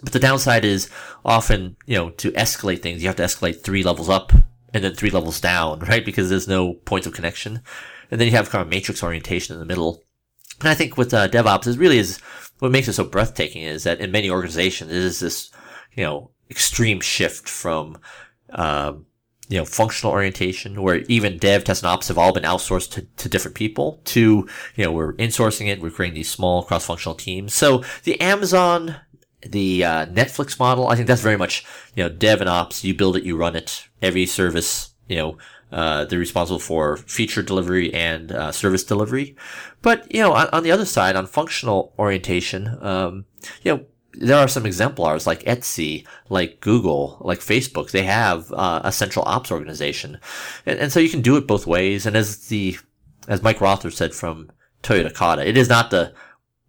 but 0.03 0.13
the 0.13 0.19
downside 0.19 0.65
is 0.65 0.89
often, 1.23 1.75
you 1.85 1.97
know, 1.97 2.11
to 2.11 2.31
escalate 2.33 2.81
things, 2.81 3.01
you 3.01 3.09
have 3.09 3.15
to 3.15 3.23
escalate 3.23 3.63
three 3.63 3.81
levels 3.81 4.09
up 4.09 4.31
and 4.75 4.83
then 4.83 4.93
three 4.93 5.09
levels 5.09 5.39
down, 5.39 5.79
right? 5.87 6.05
Because 6.05 6.29
there's 6.29 6.47
no 6.47 6.73
points 6.73 7.07
of 7.07 7.13
connection. 7.13 7.61
And 8.11 8.19
then 8.19 8.27
you 8.27 8.33
have 8.33 8.49
kind 8.49 8.61
of 8.61 8.67
matrix 8.67 9.01
orientation 9.01 9.55
in 9.55 9.59
the 9.59 9.65
middle. 9.65 10.03
And 10.59 10.69
I 10.69 10.75
think 10.75 10.97
with 10.97 11.13
uh, 11.13 11.29
DevOps, 11.29 11.65
it 11.65 11.79
really 11.79 11.97
is 11.97 12.19
what 12.59 12.71
makes 12.71 12.87
it 12.87 12.93
so 12.93 13.05
breathtaking 13.05 13.63
is 13.63 13.83
that 13.83 13.99
in 13.99 14.11
many 14.11 14.29
organizations, 14.29 14.91
it 14.91 14.97
is 14.97 15.19
this, 15.19 15.49
you 15.95 16.03
know, 16.03 16.31
extreme 16.51 17.01
shift 17.01 17.49
from, 17.49 17.97
um, 18.51 19.05
you 19.47 19.57
know, 19.57 19.65
functional 19.65 20.13
orientation 20.13 20.81
where 20.81 20.97
even 21.07 21.37
dev, 21.37 21.63
test, 21.63 21.83
and 21.83 21.89
ops 21.89 22.07
have 22.09 22.17
all 22.17 22.33
been 22.33 22.43
outsourced 22.43 22.91
to, 22.91 23.01
to 23.17 23.29
different 23.29 23.55
people 23.55 24.01
to, 24.05 24.47
you 24.75 24.83
know, 24.83 24.91
we're 24.91 25.13
insourcing 25.13 25.67
it. 25.67 25.81
We're 25.81 25.89
creating 25.89 26.15
these 26.15 26.31
small 26.31 26.63
cross-functional 26.63 27.15
teams. 27.15 27.53
So 27.53 27.83
the 28.03 28.19
Amazon, 28.21 28.95
the 29.45 29.83
uh, 29.83 30.05
Netflix 30.07 30.59
model, 30.59 30.87
I 30.87 30.95
think 30.95 31.07
that's 31.07 31.21
very 31.21 31.37
much, 31.37 31.65
you 31.95 32.03
know, 32.03 32.09
dev 32.09 32.41
and 32.41 32.49
ops. 32.49 32.83
You 32.83 32.93
build 32.93 33.17
it, 33.17 33.23
you 33.23 33.37
run 33.37 33.55
it. 33.55 33.87
Every 34.01 34.25
service, 34.25 34.91
you 35.07 35.17
know, 35.17 35.37
uh, 35.71 36.05
they're 36.05 36.19
responsible 36.19 36.59
for 36.59 36.97
feature 36.97 37.41
delivery 37.41 37.93
and 37.93 38.31
uh, 38.31 38.51
service 38.51 38.83
delivery. 38.83 39.35
But, 39.81 40.11
you 40.13 40.21
know, 40.21 40.33
on, 40.33 40.47
on, 40.49 40.63
the 40.63 40.71
other 40.71 40.85
side, 40.85 41.15
on 41.15 41.27
functional 41.27 41.93
orientation, 41.99 42.77
um, 42.81 43.25
you 43.63 43.73
know, 43.73 43.85
there 44.13 44.37
are 44.37 44.47
some 44.47 44.65
exemplars 44.65 45.27
like 45.27 45.43
Etsy, 45.43 46.05
like 46.29 46.61
Google, 46.61 47.17
like 47.21 47.39
Facebook. 47.39 47.91
They 47.91 48.03
have 48.03 48.51
uh, 48.53 48.81
a 48.83 48.91
central 48.91 49.25
ops 49.25 49.51
organization, 49.51 50.19
and, 50.65 50.79
and, 50.79 50.91
so 50.91 51.01
you 51.01 51.09
can 51.09 51.21
do 51.21 51.35
it 51.35 51.47
both 51.47 51.67
ways. 51.67 52.05
And 52.05 52.15
as 52.15 52.47
the 52.47 52.77
as 53.27 53.43
Mike 53.43 53.59
Rother 53.59 53.91
said 53.91 54.13
from 54.13 54.51
Toyota 54.83 55.13
Kata, 55.13 55.45
it 55.47 55.57
is 55.57 55.67
not 55.67 55.89
the 55.89 56.13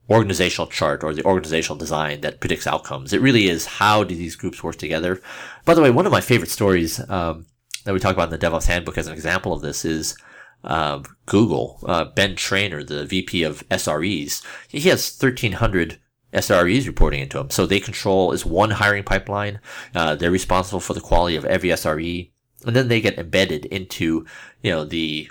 organizational 0.09 0.69
chart 0.69 1.03
or 1.03 1.13
the 1.13 1.25
organizational 1.25 1.77
design 1.77 2.21
that 2.21 2.41
predicts 2.41 2.67
outcomes. 2.67 3.13
It 3.13 3.21
really 3.21 3.49
is 3.49 3.67
how 3.67 4.05
do 4.05 4.15
these 4.15 4.37
groups 4.37 4.63
work 4.63 4.77
together. 4.77 5.21
By 5.65 5.75
the 5.75 5.83
way, 5.83 5.91
one 5.91 6.07
of 6.07 6.13
my 6.13 6.21
favorite 6.21 6.51
stories 6.51 7.01
um, 7.11 7.47
that 7.85 7.93
we 7.93 8.01
talk 8.01 8.15
about 8.15 8.33
in 8.33 8.39
the 8.39 8.47
DevOps 8.47 8.67
Handbook 8.67 8.99
as 8.99 9.07
an 9.07 9.15
example 9.15 9.53
of 9.53 9.63
this 9.63 9.85
is. 9.85 10.17
Uh, 10.65 11.01
Google, 11.27 11.79
uh, 11.87 12.07
Ben 12.07 12.35
Treynor, 12.35 12.85
the 12.85 13.05
VP 13.05 13.45
of 13.45 13.63
SREs, 13.69 14.43
he 14.67 14.89
has 14.89 15.17
1,300 15.17 16.01
SREs 16.33 16.87
reporting 16.87 17.21
into 17.21 17.39
them. 17.39 17.51
So 17.51 17.67
they 17.67 17.81
control 17.81 18.33
is 18.33 18.45
one 18.45 18.71
hiring 18.71 19.05
pipeline. 19.05 19.61
Uh, 19.95 20.15
they're 20.15 20.31
responsible 20.31 20.81
for 20.81 20.93
the 20.93 21.01
quality 21.01 21.37
of 21.37 21.45
every 21.45 21.71
SRE, 21.71 22.31
and 22.67 22.77
then 22.77 22.89
they 22.89 23.01
get 23.01 23.19
embedded 23.19 23.65
into 23.67 24.27
you 24.63 24.71
know 24.71 24.85
the 24.85 25.31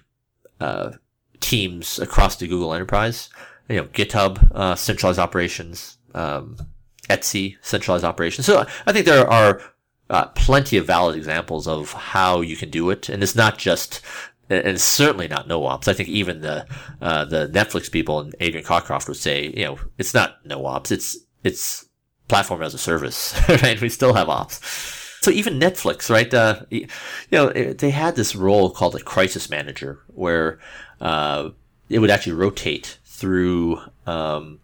uh, 0.60 0.92
teams 1.40 2.00
across 2.00 2.36
the 2.38 2.48
Google 2.48 2.74
enterprise. 2.74 3.30
You 3.68 3.78
know, 3.78 3.88
GitHub 3.88 4.52
uh, 4.54 4.76
centralized 4.76 5.20
operations, 5.20 5.98
um, 6.14 6.58
Etsy 7.10 7.58
centralized 7.62 8.04
operations. 8.04 8.46
So 8.46 8.66
I 8.86 8.94
think 8.94 9.06
there 9.06 9.28
are 9.28 9.62
uh, 10.10 10.28
plenty 10.28 10.78
of 10.78 10.86
valid 10.86 11.16
examples 11.16 11.68
of 11.68 11.92
how 11.94 12.42
you 12.42 12.56
can 12.56 12.70
do 12.70 12.90
it, 12.90 13.10
and 13.10 13.24
it's 13.24 13.36
not 13.36 13.58
just 13.58 14.02
and 14.50 14.68
it's 14.68 14.84
certainly 14.84 15.28
not 15.28 15.48
no 15.48 15.66
ops. 15.66 15.88
I 15.88 15.94
think 15.94 16.10
even 16.10 16.42
the 16.42 16.66
uh, 17.02 17.26
the 17.26 17.48
Netflix 17.48 17.92
people 17.92 18.20
and 18.20 18.36
Adrian 18.40 18.66
Cockcroft 18.66 19.08
would 19.08 19.18
say, 19.18 19.48
you 19.48 19.64
know, 19.64 19.80
it's 19.98 20.14
not 20.14 20.46
no 20.46 20.66
ops. 20.66 20.92
It's 20.92 21.18
it's 21.44 21.90
platform 22.28 22.62
as 22.62 22.74
a 22.74 22.78
service, 22.80 23.40
right? 23.50 23.80
We 23.80 23.90
still 23.90 24.14
have 24.14 24.30
ops. 24.30 24.60
So 25.22 25.32
even 25.32 25.60
Netflix, 25.60 26.10
right? 26.10 26.32
Uh, 26.32 26.62
you 26.70 26.88
know, 27.32 27.50
they 27.50 27.90
had 27.90 28.16
this 28.16 28.36
role 28.36 28.70
called 28.70 28.96
a 28.96 29.00
crisis 29.00 29.50
manager, 29.50 30.00
where 30.08 30.60
uh, 31.02 31.50
it 31.90 32.00
would 32.00 32.12
actually 32.12 32.34
rotate 32.34 33.00
through 33.16 33.80
um, 34.06 34.60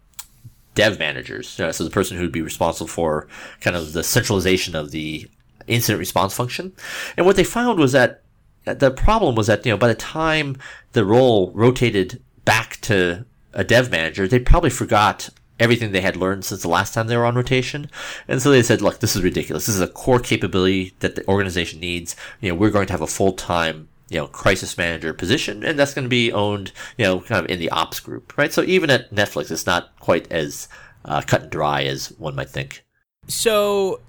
dev 0.74 0.98
managers. 0.98 1.48
So 1.48 1.70
the 1.70 1.90
person 1.90 2.16
who 2.16 2.24
would 2.24 2.32
be 2.32 2.42
responsible 2.42 2.88
for 2.88 3.28
kind 3.60 3.76
of 3.76 3.92
the 3.92 4.04
centralization 4.04 4.74
of 4.74 4.90
the 4.90 5.28
incident 5.66 5.98
response 5.98 6.34
function. 6.34 6.72
And 7.16 7.26
what 7.26 7.36
they 7.36 7.44
found 7.44 7.78
was 7.78 7.92
that 7.92 8.22
the 8.64 8.90
problem 8.90 9.34
was 9.34 9.48
that 9.48 9.66
you 9.66 9.72
know 9.72 9.76
by 9.76 9.88
the 9.88 9.94
time 9.94 10.56
the 10.92 11.04
role 11.04 11.50
rotated 11.52 12.22
back 12.44 12.80
to 12.82 13.24
a 13.52 13.64
dev 13.64 13.90
manager, 13.90 14.28
they 14.28 14.38
probably 14.38 14.70
forgot 14.70 15.28
everything 15.58 15.92
they 15.92 16.00
had 16.00 16.16
learned 16.16 16.44
since 16.44 16.62
the 16.62 16.68
last 16.68 16.94
time 16.94 17.06
they 17.06 17.16
were 17.16 17.26
on 17.26 17.34
rotation. 17.34 17.88
And 18.26 18.42
so 18.42 18.50
they 18.50 18.62
said, 18.62 18.82
look, 18.82 18.98
this 18.98 19.14
is 19.14 19.22
ridiculous. 19.22 19.66
This 19.66 19.76
is 19.76 19.80
a 19.80 19.86
core 19.86 20.18
capability 20.18 20.94
that 21.00 21.14
the 21.14 21.26
organization 21.28 21.78
needs. 21.80 22.16
You 22.40 22.48
know, 22.48 22.54
we're 22.56 22.70
going 22.70 22.86
to 22.86 22.92
have 22.92 23.02
a 23.02 23.06
full-time, 23.06 23.88
you 24.12 24.20
know, 24.20 24.26
crisis 24.26 24.76
manager 24.76 25.12
position, 25.14 25.64
and 25.64 25.78
that's 25.78 25.94
going 25.94 26.04
to 26.04 26.10
be 26.10 26.32
owned, 26.32 26.72
you 26.98 27.04
know, 27.04 27.20
kind 27.20 27.44
of 27.44 27.50
in 27.50 27.58
the 27.58 27.70
ops 27.70 28.00
group, 28.00 28.36
right? 28.36 28.52
So 28.52 28.62
even 28.62 28.90
at 28.90 29.10
Netflix, 29.10 29.50
it's 29.50 29.66
not 29.66 29.98
quite 30.00 30.30
as 30.30 30.68
uh, 31.04 31.22
cut 31.26 31.42
and 31.42 31.50
dry 31.50 31.84
as 31.84 32.08
one 32.18 32.34
might 32.34 32.50
think. 32.50 32.84
So 33.28 34.00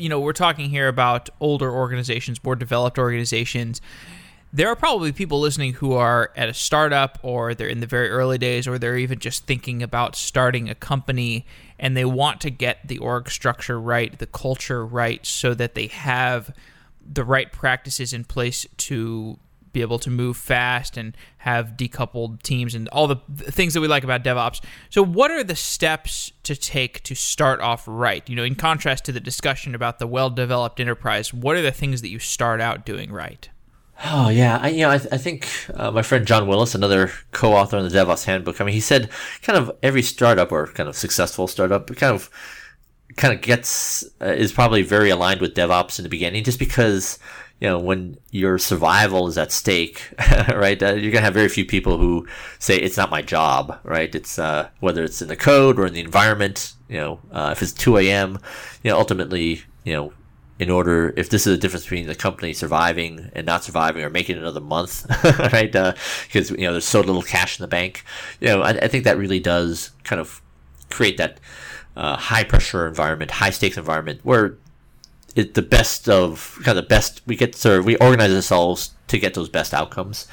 you 0.00 0.08
know, 0.08 0.18
we're 0.18 0.32
talking 0.32 0.70
here 0.70 0.88
about 0.88 1.28
older 1.40 1.70
organizations, 1.70 2.42
more 2.42 2.56
developed 2.56 2.98
organizations. 2.98 3.80
There 4.52 4.68
are 4.68 4.74
probably 4.74 5.12
people 5.12 5.38
listening 5.38 5.74
who 5.74 5.92
are 5.92 6.32
at 6.34 6.48
a 6.48 6.54
startup 6.54 7.18
or 7.22 7.54
they're 7.54 7.68
in 7.68 7.80
the 7.80 7.86
very 7.86 8.08
early 8.08 8.38
days 8.38 8.66
or 8.66 8.78
they're 8.78 8.96
even 8.96 9.20
just 9.20 9.46
thinking 9.46 9.80
about 9.82 10.16
starting 10.16 10.68
a 10.68 10.74
company 10.74 11.46
and 11.78 11.96
they 11.96 12.04
want 12.04 12.40
to 12.40 12.50
get 12.50 12.88
the 12.88 12.98
org 12.98 13.30
structure 13.30 13.78
right, 13.78 14.18
the 14.18 14.26
culture 14.26 14.84
right, 14.84 15.24
so 15.24 15.54
that 15.54 15.74
they 15.74 15.86
have 15.86 16.52
the 17.00 17.24
right 17.24 17.52
practices 17.52 18.12
in 18.12 18.24
place 18.24 18.66
to 18.76 19.38
be 19.72 19.80
able 19.80 19.98
to 20.00 20.10
move 20.10 20.36
fast 20.36 20.96
and 20.96 21.16
have 21.38 21.76
decoupled 21.76 22.42
teams 22.42 22.74
and 22.74 22.88
all 22.88 23.06
the 23.06 23.16
things 23.36 23.74
that 23.74 23.80
we 23.80 23.88
like 23.88 24.04
about 24.04 24.24
DevOps. 24.24 24.60
So, 24.88 25.02
what 25.02 25.30
are 25.30 25.44
the 25.44 25.56
steps 25.56 26.32
to 26.44 26.56
take 26.56 27.02
to 27.04 27.14
start 27.14 27.60
off 27.60 27.84
right? 27.86 28.28
You 28.28 28.36
know, 28.36 28.44
in 28.44 28.54
contrast 28.54 29.04
to 29.06 29.12
the 29.12 29.20
discussion 29.20 29.74
about 29.74 29.98
the 29.98 30.06
well-developed 30.06 30.80
enterprise, 30.80 31.32
what 31.32 31.56
are 31.56 31.62
the 31.62 31.72
things 31.72 32.02
that 32.02 32.08
you 32.08 32.18
start 32.18 32.60
out 32.60 32.84
doing 32.84 33.12
right? 33.12 33.48
Oh 34.04 34.30
yeah, 34.30 34.58
I, 34.62 34.68
you 34.70 34.80
know, 34.80 34.90
I, 34.90 34.98
th- 34.98 35.12
I 35.12 35.18
think 35.18 35.46
uh, 35.74 35.90
my 35.90 36.02
friend 36.02 36.26
John 36.26 36.46
Willis, 36.46 36.74
another 36.74 37.12
co-author 37.32 37.76
in 37.76 37.86
the 37.86 37.90
DevOps 37.90 38.24
Handbook, 38.24 38.60
I 38.60 38.64
mean, 38.64 38.72
he 38.72 38.80
said 38.80 39.10
kind 39.42 39.58
of 39.58 39.76
every 39.82 40.02
startup 40.02 40.50
or 40.52 40.68
kind 40.68 40.88
of 40.88 40.96
successful 40.96 41.46
startup 41.46 41.94
kind 41.96 42.14
of 42.14 42.30
kind 43.16 43.34
of 43.34 43.42
gets 43.42 44.04
uh, 44.22 44.26
is 44.26 44.52
probably 44.52 44.82
very 44.82 45.10
aligned 45.10 45.40
with 45.40 45.54
DevOps 45.54 45.98
in 45.98 46.02
the 46.04 46.08
beginning, 46.08 46.44
just 46.44 46.58
because 46.58 47.18
you 47.60 47.68
know, 47.68 47.78
when 47.78 48.16
your 48.30 48.58
survival 48.58 49.28
is 49.28 49.36
at 49.36 49.52
stake, 49.52 50.12
right? 50.54 50.82
Uh, 50.82 50.94
you're 50.94 51.12
gonna 51.12 51.24
have 51.24 51.34
very 51.34 51.48
few 51.48 51.66
people 51.66 51.98
who 51.98 52.26
say 52.58 52.76
it's 52.76 52.96
not 52.96 53.10
my 53.10 53.20
job, 53.20 53.78
right? 53.84 54.14
It's 54.14 54.38
uh, 54.38 54.70
whether 54.80 55.04
it's 55.04 55.20
in 55.20 55.28
the 55.28 55.36
code 55.36 55.78
or 55.78 55.86
in 55.86 55.92
the 55.92 56.00
environment. 56.00 56.72
You 56.88 56.96
know, 56.96 57.20
uh, 57.30 57.50
if 57.52 57.62
it's 57.62 57.72
2 57.72 57.98
a.m., 57.98 58.38
you 58.82 58.90
know, 58.90 58.98
ultimately, 58.98 59.62
you 59.84 59.92
know, 59.92 60.12
in 60.58 60.70
order, 60.70 61.14
if 61.16 61.30
this 61.30 61.46
is 61.46 61.54
a 61.54 61.58
difference 61.58 61.84
between 61.84 62.06
the 62.06 62.14
company 62.14 62.52
surviving 62.52 63.30
and 63.34 63.46
not 63.46 63.62
surviving 63.62 64.02
or 64.04 64.10
making 64.10 64.36
another 64.38 64.60
month, 64.60 65.06
right? 65.52 65.70
Because 65.70 66.50
uh, 66.50 66.54
you 66.54 66.64
know, 66.64 66.72
there's 66.72 66.84
so 66.86 67.00
little 67.00 67.22
cash 67.22 67.58
in 67.58 67.62
the 67.62 67.68
bank. 67.68 68.04
You 68.40 68.48
know, 68.48 68.62
I, 68.62 68.70
I 68.70 68.88
think 68.88 69.04
that 69.04 69.18
really 69.18 69.40
does 69.40 69.90
kind 70.04 70.20
of 70.20 70.40
create 70.88 71.18
that 71.18 71.40
uh, 71.96 72.16
high 72.16 72.44
pressure 72.44 72.86
environment, 72.86 73.30
high 73.30 73.50
stakes 73.50 73.76
environment 73.76 74.20
where 74.22 74.56
it, 75.36 75.54
the 75.54 75.62
best 75.62 76.08
of 76.08 76.58
kind 76.64 76.78
of 76.78 76.88
best 76.88 77.22
we 77.26 77.36
get 77.36 77.54
sort 77.54 77.78
of 77.78 77.84
we 77.84 77.96
organize 77.96 78.32
ourselves 78.34 78.90
to 79.08 79.18
get 79.18 79.34
those 79.34 79.48
best 79.48 79.74
outcomes. 79.74 80.26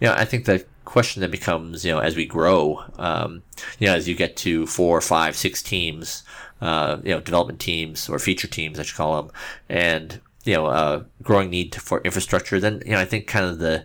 You 0.00 0.08
know, 0.08 0.14
I 0.14 0.24
think 0.24 0.44
the 0.44 0.64
question 0.84 1.20
then 1.20 1.30
becomes, 1.30 1.84
you 1.84 1.92
know, 1.92 1.98
as 1.98 2.16
we 2.16 2.26
grow, 2.26 2.84
um, 2.98 3.42
you 3.78 3.86
know, 3.86 3.94
as 3.94 4.08
you 4.08 4.14
get 4.14 4.36
to 4.38 4.66
four, 4.66 5.00
five, 5.00 5.36
six 5.36 5.62
teams, 5.62 6.24
uh, 6.60 6.98
you 7.02 7.10
know, 7.10 7.20
development 7.20 7.60
teams 7.60 8.08
or 8.08 8.18
feature 8.18 8.48
teams, 8.48 8.78
I 8.78 8.82
should 8.82 8.96
call 8.96 9.22
them, 9.22 9.32
and 9.68 10.20
you 10.44 10.54
know, 10.54 10.66
uh, 10.66 11.04
growing 11.22 11.50
need 11.50 11.74
for 11.74 12.00
infrastructure, 12.02 12.60
then 12.60 12.82
you 12.84 12.92
know, 12.92 13.00
I 13.00 13.04
think 13.04 13.26
kind 13.26 13.46
of 13.46 13.58
the 13.58 13.84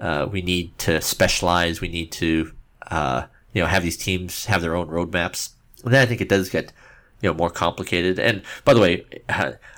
uh, 0.00 0.26
we 0.30 0.42
need 0.42 0.76
to 0.78 1.00
specialize. 1.00 1.80
We 1.80 1.88
need 1.88 2.12
to 2.12 2.52
uh, 2.90 3.26
you 3.52 3.62
know 3.62 3.68
have 3.68 3.82
these 3.82 3.96
teams 3.96 4.46
have 4.46 4.60
their 4.60 4.76
own 4.76 4.88
roadmaps. 4.88 5.50
And 5.84 5.92
then 5.92 6.02
I 6.02 6.06
think 6.06 6.20
it 6.20 6.28
does 6.28 6.48
get 6.48 6.72
you 7.20 7.28
know 7.28 7.34
more 7.34 7.50
complicated. 7.50 8.18
And 8.18 8.42
by 8.64 8.74
the 8.74 8.80
way, 8.80 9.04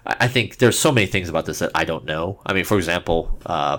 I 0.07 0.29
think 0.29 0.59
there's 0.59 0.79
so 0.79 0.93
many 0.93 1.07
things 1.07 1.29
about 1.29 1.47
this 1.47 1.59
that 1.61 1.71
I 1.75 1.85
don't 1.85 2.05
know. 2.05 2.41
I 2.47 2.53
mean, 2.53 2.65
for 2.65 2.77
example, 2.77 3.39
uh, 3.47 3.79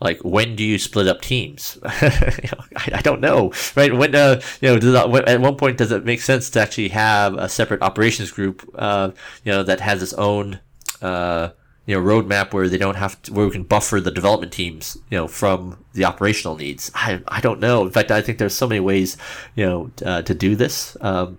like 0.00 0.20
when 0.22 0.56
do 0.56 0.64
you 0.64 0.78
split 0.78 1.08
up 1.08 1.20
teams? 1.20 1.78
you 2.02 2.08
know, 2.52 2.64
I, 2.76 2.90
I, 2.94 3.02
don't 3.02 3.20
know, 3.20 3.52
right? 3.74 3.92
When 3.92 4.14
uh, 4.14 4.40
you 4.60 4.68
know, 4.68 4.78
that, 4.78 5.28
at 5.28 5.40
one 5.40 5.56
point 5.56 5.78
does 5.78 5.92
it 5.92 6.04
make 6.04 6.20
sense 6.20 6.50
to 6.50 6.60
actually 6.60 6.88
have 6.90 7.34
a 7.34 7.48
separate 7.48 7.82
operations 7.82 8.30
group, 8.30 8.68
uh, 8.74 9.10
you 9.44 9.52
know, 9.52 9.62
that 9.62 9.80
has 9.80 10.02
its 10.02 10.12
own 10.14 10.60
uh, 11.00 11.50
you 11.86 11.94
know 11.94 12.02
roadmap 12.02 12.52
where 12.52 12.68
they 12.68 12.78
don't 12.78 12.96
have 12.96 13.20
to, 13.22 13.32
where 13.32 13.46
we 13.46 13.52
can 13.52 13.62
buffer 13.62 14.00
the 14.00 14.10
development 14.10 14.52
teams 14.52 14.98
you 15.10 15.16
know 15.16 15.28
from 15.28 15.82
the 15.94 16.04
operational 16.04 16.56
needs 16.56 16.90
i 16.94 17.22
i 17.28 17.40
don't 17.40 17.60
know 17.60 17.82
in 17.82 17.90
fact 17.90 18.10
i 18.10 18.20
think 18.20 18.38
there's 18.38 18.54
so 18.54 18.66
many 18.66 18.80
ways 18.80 19.16
you 19.54 19.64
know 19.64 19.90
uh, 20.04 20.20
to 20.22 20.34
do 20.34 20.56
this 20.56 20.96
um, 21.00 21.38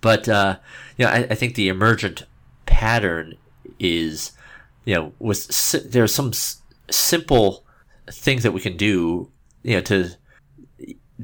but 0.00 0.28
uh, 0.28 0.58
you 0.96 1.04
know 1.04 1.10
I, 1.10 1.26
I, 1.30 1.34
think 1.34 1.54
the 1.54 1.68
emergent 1.68 2.24
pattern 2.66 3.34
is 3.78 4.32
you 4.84 4.94
know 4.94 5.12
was 5.18 5.44
si- 5.44 5.86
there 5.86 6.04
are 6.04 6.08
some 6.08 6.28
s- 6.28 6.62
simple 6.90 7.64
things 8.10 8.42
that 8.42 8.52
we 8.52 8.60
can 8.60 8.76
do 8.76 9.30
you 9.62 9.74
know 9.74 9.80
to 9.82 10.10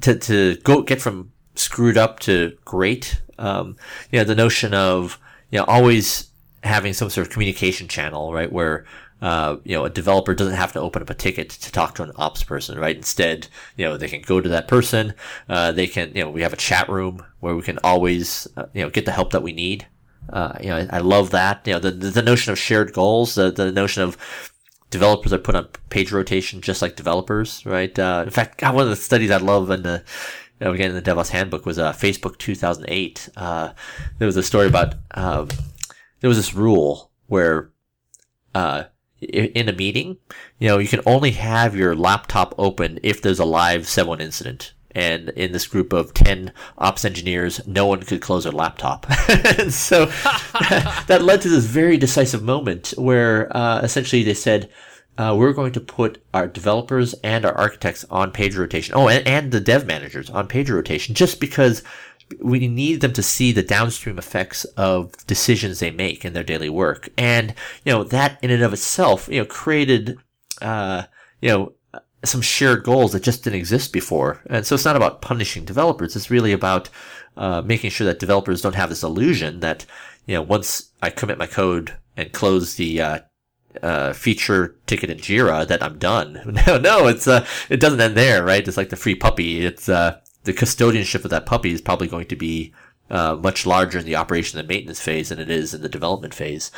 to 0.01 0.18
to 0.18 0.57
go 0.57 0.83
get 0.83 1.01
from 1.01 1.33
screwed 1.55 1.97
up 1.97 2.20
to 2.20 2.57
great. 2.64 3.20
Um, 3.39 3.77
you 4.11 4.18
know 4.18 4.24
the 4.24 4.35
notion 4.35 4.74
of 4.74 5.18
you 5.51 5.59
know 5.59 5.64
always 5.64 6.29
having 6.66 6.92
some 6.92 7.10
sort 7.10 7.26
of 7.26 7.32
communication 7.32 7.88
channel, 7.88 8.32
right? 8.32 8.50
Where, 8.50 8.84
uh, 9.22 9.56
you 9.64 9.74
know, 9.74 9.84
a 9.84 9.90
developer 9.90 10.34
doesn't 10.34 10.56
have 10.56 10.72
to 10.74 10.80
open 10.80 11.02
up 11.02 11.10
a 11.10 11.14
ticket 11.14 11.50
to 11.50 11.72
talk 11.72 11.94
to 11.94 12.02
an 12.02 12.12
ops 12.16 12.44
person, 12.44 12.78
right? 12.78 12.96
Instead, 12.96 13.48
you 13.76 13.84
know, 13.84 13.96
they 13.96 14.08
can 14.08 14.22
go 14.22 14.40
to 14.40 14.48
that 14.48 14.68
person. 14.68 15.14
Uh, 15.48 15.72
they 15.72 15.86
can, 15.86 16.12
you 16.14 16.22
know, 16.22 16.30
we 16.30 16.42
have 16.42 16.52
a 16.52 16.56
chat 16.56 16.88
room 16.88 17.24
where 17.40 17.54
we 17.54 17.62
can 17.62 17.78
always, 17.82 18.46
uh, 18.56 18.66
you 18.74 18.82
know, 18.82 18.90
get 18.90 19.06
the 19.06 19.12
help 19.12 19.32
that 19.32 19.42
we 19.42 19.52
need. 19.52 19.86
Uh, 20.30 20.52
you 20.60 20.68
know, 20.68 20.76
I, 20.76 20.96
I, 20.96 20.98
love 20.98 21.30
that. 21.30 21.66
You 21.66 21.74
know, 21.74 21.78
the, 21.78 21.90
the 21.92 22.22
notion 22.22 22.52
of 22.52 22.58
shared 22.58 22.92
goals, 22.92 23.36
the, 23.36 23.50
the 23.50 23.70
notion 23.70 24.02
of 24.02 24.52
developers 24.90 25.32
are 25.32 25.38
put 25.38 25.54
on 25.54 25.68
page 25.88 26.12
rotation 26.12 26.60
just 26.60 26.82
like 26.82 26.96
developers, 26.96 27.64
right? 27.64 27.96
Uh, 27.98 28.22
in 28.24 28.30
fact, 28.30 28.58
God, 28.58 28.74
one 28.74 28.84
of 28.84 28.90
the 28.90 28.96
studies 28.96 29.30
I 29.30 29.36
love 29.36 29.70
in 29.70 29.82
the, 29.82 30.02
again, 30.60 30.90
in 30.90 30.96
the 30.96 31.02
DevOps 31.02 31.28
handbook 31.28 31.64
was, 31.64 31.78
uh, 31.78 31.92
Facebook 31.92 32.38
2008. 32.38 33.28
Uh, 33.36 33.72
there 34.18 34.26
was 34.26 34.36
a 34.36 34.42
story 34.42 34.66
about, 34.66 34.94
um, 35.12 35.48
there 36.27 36.31
was 36.31 36.39
this 36.39 36.55
rule 36.55 37.12
where, 37.29 37.70
uh, 38.53 38.83
in 39.20 39.68
a 39.68 39.72
meeting, 39.72 40.16
you 40.59 40.66
know, 40.66 40.79
you 40.79 40.89
can 40.89 41.01
only 41.07 41.31
have 41.31 41.77
your 41.77 41.95
laptop 41.95 42.53
open 42.59 42.99
if 43.05 43.22
there's 43.22 43.39
a 43.39 43.45
live 43.45 43.87
7 43.87 44.20
incident. 44.20 44.74
And 44.91 45.29
in 45.29 45.53
this 45.53 45.68
group 45.68 45.93
of 45.93 46.14
10 46.14 46.53
ops 46.79 47.05
engineers, 47.05 47.64
no 47.64 47.87
one 47.87 48.01
could 48.01 48.20
close 48.20 48.43
their 48.43 48.53
laptop. 48.53 49.07
so 49.68 50.07
that 51.07 51.20
led 51.22 51.43
to 51.43 51.49
this 51.49 51.66
very 51.66 51.97
decisive 51.97 52.43
moment 52.43 52.93
where 52.97 53.57
uh, 53.57 53.79
essentially 53.85 54.24
they 54.24 54.35
said, 54.35 54.68
uh, 55.18 55.33
we're 55.39 55.53
going 55.53 55.72
to 55.72 55.81
put 55.81 56.20
our 56.35 56.49
developers 56.49 57.14
and 57.22 57.45
our 57.45 57.57
architects 57.57 58.05
on 58.11 58.33
page 58.33 58.57
rotation. 58.57 58.97
Oh, 58.97 59.09
and, 59.09 59.24
and 59.29 59.53
the 59.53 59.61
dev 59.61 59.87
managers 59.87 60.29
on 60.29 60.49
page 60.49 60.70
rotation 60.70 61.14
just 61.14 61.39
because 61.39 61.85
we 62.41 62.66
need 62.66 63.01
them 63.01 63.12
to 63.12 63.22
see 63.22 63.53
the 63.53 63.62
downstream 63.62 64.18
effects 64.18 64.64
of 64.77 65.12
decisions 65.27 65.79
they 65.79 65.91
make 65.91 66.24
in 66.24 66.33
their 66.33 66.43
daily 66.43 66.68
work. 66.68 67.09
And, 67.16 67.55
you 67.85 67.93
know, 67.93 68.05
that 68.05 68.39
in 68.43 68.51
and 68.51 68.62
of 68.62 68.72
itself, 68.72 69.29
you 69.29 69.41
know, 69.41 69.47
created, 69.47 70.18
uh, 70.61 71.05
you 71.41 71.51
know, 71.51 71.72
some 72.24 72.41
shared 72.41 72.83
goals 72.83 73.12
that 73.12 73.22
just 73.22 73.45
didn't 73.45 73.59
exist 73.59 73.93
before. 73.93 74.43
And 74.47 74.66
so 74.66 74.74
it's 74.74 74.85
not 74.85 74.97
about 74.97 75.22
punishing 75.22 75.64
developers. 75.64 76.16
It's 76.16 76.31
really 76.31 76.53
about, 76.53 76.89
uh, 77.37 77.62
making 77.62 77.91
sure 77.91 78.07
that 78.07 78.18
developers 78.18 78.62
don't 78.62 78.74
have 78.74 78.89
this 78.89 79.05
illusion 79.05 79.61
that, 79.61 79.87
you 80.27 80.35
know, 80.35 80.43
once 80.43 80.91
I 81.03 81.11
commit 81.11 81.39
my 81.39 81.47
code 81.47 81.97
and 82.16 82.33
close 82.33 82.74
the, 82.74 83.01
uh, 83.01 83.18
uh, 83.83 84.12
feature 84.14 84.74
ticket 84.87 85.11
in 85.11 85.18
Jira 85.18 85.66
that 85.68 85.83
I'm 85.83 85.99
done. 85.99 86.41
No, 86.66 86.79
no, 86.79 87.07
it's 87.07 87.29
uh, 87.29 87.47
it 87.68 87.79
doesn't 87.79 88.01
end 88.01 88.16
there, 88.16 88.43
right? 88.43 88.66
It's 88.66 88.79
like 88.79 88.89
the 88.89 88.97
free 88.97 89.14
puppy. 89.14 89.64
It's 89.64 89.89
uh, 89.89 90.18
the 90.47 90.55
custodianship 90.55 91.24
of 91.24 91.30
that 91.30 91.44
puppy 91.44 91.72
is 91.72 91.80
probably 91.80 92.07
going 92.09 92.26
to 92.26 92.36
be 92.36 92.72
uh, 93.11 93.36
much 93.36 93.66
larger 93.66 93.99
in 93.99 94.07
the 94.07 94.16
operation 94.16 94.59
and 94.59 94.66
maintenance 94.66 95.01
phase 95.01 95.28
than 95.28 95.38
it 95.38 95.51
is 95.51 95.74
in 95.74 95.82
the 95.82 95.88
development 95.88 96.32
phase. 96.32 96.70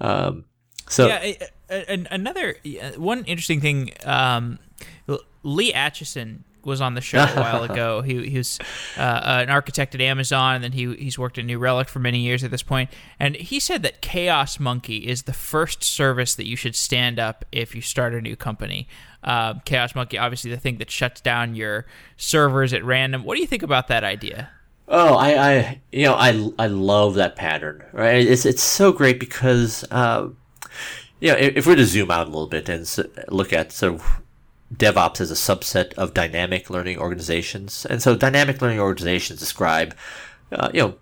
Um, 0.00 0.46
so 0.88 1.06
yeah, 1.06 1.32
another 2.10 2.56
one 2.96 3.24
interesting 3.24 3.60
thing. 3.60 3.92
Um, 4.04 4.58
Lee 5.42 5.72
Atchison 5.72 6.44
was 6.64 6.80
on 6.80 6.94
the 6.94 7.00
show 7.00 7.18
a 7.22 7.40
while 7.40 7.62
ago. 7.70 8.02
He, 8.02 8.28
he 8.28 8.38
was 8.38 8.58
uh, 8.96 9.20
an 9.24 9.50
architect 9.50 9.94
at 9.94 10.00
Amazon, 10.00 10.56
and 10.56 10.64
then 10.64 10.72
he 10.72 10.94
he's 10.96 11.18
worked 11.18 11.38
at 11.38 11.44
New 11.44 11.58
Relic 11.58 11.88
for 11.88 11.98
many 11.98 12.20
years 12.20 12.44
at 12.44 12.50
this 12.50 12.62
point. 12.62 12.90
And 13.18 13.36
he 13.36 13.60
said 13.60 13.82
that 13.82 14.00
Chaos 14.00 14.60
Monkey 14.60 15.08
is 15.08 15.22
the 15.22 15.32
first 15.32 15.82
service 15.82 16.34
that 16.34 16.46
you 16.46 16.56
should 16.56 16.74
stand 16.74 17.18
up 17.18 17.44
if 17.52 17.74
you 17.74 17.82
start 17.82 18.14
a 18.14 18.20
new 18.20 18.36
company. 18.36 18.88
Uh, 19.22 19.54
Chaos 19.64 19.94
Monkey, 19.94 20.18
obviously, 20.18 20.50
the 20.50 20.56
thing 20.56 20.78
that 20.78 20.90
shuts 20.90 21.20
down 21.20 21.54
your 21.54 21.86
servers 22.16 22.72
at 22.72 22.84
random. 22.84 23.24
What 23.24 23.34
do 23.34 23.40
you 23.40 23.46
think 23.46 23.62
about 23.62 23.88
that 23.88 24.04
idea? 24.04 24.50
Oh, 24.88 25.14
I, 25.14 25.50
I, 25.50 25.80
you 25.92 26.04
know, 26.04 26.14
I, 26.14 26.50
I 26.58 26.66
love 26.66 27.14
that 27.14 27.36
pattern. 27.36 27.84
Right? 27.92 28.26
It's 28.26 28.44
it's 28.44 28.62
so 28.62 28.92
great 28.92 29.20
because, 29.20 29.84
uh, 29.90 30.28
you 31.20 31.28
know, 31.28 31.38
if, 31.38 31.58
if 31.58 31.66
we're 31.66 31.76
to 31.76 31.84
zoom 31.84 32.10
out 32.10 32.26
a 32.26 32.30
little 32.30 32.48
bit 32.48 32.68
and 32.68 32.88
look 33.28 33.52
at 33.52 33.72
sort 33.72 33.94
of 33.94 34.20
DevOps 34.74 35.20
as 35.20 35.30
a 35.30 35.34
subset 35.34 35.92
of 35.94 36.14
dynamic 36.14 36.70
learning 36.70 36.98
organizations. 36.98 37.86
And 37.86 38.00
so 38.02 38.14
dynamic 38.14 38.62
learning 38.62 38.80
organizations 38.80 39.40
describe, 39.40 39.94
uh, 40.52 40.70
you 40.72 40.80
know, 40.80 40.94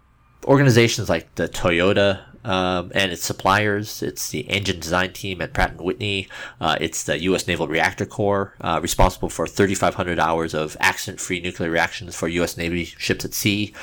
organizations 0.45 1.09
like 1.09 1.35
the 1.35 1.49
Toyota 1.49 2.23
um, 2.45 2.91
and 2.95 3.13
its 3.13 3.25
suppliers. 3.25 4.03
It's 4.03 4.31
the 4.31 4.49
engine 4.49 4.81
design 4.81 5.13
team 5.13 5.43
at 5.43 5.53
Pratt 5.53 5.77
& 5.77 5.83
Whitney. 5.83 6.29
Uh, 6.61 6.79
it's 6.81 7.05
the 7.05 7.21
U.S. 7.25 7.47
Naval 7.47 7.69
Reactor 7.69 8.07
Corps, 8.07 8.55
uh, 8.61 8.81
responsible 8.83 9.29
for 9.29 9.47
3,500 9.47 10.19
hours 10.19 10.55
of 10.55 10.77
accident-free 10.81 11.41
nuclear 11.41 11.71
reactions 11.71 12.17
for 12.17 12.29
U.S. 12.29 12.57
Navy 12.57 12.85
ships 12.85 13.25
at 13.25 13.35
sea. 13.35 13.75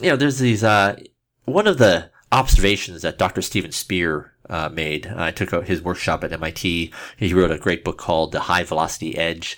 You 0.00 0.10
know, 0.10 0.16
there's 0.16 0.38
these, 0.38 0.64
uh, 0.64 0.98
one 1.44 1.66
of 1.66 1.78
the 1.78 2.10
observations 2.32 3.02
that 3.02 3.18
Dr. 3.18 3.42
Steven 3.42 3.72
Spear 3.72 4.32
uh, 4.48 4.68
made. 4.68 5.06
I 5.06 5.30
took 5.30 5.52
out 5.52 5.66
his 5.66 5.82
workshop 5.82 6.24
at 6.24 6.32
MIT. 6.32 6.92
He 7.16 7.34
wrote 7.34 7.50
a 7.50 7.58
great 7.58 7.84
book 7.84 7.98
called 7.98 8.32
The 8.32 8.40
High 8.40 8.64
Velocity 8.64 9.16
Edge. 9.16 9.56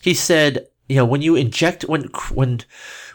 He 0.00 0.14
said, 0.14 0.66
you 0.88 0.96
know, 0.96 1.04
when 1.04 1.22
you 1.22 1.36
inject, 1.36 1.84
when, 1.84 2.04
when, 2.32 2.60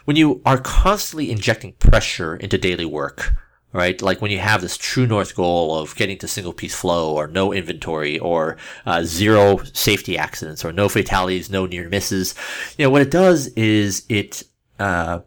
when 0.04 0.16
you 0.16 0.40
are 0.44 0.58
constantly 0.58 1.30
injecting 1.30 1.72
pressure 1.74 2.36
into 2.36 2.58
daily 2.58 2.84
work, 2.84 3.34
right? 3.72 4.00
Like 4.00 4.22
when 4.22 4.30
you 4.30 4.38
have 4.38 4.60
this 4.60 4.76
true 4.76 5.06
north 5.06 5.34
goal 5.34 5.76
of 5.76 5.94
getting 5.94 6.18
to 6.18 6.28
single 6.28 6.52
piece 6.52 6.74
flow 6.74 7.14
or 7.14 7.26
no 7.26 7.52
inventory 7.52 8.18
or 8.18 8.56
uh, 8.86 9.04
zero 9.04 9.58
safety 9.72 10.16
accidents 10.16 10.64
or 10.64 10.72
no 10.72 10.88
fatalities, 10.88 11.50
no 11.50 11.66
near 11.66 11.88
misses, 11.88 12.34
you 12.76 12.84
know, 12.84 12.90
what 12.90 13.02
it 13.02 13.10
does 13.10 13.48
is 13.48 14.06
it, 14.08 14.44
uh, 14.78 15.20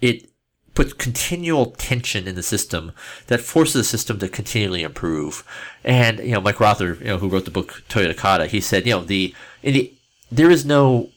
it 0.00 0.27
puts 0.78 0.92
continual 0.92 1.72
tension 1.72 2.28
in 2.28 2.36
the 2.36 2.42
system 2.42 2.92
that 3.26 3.40
forces 3.40 3.74
the 3.74 3.82
system 3.82 4.16
to 4.20 4.28
continually 4.28 4.84
improve. 4.84 5.42
And, 5.82 6.20
you 6.20 6.30
know, 6.30 6.40
Mike 6.40 6.60
Rother, 6.60 6.94
you 7.00 7.06
know, 7.06 7.18
who 7.18 7.28
wrote 7.28 7.46
the 7.46 7.50
book 7.50 7.82
Toyota 7.88 8.16
Kata, 8.16 8.46
he 8.46 8.60
said, 8.60 8.86
you 8.86 8.92
know, 8.92 9.02
the, 9.02 9.34
in 9.64 9.74
the 9.74 9.92
there 10.30 10.52
is 10.52 10.64
no, 10.64 11.08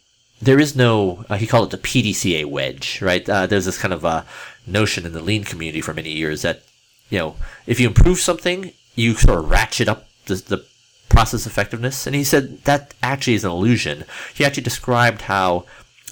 there 0.42 0.60
is 0.60 0.76
no, 0.76 1.26
uh, 1.30 1.38
he 1.38 1.46
called 1.46 1.72
it 1.72 1.78
the 1.78 1.88
PDCA 1.88 2.44
wedge, 2.46 3.04
right? 3.04 3.30
Uh, 3.30 3.46
there's 3.46 3.66
this 3.66 3.78
kind 3.78 3.94
of 3.94 4.04
uh, 4.04 4.24
notion 4.66 5.06
in 5.06 5.14
the 5.14 5.22
lean 5.22 5.44
community 5.44 5.80
for 5.80 5.94
many 5.94 6.12
years 6.12 6.42
that, 6.42 6.64
you 7.12 7.20
know, 7.20 7.36
if 7.68 7.80
you 7.80 7.88
improve 7.88 8.18
something, 8.18 8.72
you 8.96 9.14
sort 9.14 9.38
of 9.38 9.48
ratchet 9.48 9.88
up 9.88 10.08
the, 10.26 10.38
the 10.38 10.66
process 11.08 11.46
effectiveness. 11.46 12.08
And 12.08 12.16
he 12.16 12.24
said 12.24 12.64
that 12.64 12.96
actually 13.04 13.36
is 13.36 13.46
an 13.46 13.52
illusion. 13.52 14.06
He 14.34 14.44
actually 14.44 14.64
described 14.64 15.22
how 15.22 15.66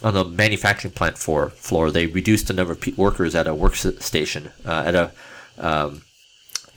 on 0.03 0.13
the 0.13 0.25
manufacturing 0.25 0.93
plant 0.93 1.17
floor, 1.17 1.49
floor 1.49 1.91
they 1.91 2.07
reduced 2.07 2.47
the 2.47 2.53
number 2.53 2.73
of 2.73 2.97
workers 2.97 3.35
at 3.35 3.47
a 3.47 3.51
workstation 3.51 4.51
uh, 4.65 4.83
at 4.85 4.95
a 4.95 5.11
um, 5.57 6.01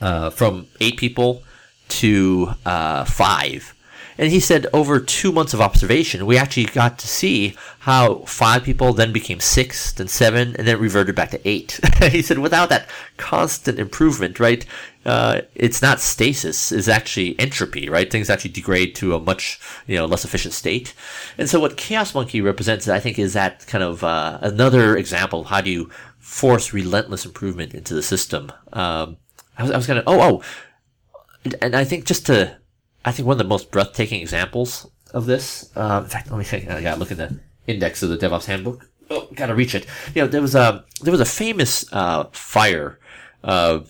uh, 0.01 0.29
from 0.29 0.67
eight 0.81 0.97
people 0.97 1.43
to 1.87 2.53
uh, 2.65 3.05
five. 3.05 3.73
And 4.17 4.31
he 4.31 4.39
said 4.39 4.67
over 4.73 4.99
two 4.99 5.31
months 5.31 5.53
of 5.53 5.61
observation, 5.61 6.25
we 6.25 6.37
actually 6.37 6.65
got 6.65 6.99
to 6.99 7.07
see 7.07 7.55
how 7.79 8.19
five 8.25 8.63
people 8.63 8.93
then 8.93 9.11
became 9.11 9.39
six, 9.39 9.91
then 9.91 10.07
seven, 10.07 10.55
and 10.55 10.67
then 10.67 10.79
reverted 10.79 11.15
back 11.15 11.31
to 11.31 11.47
eight. 11.47 11.79
he 12.03 12.21
said 12.21 12.37
without 12.39 12.69
that 12.69 12.87
constant 13.17 13.79
improvement, 13.79 14.39
right? 14.39 14.65
Uh, 15.05 15.41
it's 15.55 15.81
not 15.81 15.99
stasis; 15.99 16.71
it's 16.71 16.87
actually 16.87 17.37
entropy, 17.39 17.89
right? 17.89 18.09
Things 18.09 18.29
actually 18.29 18.51
degrade 18.51 18.95
to 18.95 19.15
a 19.15 19.19
much 19.19 19.59
you 19.87 19.95
know 19.97 20.05
less 20.05 20.25
efficient 20.25 20.53
state. 20.53 20.93
And 21.37 21.49
so, 21.49 21.59
what 21.59 21.77
Chaos 21.77 22.13
Monkey 22.13 22.41
represents, 22.41 22.87
I 22.87 22.99
think, 22.99 23.19
is 23.19 23.33
that 23.33 23.65
kind 23.67 23.83
of 23.83 24.03
uh, 24.03 24.39
another 24.41 24.95
example 24.95 25.41
of 25.41 25.47
how 25.47 25.61
do 25.61 25.69
you 25.69 25.89
force 26.19 26.73
relentless 26.73 27.25
improvement 27.25 27.73
into 27.73 27.93
the 27.93 28.01
system. 28.01 28.51
Um, 28.71 29.17
I 29.57 29.63
was, 29.63 29.71
I 29.71 29.77
was 29.77 29.87
gonna, 29.87 30.03
oh, 30.07 30.41
oh, 31.45 31.51
and 31.61 31.75
I 31.75 31.83
think 31.83 32.05
just 32.05 32.25
to, 32.27 32.57
I 33.03 33.11
think 33.11 33.27
one 33.27 33.33
of 33.33 33.37
the 33.39 33.43
most 33.43 33.71
breathtaking 33.71 34.21
examples 34.21 34.89
of 35.13 35.25
this. 35.25 35.69
Uh, 35.75 36.01
in 36.03 36.09
fact, 36.09 36.31
let 36.31 36.37
me 36.37 36.43
think. 36.43 36.69
I 36.69 36.81
gotta 36.81 36.99
look 36.99 37.11
at 37.11 37.17
the 37.17 37.39
index 37.67 38.03
of 38.03 38.09
the 38.09 38.17
DevOps 38.17 38.45
handbook. 38.45 38.89
Oh, 39.09 39.27
gotta 39.35 39.53
reach 39.53 39.75
it. 39.75 39.85
You 40.15 40.23
know, 40.23 40.27
there 40.27 40.41
was 40.41 40.55
a 40.55 40.85
there 41.01 41.11
was 41.11 41.21
a 41.21 41.25
famous 41.25 41.91
uh, 41.93 42.25
fire 42.31 42.99
uh, 43.43 43.81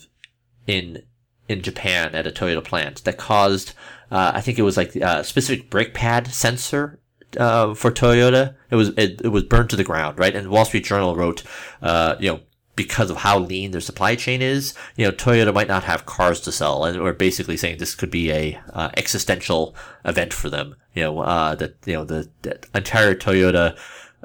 in 0.67 1.03
in 1.47 1.61
Japan 1.61 2.15
at 2.15 2.27
a 2.27 2.31
Toyota 2.31 2.63
plant 2.63 3.03
that 3.03 3.17
caused. 3.17 3.73
Uh, 4.11 4.31
I 4.35 4.41
think 4.41 4.59
it 4.59 4.63
was 4.63 4.77
like 4.77 4.95
a 4.95 5.23
specific 5.23 5.69
brake 5.69 5.93
pad 5.93 6.27
sensor 6.27 6.99
uh, 7.37 7.73
for 7.73 7.91
Toyota. 7.91 8.55
It 8.69 8.75
was 8.75 8.89
it, 8.89 9.21
it 9.23 9.29
was 9.29 9.43
burned 9.43 9.69
to 9.71 9.75
the 9.75 9.83
ground, 9.83 10.19
right? 10.19 10.35
And 10.35 10.49
Wall 10.49 10.65
Street 10.65 10.85
Journal 10.85 11.15
wrote, 11.15 11.43
uh, 11.81 12.15
you 12.19 12.31
know, 12.31 12.39
because 12.75 13.09
of 13.09 13.17
how 13.17 13.37
lean 13.37 13.71
their 13.71 13.81
supply 13.81 14.15
chain 14.15 14.41
is, 14.41 14.73
you 14.95 15.05
know, 15.05 15.11
Toyota 15.11 15.53
might 15.53 15.67
not 15.67 15.83
have 15.83 16.05
cars 16.05 16.41
to 16.41 16.51
sell, 16.51 16.85
and 16.85 17.01
we're 17.01 17.13
basically 17.13 17.57
saying 17.57 17.77
this 17.77 17.95
could 17.95 18.11
be 18.11 18.31
a 18.31 18.59
uh, 18.71 18.89
existential 18.97 19.75
event 20.05 20.33
for 20.33 20.49
them. 20.49 20.75
You 20.93 21.03
know, 21.03 21.19
uh, 21.19 21.55
that 21.55 21.75
you 21.85 21.93
know 21.93 22.03
the, 22.03 22.29
the 22.41 22.59
entire 22.73 23.15
Toyota 23.15 23.77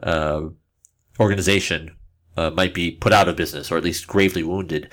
uh, 0.02 0.42
organization 1.20 1.96
uh, 2.36 2.50
might 2.50 2.74
be 2.74 2.92
put 2.92 3.12
out 3.12 3.28
of 3.28 3.36
business, 3.36 3.70
or 3.70 3.76
at 3.76 3.84
least 3.84 4.06
gravely 4.06 4.42
wounded. 4.42 4.90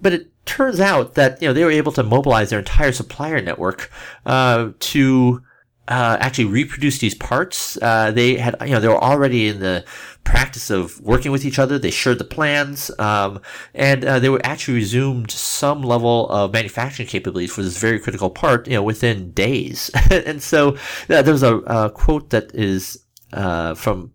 But 0.00 0.12
it 0.12 0.30
turns 0.46 0.80
out 0.80 1.14
that 1.14 1.40
you 1.42 1.48
know 1.48 1.54
they 1.54 1.64
were 1.64 1.70
able 1.70 1.92
to 1.92 2.02
mobilize 2.02 2.50
their 2.50 2.58
entire 2.58 2.92
supplier 2.92 3.40
network 3.40 3.90
uh, 4.24 4.70
to 4.78 5.42
uh, 5.88 6.16
actually 6.20 6.46
reproduce 6.46 6.98
these 6.98 7.14
parts. 7.14 7.78
Uh, 7.80 8.10
they 8.10 8.36
had, 8.36 8.56
you 8.62 8.72
know, 8.72 8.80
they 8.80 8.88
were 8.88 9.02
already 9.02 9.48
in 9.48 9.60
the 9.60 9.84
practice 10.24 10.70
of 10.70 11.00
working 11.00 11.30
with 11.30 11.44
each 11.44 11.58
other. 11.58 11.78
They 11.78 11.92
shared 11.92 12.18
the 12.18 12.24
plans, 12.24 12.90
um, 12.98 13.40
and 13.72 14.04
uh, 14.04 14.18
they 14.18 14.28
were 14.28 14.40
actually 14.44 14.74
resumed 14.74 15.30
some 15.30 15.82
level 15.82 16.28
of 16.28 16.52
manufacturing 16.52 17.08
capabilities 17.08 17.52
for 17.52 17.62
this 17.62 17.78
very 17.78 18.00
critical 18.00 18.30
part, 18.30 18.66
you 18.66 18.74
know, 18.74 18.82
within 18.82 19.30
days. 19.32 19.90
and 20.10 20.42
so 20.42 20.76
uh, 21.08 21.22
there's 21.22 21.44
a, 21.44 21.58
a, 21.58 21.90
quote 21.90 22.30
that 22.30 22.52
is 22.54 23.04
uh, 23.32 23.74
from 23.74 24.12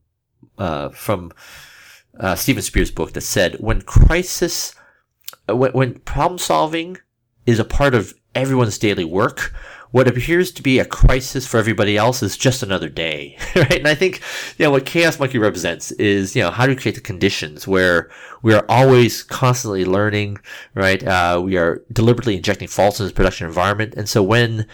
uh, 0.57 0.89
from 0.89 1.31
Steven 2.35 2.61
Spear's 2.61 2.91
book 2.91 3.13
that 3.13 3.21
said, 3.21 3.55
"When 3.59 3.81
crisis, 3.81 4.75
when, 5.55 5.71
when 5.71 5.99
problem 5.99 6.37
solving 6.39 6.97
is 7.45 7.59
a 7.59 7.65
part 7.65 7.93
of 7.95 8.13
everyone's 8.35 8.77
daily 8.77 9.05
work." 9.05 9.53
what 9.91 10.07
appears 10.07 10.51
to 10.51 10.63
be 10.63 10.79
a 10.79 10.85
crisis 10.85 11.45
for 11.45 11.57
everybody 11.57 11.97
else 11.97 12.23
is 12.23 12.37
just 12.37 12.63
another 12.63 12.89
day, 12.89 13.37
right? 13.55 13.79
And 13.79 13.87
I 13.87 13.95
think, 13.95 14.21
you 14.57 14.65
know, 14.65 14.71
what 14.71 14.85
Chaos 14.85 15.19
Monkey 15.19 15.37
represents 15.37 15.91
is, 15.91 16.35
you 16.35 16.41
know, 16.41 16.49
how 16.49 16.65
do 16.65 16.71
we 16.71 16.81
create 16.81 16.95
the 16.95 17.01
conditions 17.01 17.67
where 17.67 18.09
we 18.41 18.53
are 18.53 18.65
always 18.69 19.21
constantly 19.21 19.85
learning, 19.85 20.37
right? 20.73 21.05
Uh, 21.05 21.41
we 21.43 21.57
are 21.57 21.83
deliberately 21.91 22.37
injecting 22.37 22.67
faults 22.67 22.99
in 22.99 23.05
this 23.05 23.13
production 23.13 23.47
environment. 23.47 23.93
And 23.95 24.07
so 24.07 24.23
when, 24.23 24.65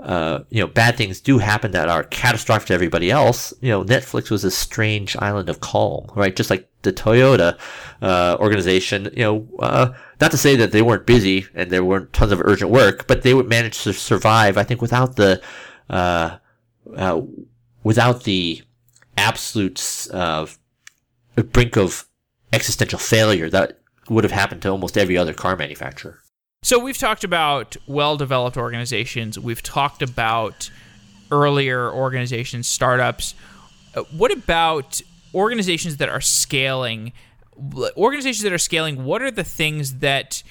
uh, 0.00 0.40
you 0.50 0.60
know, 0.60 0.66
bad 0.66 0.96
things 0.96 1.20
do 1.20 1.38
happen 1.38 1.70
that 1.70 1.88
are 1.88 2.04
catastrophic 2.04 2.68
to 2.68 2.74
everybody 2.74 3.10
else, 3.10 3.54
you 3.62 3.70
know, 3.70 3.82
Netflix 3.82 4.30
was 4.30 4.44
a 4.44 4.50
strange 4.50 5.16
island 5.16 5.48
of 5.48 5.60
calm, 5.60 6.06
right? 6.14 6.36
Just 6.36 6.50
like 6.50 6.68
the 6.86 6.92
Toyota, 6.92 7.58
uh, 8.00 8.36
organization, 8.40 9.10
you 9.12 9.22
know, 9.22 9.48
uh, 9.58 9.92
not 10.20 10.30
to 10.30 10.38
say 10.38 10.56
that 10.56 10.72
they 10.72 10.82
weren't 10.82 11.06
busy 11.06 11.46
and 11.54 11.70
there 11.70 11.84
weren't 11.84 12.12
tons 12.12 12.32
of 12.32 12.40
urgent 12.40 12.70
work, 12.70 13.06
but 13.06 13.22
they 13.22 13.34
would 13.34 13.48
manage 13.48 13.82
to 13.82 13.92
survive. 13.92 14.56
I 14.56 14.64
think 14.64 14.80
without 14.80 15.16
the 15.16 15.42
uh, 15.90 16.38
uh, 16.96 17.20
without 17.82 18.24
the 18.24 18.62
absolute 19.16 20.08
uh, 20.12 20.46
brink 21.52 21.76
of 21.76 22.06
existential 22.52 22.98
failure 22.98 23.50
that 23.50 23.80
would 24.08 24.24
have 24.24 24.32
happened 24.32 24.62
to 24.62 24.70
almost 24.70 24.96
every 24.96 25.16
other 25.18 25.34
car 25.34 25.56
manufacturer. 25.56 26.20
So 26.62 26.78
we've 26.78 26.98
talked 26.98 27.24
about 27.24 27.76
well-developed 27.86 28.56
organizations. 28.56 29.38
We've 29.38 29.62
talked 29.62 30.02
about 30.02 30.70
earlier 31.30 31.90
organizations, 31.90 32.66
startups. 32.66 33.34
Uh, 33.94 34.02
what 34.16 34.32
about 34.32 35.00
organizations 35.34 35.96
that 35.98 36.08
are 36.08 36.20
scaling? 36.20 37.12
organizations 37.96 38.42
that 38.42 38.52
are 38.52 38.58
scaling, 38.58 39.04
what 39.04 39.22
are 39.22 39.30
the 39.30 39.44
things 39.44 39.98
that 39.98 40.42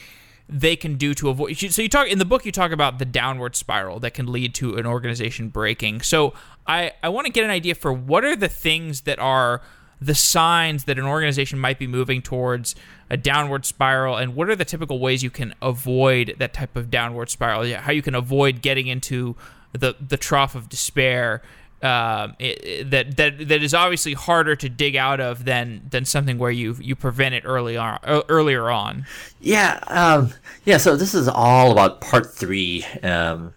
they 0.47 0.75
can 0.75 0.95
do 0.95 1.13
to 1.15 1.29
avoid? 1.29 1.57
So 1.57 1.81
you 1.81 1.89
talk 1.89 2.07
in 2.07 2.19
the 2.19 2.25
book, 2.25 2.45
you 2.45 2.51
talk 2.51 2.71
about 2.71 2.99
the 2.99 3.05
downward 3.05 3.55
spiral 3.55 3.99
that 4.01 4.13
can 4.13 4.31
lead 4.31 4.53
to 4.55 4.75
an 4.75 4.85
organization 4.85 5.49
breaking. 5.49 6.01
So 6.01 6.33
I 6.67 6.93
I 7.03 7.09
want 7.09 7.27
to 7.27 7.31
get 7.31 7.43
an 7.43 7.49
idea 7.49 7.75
for 7.75 7.91
what 7.91 8.23
are 8.23 8.35
the 8.35 8.49
things 8.49 9.01
that 9.01 9.19
are 9.19 9.61
the 10.01 10.15
signs 10.15 10.83
that 10.83 10.99
an 10.99 11.05
organization 11.05 11.57
might 11.57 11.79
be 11.79 11.87
moving 11.87 12.21
towards 12.21 12.75
a 13.09 13.15
downward 13.17 13.65
spiral 13.65 14.17
and 14.17 14.35
what 14.35 14.49
are 14.49 14.55
the 14.55 14.65
typical 14.65 14.99
ways 14.99 15.23
you 15.23 15.29
can 15.29 15.53
avoid 15.61 16.35
that 16.37 16.53
type 16.53 16.75
of 16.75 16.91
downward 16.91 17.29
spiral 17.29 17.65
how 17.77 17.93
you 17.93 18.01
can 18.01 18.13
avoid 18.13 18.61
getting 18.61 18.87
into 18.87 19.37
the 19.71 19.95
the 20.05 20.17
trough 20.17 20.53
of 20.53 20.67
despair 20.67 21.41
uh, 21.85 22.33
it, 22.39 22.89
that 22.89 23.15
that 23.17 23.47
that 23.47 23.63
is 23.63 23.73
obviously 23.73 24.13
harder 24.13 24.55
to 24.55 24.67
dig 24.67 24.95
out 24.95 25.19
of 25.19 25.45
than 25.45 25.83
than 25.89 26.03
something 26.03 26.37
where 26.37 26.51
you 26.51 26.75
you 26.81 26.95
prevent 26.95 27.35
it 27.35 27.43
early 27.45 27.77
on 27.77 27.99
earlier 28.27 28.69
on. 28.69 29.05
Yeah, 29.39 29.79
um, 29.87 30.33
yeah. 30.65 30.77
So 30.77 30.95
this 30.95 31.13
is 31.13 31.27
all 31.27 31.71
about 31.71 32.01
part 32.01 32.33
three, 32.33 32.83
um, 33.03 33.53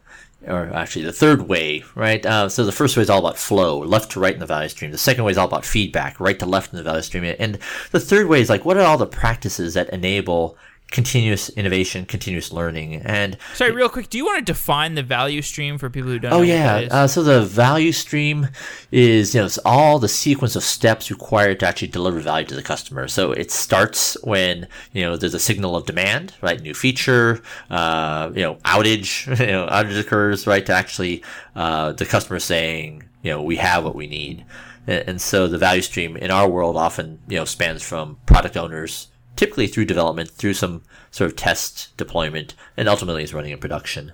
or 0.46 0.72
actually 0.74 1.06
the 1.06 1.12
third 1.12 1.48
way, 1.48 1.84
right? 1.94 2.24
Uh, 2.24 2.48
so 2.48 2.64
the 2.64 2.72
first 2.72 2.96
way 2.96 3.02
is 3.02 3.10
all 3.10 3.20
about 3.20 3.38
flow, 3.38 3.78
left 3.78 4.12
to 4.12 4.20
right 4.20 4.34
in 4.34 4.40
the 4.40 4.46
value 4.46 4.68
stream. 4.68 4.90
The 4.90 4.98
second 4.98 5.24
way 5.24 5.32
is 5.32 5.38
all 5.38 5.48
about 5.48 5.64
feedback, 5.64 6.20
right 6.20 6.38
to 6.38 6.46
left 6.46 6.72
in 6.72 6.76
the 6.76 6.84
value 6.84 7.02
stream, 7.02 7.34
and 7.38 7.58
the 7.90 8.00
third 8.00 8.28
way 8.28 8.40
is 8.40 8.50
like 8.50 8.64
what 8.64 8.76
are 8.76 8.84
all 8.84 8.98
the 8.98 9.06
practices 9.06 9.74
that 9.74 9.88
enable 9.90 10.56
continuous 10.90 11.50
innovation, 11.50 12.06
continuous 12.06 12.52
learning. 12.52 12.96
And 12.96 13.36
sorry, 13.54 13.72
real 13.72 13.88
quick, 13.88 14.08
do 14.08 14.16
you 14.16 14.24
want 14.24 14.38
to 14.38 14.44
define 14.44 14.94
the 14.94 15.02
value 15.02 15.42
stream 15.42 15.78
for 15.78 15.90
people 15.90 16.10
who 16.10 16.18
don't? 16.18 16.32
Oh 16.32 16.42
yeah, 16.42 16.88
uh, 16.90 17.06
so 17.06 17.22
the 17.22 17.42
value 17.42 17.92
stream 17.92 18.48
is 18.90 19.34
you 19.34 19.40
know 19.40 19.46
it's 19.46 19.58
all 19.58 19.98
the 19.98 20.08
sequence 20.08 20.56
of 20.56 20.62
steps 20.62 21.10
required 21.10 21.60
to 21.60 21.66
actually 21.66 21.88
deliver 21.88 22.20
value 22.20 22.46
to 22.46 22.54
the 22.54 22.62
customer. 22.62 23.08
So 23.08 23.32
it 23.32 23.50
starts 23.50 24.16
when 24.24 24.66
you 24.92 25.02
know 25.02 25.16
there's 25.16 25.34
a 25.34 25.40
signal 25.40 25.76
of 25.76 25.86
demand, 25.86 26.34
right? 26.40 26.60
New 26.60 26.74
feature, 26.74 27.42
uh, 27.70 28.30
you 28.34 28.42
know, 28.42 28.54
outage, 28.64 29.26
you 29.40 29.46
know, 29.46 29.66
outage 29.66 30.00
occurs, 30.00 30.46
right? 30.46 30.64
To 30.66 30.72
actually 30.72 31.22
uh, 31.54 31.92
the 31.92 32.06
customer 32.06 32.38
saying, 32.38 33.04
you 33.22 33.30
know, 33.30 33.42
we 33.42 33.56
have 33.56 33.84
what 33.84 33.94
we 33.94 34.06
need. 34.06 34.44
And 34.86 35.20
so 35.20 35.48
the 35.48 35.58
value 35.58 35.82
stream 35.82 36.16
in 36.16 36.30
our 36.30 36.48
world 36.48 36.78
often, 36.78 37.18
you 37.28 37.36
know, 37.36 37.44
spans 37.44 37.82
from 37.82 38.16
product 38.24 38.56
owners 38.56 39.08
typically 39.38 39.68
through 39.68 39.84
development, 39.84 40.28
through 40.28 40.52
some 40.52 40.82
sort 41.12 41.30
of 41.30 41.36
test 41.36 41.96
deployment, 41.96 42.56
and 42.76 42.88
ultimately 42.88 43.22
is 43.22 43.32
running 43.32 43.52
in 43.52 43.58
production. 43.58 44.12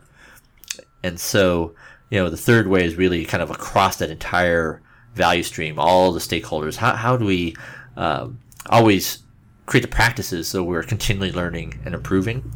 And 1.02 1.18
so, 1.18 1.74
you 2.10 2.18
know, 2.18 2.28
the 2.28 2.36
third 2.36 2.66
way 2.66 2.84
is 2.84 2.96
really 2.96 3.24
kind 3.24 3.42
of 3.42 3.50
across 3.50 3.96
that 3.96 4.10
entire 4.10 4.82
value 5.14 5.42
stream, 5.42 5.78
all 5.78 6.12
the 6.12 6.20
stakeholders. 6.20 6.76
How, 6.76 6.94
how 6.94 7.16
do 7.16 7.24
we 7.24 7.56
um, 7.96 8.38
always 8.68 9.20
create 9.64 9.80
the 9.80 9.88
practices 9.88 10.46
so 10.46 10.62
we're 10.62 10.82
continually 10.82 11.32
learning 11.32 11.80
and 11.86 11.94
improving? 11.94 12.52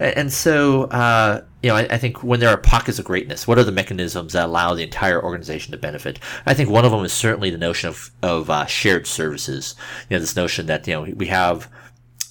And 0.00 0.32
so, 0.32 0.84
uh, 0.84 1.42
you 1.62 1.68
know, 1.68 1.76
I, 1.76 1.82
I, 1.90 1.98
think 1.98 2.22
when 2.22 2.40
there 2.40 2.48
are 2.48 2.56
pockets 2.56 2.98
of 2.98 3.04
greatness, 3.04 3.46
what 3.46 3.58
are 3.58 3.64
the 3.64 3.72
mechanisms 3.72 4.32
that 4.32 4.46
allow 4.46 4.72
the 4.72 4.82
entire 4.82 5.22
organization 5.22 5.72
to 5.72 5.78
benefit? 5.78 6.18
I 6.46 6.54
think 6.54 6.70
one 6.70 6.86
of 6.86 6.92
them 6.92 7.04
is 7.04 7.12
certainly 7.12 7.50
the 7.50 7.58
notion 7.58 7.90
of, 7.90 8.10
of 8.22 8.48
uh, 8.48 8.64
shared 8.64 9.06
services. 9.06 9.74
You 10.08 10.16
know, 10.16 10.20
this 10.20 10.34
notion 10.34 10.64
that, 10.66 10.86
you 10.86 10.94
know, 10.94 11.02
we 11.14 11.26
have 11.26 11.68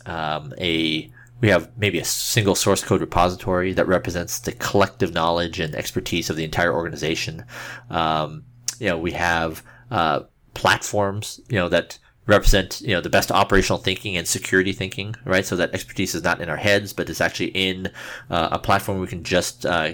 um, 0.05 0.53
a 0.59 1.11
we 1.41 1.49
have 1.49 1.69
maybe 1.77 1.99
a 1.99 2.05
single 2.05 2.55
source 2.55 2.83
code 2.83 3.01
repository 3.01 3.73
that 3.73 3.87
represents 3.87 4.39
the 4.39 4.53
collective 4.53 5.13
knowledge 5.13 5.59
and 5.59 5.75
expertise 5.75 6.29
of 6.29 6.37
the 6.37 6.45
entire 6.45 6.73
organization. 6.73 7.45
Um, 7.89 8.45
you 8.79 8.87
know, 8.87 8.97
we 8.97 9.11
have 9.11 9.61
uh, 9.91 10.21
platforms, 10.53 11.41
you 11.49 11.57
know, 11.57 11.69
that 11.69 11.99
represent 12.27 12.81
you 12.81 12.89
know 12.95 13.01
the 13.01 13.09
best 13.09 13.31
operational 13.31 13.77
thinking 13.77 14.17
and 14.17 14.27
security 14.27 14.73
thinking, 14.73 15.15
right? 15.25 15.45
So 15.45 15.55
that 15.57 15.73
expertise 15.73 16.15
is 16.15 16.23
not 16.23 16.41
in 16.41 16.49
our 16.49 16.57
heads, 16.57 16.93
but 16.93 17.09
it's 17.09 17.21
actually 17.21 17.49
in 17.49 17.91
uh, 18.29 18.49
a 18.53 18.59
platform 18.59 18.99
we 18.99 19.07
can 19.07 19.23
just 19.23 19.65
uh, 19.65 19.93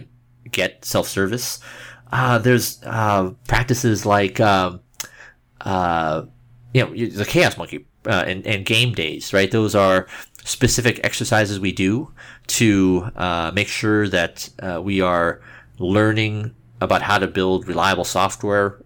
get 0.50 0.86
self 0.86 1.08
service. 1.08 1.60
Uh, 2.12 2.38
there's 2.38 2.82
uh, 2.84 3.32
practices 3.48 4.06
like 4.06 4.40
um, 4.40 4.82
uh, 5.62 6.24
you 6.74 6.86
know 6.86 6.94
the 6.94 7.26
Chaos 7.26 7.58
Monkey 7.58 7.88
uh, 8.06 8.24
and, 8.28 8.46
and 8.48 8.66
game 8.66 8.94
days, 8.94 9.34
right? 9.34 9.52
Those 9.52 9.76
are 9.76 10.08
specific 10.44 11.00
exercises 11.04 11.60
we 11.60 11.72
do 11.72 12.12
to 12.48 13.10
uh, 13.16 13.52
make 13.54 13.68
sure 13.68 14.08
that 14.08 14.50
uh, 14.60 14.82
we 14.84 15.02
are 15.02 15.40
learning 15.78 16.54
about 16.80 17.02
how 17.04 17.20
to 17.20 17.28
build 17.28 17.68
reliable 17.68 18.04
software 18.04 18.84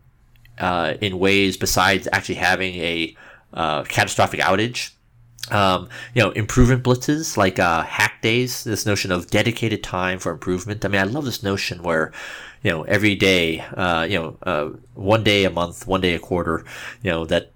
uh, 0.60 0.96
in 1.02 1.18
ways 1.20 1.58
besides 1.58 2.08
actually 2.12 2.36
having 2.36 2.76
a 2.76 3.16
uh, 3.54 3.84
catastrophic 3.84 4.40
outage. 4.42 4.92
um, 5.52 5.90
you 6.14 6.22
know, 6.22 6.32
improvement 6.32 6.84
blitzes 6.84 7.38
like 7.38 7.58
hack 7.58 8.22
days. 8.22 8.64
This 8.64 8.86
notion 8.86 9.12
of 9.12 9.28
dedicated 9.30 9.84
time 9.84 10.20
for 10.20 10.32
improvement. 10.32 10.84
I 10.84 10.88
mean, 10.88 11.02
I 11.02 11.06
love 11.06 11.26
this 11.26 11.44
notion 11.44 11.84
where, 11.84 12.12
you 12.64 12.72
know, 12.72 12.84
every 12.84 13.16
day, 13.16 13.60
uh, 13.60 14.08
you 14.10 14.18
know, 14.20 14.38
uh, 14.44 14.70
one 14.96 15.24
day 15.24 15.46
a 15.46 15.50
month, 15.52 15.86
one 15.88 16.02
day 16.02 16.16
a 16.16 16.20
quarter, 16.20 16.66
you 17.04 17.12
know, 17.12 17.26
that 17.26 17.54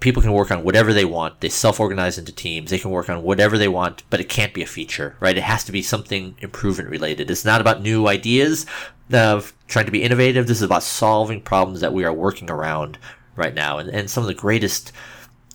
people 0.00 0.22
can 0.22 0.32
work 0.32 0.50
on 0.50 0.64
whatever 0.64 0.92
they 0.92 1.04
want. 1.04 1.40
They 1.40 1.48
self-organize 1.48 2.18
into 2.18 2.32
teams. 2.32 2.70
They 2.70 2.78
can 2.78 2.90
work 2.90 3.08
on 3.08 3.22
whatever 3.22 3.58
they 3.58 3.68
want, 3.68 4.02
but 4.10 4.20
it 4.20 4.28
can't 4.28 4.54
be 4.54 4.62
a 4.62 4.66
feature, 4.66 5.16
right? 5.20 5.36
It 5.36 5.42
has 5.42 5.64
to 5.64 5.72
be 5.72 5.82
something 5.82 6.36
improvement 6.40 6.90
related. 6.90 7.30
It's 7.30 7.44
not 7.44 7.60
about 7.60 7.82
new 7.82 8.08
ideas 8.08 8.66
of 9.12 9.52
trying 9.68 9.86
to 9.86 9.92
be 9.92 10.02
innovative. 10.02 10.46
This 10.46 10.58
is 10.58 10.62
about 10.62 10.82
solving 10.82 11.40
problems 11.40 11.80
that 11.80 11.92
we 11.92 12.04
are 12.04 12.12
working 12.12 12.50
around 12.50 12.98
right 13.36 13.54
now. 13.54 13.78
And, 13.78 13.88
and 13.90 14.10
some 14.10 14.22
of 14.22 14.28
the 14.28 14.34
greatest, 14.34 14.92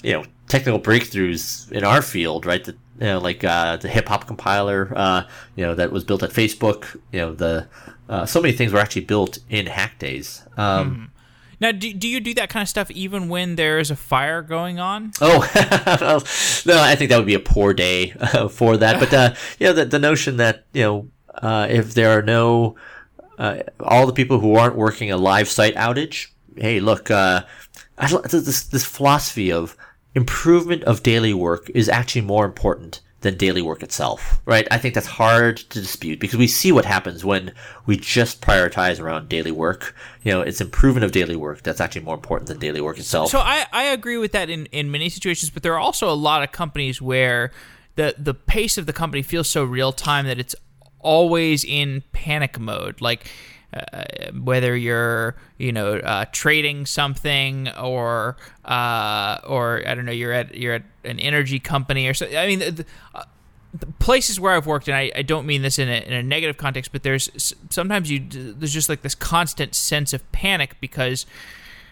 you 0.04 0.14
know, 0.14 0.26
technical 0.48 0.80
breakthroughs 0.80 1.72
in 1.72 1.84
our 1.84 2.02
field, 2.02 2.46
right? 2.46 2.64
The, 2.64 2.72
you 3.00 3.08
know, 3.08 3.20
like 3.20 3.44
uh, 3.44 3.78
the 3.78 3.90
HipHop 3.90 4.26
compiler, 4.28 4.92
uh, 4.96 5.24
you 5.56 5.66
know, 5.66 5.76
that 5.76 5.92
was 5.92 6.04
built 6.04 6.24
at 6.24 6.32
Facebook. 6.32 7.00
You 7.12 7.20
know, 7.20 7.34
the 7.34 7.68
uh, 8.10 8.26
so 8.26 8.42
many 8.42 8.54
things 8.54 8.74
were 8.74 8.80
actually 8.80 9.06
built 9.06 9.40
in 9.50 9.68
Hack 9.68 10.00
Days. 10.00 10.44
Um, 10.56 11.12
mm. 11.14 11.17
Now, 11.60 11.72
do, 11.72 11.92
do 11.94 12.08
you 12.08 12.20
do 12.20 12.34
that 12.36 12.50
kind 12.50 12.62
of 12.62 12.70
stuff 12.70 12.92
even 12.92 13.30
when 13.30 13.56
there 13.56 13.80
is 13.80 13.90
a 13.90 13.96
fire 13.96 14.42
going 14.42 14.80
on? 14.80 15.12
Oh, 15.22 15.40
no, 16.66 16.80
I 16.80 16.96
think 16.96 17.10
that 17.10 17.18
would 17.18 17.26
be 17.26 17.34
a 17.34 17.40
poor 17.40 17.74
day 17.74 18.14
uh, 18.20 18.48
for 18.48 18.78
that. 18.78 19.00
But 19.00 19.14
uh, 19.14 19.34
you 19.60 19.68
know, 19.68 19.74
the, 19.74 19.86
the 19.86 20.00
notion 20.00 20.38
that 20.38 20.66
you 20.74 20.84
know, 20.84 21.08
uh, 21.36 21.68
if 21.70 21.94
there 21.94 22.18
are 22.18 22.22
no 22.22 22.76
uh, 23.38 23.60
all 23.80 24.06
the 24.06 24.14
people 24.14 24.40
who 24.40 24.56
aren't 24.56 24.76
working 24.76 25.12
a 25.12 25.18
live 25.18 25.48
site 25.48 25.76
outage, 25.76 26.28
hey, 26.56 26.80
look, 26.80 27.10
uh, 27.10 27.44
I, 27.98 28.08
this 28.30 28.64
this 28.64 28.86
philosophy 28.86 29.52
of 29.52 29.76
improvement 30.14 30.84
of 30.84 31.04
daily 31.04 31.34
work 31.34 31.70
is 31.74 31.90
actually 31.90 32.22
more 32.22 32.46
important 32.46 33.02
than 33.22 33.36
daily 33.36 33.62
work 33.62 33.82
itself, 33.82 34.40
right? 34.46 34.68
I 34.70 34.78
think 34.78 34.94
that's 34.94 35.08
hard 35.08 35.58
to 35.58 35.82
dispute 35.82 36.20
because 36.20 36.38
we 36.38 36.48
see 36.48 36.72
what 36.72 36.86
happens 36.86 37.26
when 37.26 37.52
we 37.88 37.98
just 37.98 38.42
prioritize 38.42 39.02
around 39.02 39.28
daily 39.28 39.52
work. 39.52 39.96
You 40.24 40.34
know, 40.34 40.42
it's 40.42 40.62
improvement 40.62 41.04
of 41.04 41.12
daily 41.12 41.36
work 41.36 41.64
that's 41.64 41.82
actually 41.82 42.04
more 42.04 42.14
important 42.14 42.48
than 42.48 42.60
daily 42.60 42.80
work 42.80 43.00
itself. 43.00 43.32
So 43.32 43.40
I, 43.40 43.66
I 43.72 43.86
agree 43.86 44.18
with 44.18 44.34
that 44.34 44.50
in, 44.50 44.68
in 44.68 44.92
many 44.92 45.10
situations, 45.10 45.50
but 45.50 45.64
there 45.64 45.74
are 45.74 45.80
also 45.80 46.10
a 46.10 46.14
lot 46.14 46.44
of 46.44 46.52
companies 46.52 47.02
where 47.02 47.52
the 47.96 48.14
the 48.18 48.36
pace 48.36 48.78
of 48.78 48.86
the 48.86 48.94
company 48.94 49.24
feels 49.24 49.50
so 49.50 49.64
real 49.64 49.92
time 49.92 50.28
that 50.28 50.40
it's 50.40 50.56
always 51.00 51.64
in 51.64 52.04
panic 52.12 52.60
mode. 52.60 53.02
Like 53.02 53.32
uh, 53.74 54.04
whether 54.42 54.76
you're 54.76 55.36
you 55.58 55.72
know 55.72 55.98
uh, 55.98 56.26
trading 56.32 56.86
something 56.86 57.70
or 57.70 58.38
uh, 58.66 59.40
or 59.46 59.84
I 59.86 59.96
don't 59.96 60.06
know 60.06 60.12
you're 60.12 60.32
at 60.32 60.56
you're 60.56 60.76
at 60.76 60.84
an 61.04 61.20
energy 61.20 61.60
company 61.60 62.08
or 62.08 62.14
so. 62.14 62.28
I 62.28 62.48
mean. 62.48 62.60
The, 62.60 62.86
uh, 63.14 63.24
the 63.74 63.86
places 64.00 64.40
where 64.40 64.54
I've 64.54 64.66
worked, 64.66 64.88
and 64.88 64.98
I, 64.98 65.12
I 65.14 65.22
don't 65.22 65.46
mean 65.46 65.62
this 65.62 65.78
in 65.78 65.90
a, 65.90 66.02
in 66.02 66.14
a, 66.14 66.24
negative 66.24 66.58
context, 66.58 66.92
but 66.94 67.04
there's 67.04 67.54
sometimes 67.70 68.10
you 68.10 68.26
there's 68.28 68.74
just 68.74 68.90
like 68.90 69.02
this 69.02 69.14
constant 69.14 69.76
sense 69.76 70.14
of 70.14 70.32
panic 70.32 70.78
because 70.80 71.26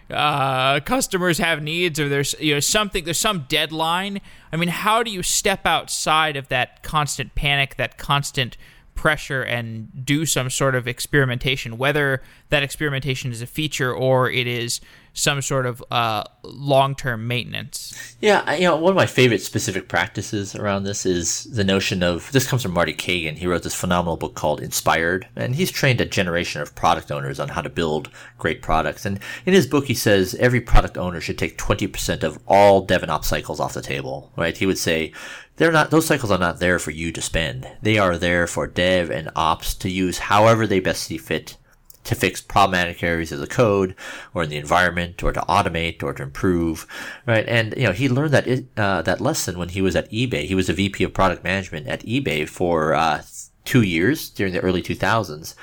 uh, 0.10 0.80
customers 0.82 1.38
have 1.40 1.62
needs 1.62 2.00
or 2.00 2.08
there's 2.08 2.36
you 2.40 2.54
know 2.54 2.60
something 2.60 3.06
there's 3.06 3.20
some 3.20 3.46
deadline. 3.50 4.22
I 4.52 4.58
mean, 4.58 4.70
how 4.70 5.04
do 5.04 5.12
you 5.12 5.24
step 5.24 5.66
outside 5.66 6.38
of 6.38 6.48
that 6.48 6.82
constant 6.82 7.36
panic, 7.36 7.76
that 7.76 7.98
constant 7.98 8.58
pressure 8.96 9.44
and 9.44 10.06
do 10.06 10.26
some 10.26 10.50
sort 10.50 10.74
of 10.74 10.88
experimentation, 10.88 11.78
whether 11.78 12.22
that 12.50 12.64
experimentation 12.64 13.32
is 13.32 13.42
a 13.42 13.48
feature 13.48 13.94
or 13.94 14.30
it 14.30 14.48
is 14.48 14.82
some 15.16 15.42
sort 15.42 15.66
of 15.66 15.84
uh, 15.92 16.24
long-term 16.44 17.26
maintenance. 17.26 18.16
Yeah, 18.20 18.54
you 18.54 18.66
know, 18.66 18.76
one 18.76 18.92
of 18.92 18.98
my 18.98 19.06
favorite 19.06 19.42
specific 19.42 19.88
practices 19.88 20.56
around 20.56 20.84
this 20.84 21.06
is 21.06 21.46
the 21.46 21.64
notion 21.64 22.04
of 22.04 22.30
this 22.34 22.46
comes 22.46 22.64
from 22.64 22.74
Marty 22.74 22.94
Cagan. 22.94 23.38
He 23.38 23.48
wrote 23.48 23.64
this 23.64 23.74
phenomenal 23.74 24.18
book 24.18 24.36
called 24.36 24.60
Inspired, 24.60 25.28
and 25.36 25.56
he's 25.56 25.72
trained 25.72 26.02
a 26.02 26.06
generation 26.06 26.62
of 26.62 26.76
product 26.76 27.12
owners 27.12 27.40
on 27.40 27.48
how 27.48 27.62
to 27.62 27.70
build 27.70 28.10
great 28.38 28.62
products. 28.62 29.06
And 29.06 29.20
in 29.46 29.54
his 29.54 29.66
book, 29.66 29.86
he 29.86 29.94
says 29.94 30.36
every 30.36 30.60
product 30.60 30.98
owner 30.98 31.22
should 31.22 31.38
take 31.38 31.58
20% 31.58 32.24
of 32.24 32.38
all 32.46 32.86
DevOps 32.86 33.26
cycles 33.26 33.62
off 33.62 33.74
the 33.74 33.82
table, 33.82 34.34
right? 34.36 34.58
He 34.58 34.66
would 34.66 34.78
say, 34.78 35.14
they're 35.58 35.72
not 35.72 35.92
those 35.92 36.06
cycles 36.06 36.32
are 36.32 36.38
not 36.38 36.60
there 36.60 36.80
for 36.80 36.92
you 36.92 37.12
to 37.12 37.22
spend. 37.22 37.68
They 37.82 37.98
are 37.98 38.18
there 38.18 38.48
for 38.48 38.68
dev 38.68 39.10
and 39.10 39.30
ops 39.36 39.74
to 39.76 39.90
use 39.90 40.18
however 40.18 40.68
they 40.68 40.80
best 40.80 41.04
see 41.04 41.18
fit 41.18 41.58
to 42.06 42.16
fix 42.16 42.40
problematic 42.40 43.04
areas 43.04 43.32
of 43.32 43.40
the 43.40 43.48
code 43.48 43.96
or 44.34 44.44
in 44.44 44.50
the 44.50 44.58
environment 44.58 45.24
or 45.24 45.34
to 45.34 45.42
automate 45.42 46.04
or 46.04 46.14
to 46.14 46.24
improve, 46.24 46.88
right? 47.26 47.46
And 47.48 47.74
you 47.76 47.84
know 47.84 47.92
he 47.92 48.08
learned 48.08 48.34
that 48.34 48.48
uh, 48.78 49.02
that 49.02 49.22
lesson 49.22 49.58
when 49.58 49.70
he 49.70 49.82
was 49.82 49.96
at 49.96 50.12
eBay. 50.12 50.46
He 50.46 50.56
was 50.56 50.70
a 50.70 50.74
VP 50.74 51.04
of 51.04 51.14
product 51.14 51.44
management 51.44 51.88
at 51.88 52.06
eBay 52.06 52.48
for 52.48 52.94
uh, 52.94 53.24
two 53.66 53.82
years 53.82 54.30
during 54.30 54.54
the 54.54 54.62
early 54.62 54.82
2000s. 54.82 55.56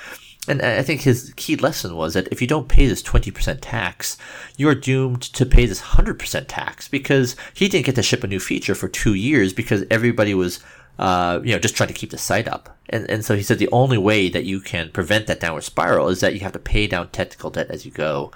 And 0.47 0.61
I 0.61 0.81
think 0.81 1.01
his 1.01 1.33
key 1.37 1.55
lesson 1.55 1.95
was 1.95 2.15
that 2.15 2.27
if 2.29 2.41
you 2.41 2.47
don't 2.47 2.67
pay 2.67 2.85
this 2.85 3.01
20% 3.01 3.59
tax, 3.61 4.17
you're 4.57 4.75
doomed 4.75 5.21
to 5.21 5.45
pay 5.45 5.65
this 5.65 5.81
100% 5.81 6.45
tax 6.49 6.87
because 6.89 7.37
he 7.53 7.69
didn't 7.69 7.85
get 7.85 7.95
to 7.95 8.03
ship 8.03 8.25
a 8.25 8.27
new 8.27 8.39
feature 8.39 8.75
for 8.75 8.89
two 8.89 9.13
years 9.13 9.53
because 9.53 9.85
everybody 9.89 10.33
was, 10.33 10.59
uh, 10.99 11.39
you 11.45 11.53
know, 11.53 11.59
just 11.59 11.77
trying 11.77 11.87
to 11.87 11.93
keep 11.93 12.09
the 12.09 12.17
site 12.17 12.49
up. 12.49 12.77
And, 12.89 13.09
and 13.09 13.23
so 13.23 13.37
he 13.37 13.41
said 13.41 13.57
the 13.57 13.71
only 13.71 13.97
way 13.97 14.27
that 14.27 14.43
you 14.43 14.59
can 14.59 14.91
prevent 14.91 15.27
that 15.27 15.39
downward 15.39 15.63
spiral 15.63 16.09
is 16.09 16.19
that 16.19 16.33
you 16.33 16.41
have 16.41 16.51
to 16.51 16.59
pay 16.59 16.87
down 16.87 17.09
technical 17.09 17.49
debt 17.49 17.71
as 17.71 17.85
you 17.85 17.91
go. 17.91 18.33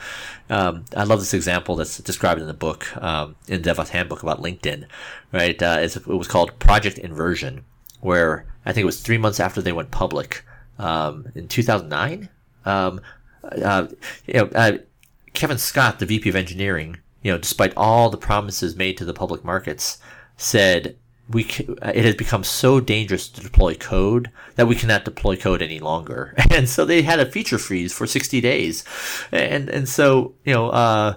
Um, 0.49 0.85
I 0.95 1.03
love 1.03 1.19
this 1.19 1.33
example 1.33 1.75
that's 1.75 1.97
described 1.97 2.39
in 2.39 2.47
the 2.47 2.53
book, 2.53 2.95
um, 3.03 3.35
in 3.49 3.61
DevOps 3.61 3.89
Handbook 3.89 4.23
about 4.23 4.41
LinkedIn, 4.41 4.85
right? 5.33 5.61
Uh, 5.61 5.79
it 5.81 6.07
was 6.07 6.29
called 6.29 6.57
Project 6.57 6.97
Inversion, 6.99 7.65
where 7.99 8.45
I 8.65 8.71
think 8.71 8.83
it 8.83 8.85
was 8.85 9.01
three 9.01 9.17
months 9.17 9.41
after 9.41 9.61
they 9.61 9.73
went 9.73 9.91
public 9.91 10.45
um, 10.79 11.27
in 11.35 11.47
2009. 11.47 12.29
Um, 12.65 13.01
uh, 13.43 13.87
you 14.25 14.33
know, 14.33 14.49
uh, 14.53 14.77
Kevin 15.33 15.57
Scott, 15.57 15.99
the 15.99 16.05
VP 16.05 16.29
of 16.29 16.35
engineering, 16.35 16.97
you 17.21 17.31
know, 17.31 17.37
despite 17.37 17.73
all 17.77 18.09
the 18.09 18.17
promises 18.17 18.75
made 18.75 18.97
to 18.97 19.05
the 19.05 19.13
public 19.13 19.43
markets, 19.43 19.99
said 20.35 20.97
we 21.29 21.43
it 21.43 22.05
has 22.05 22.15
become 22.15 22.43
so 22.43 22.79
dangerous 22.79 23.27
to 23.27 23.41
deploy 23.41 23.75
code 23.75 24.31
that 24.55 24.67
we 24.67 24.75
cannot 24.75 25.05
deploy 25.05 25.35
code 25.35 25.61
any 25.61 25.79
longer. 25.79 26.33
And 26.51 26.67
so 26.67 26.85
they 26.85 27.01
had 27.03 27.19
a 27.19 27.29
feature 27.29 27.57
freeze 27.57 27.93
for 27.93 28.07
60 28.07 28.41
days. 28.41 28.83
And 29.31 29.69
and 29.69 29.87
so, 29.87 30.33
you 30.43 30.53
know, 30.53 30.69
uh, 30.69 31.15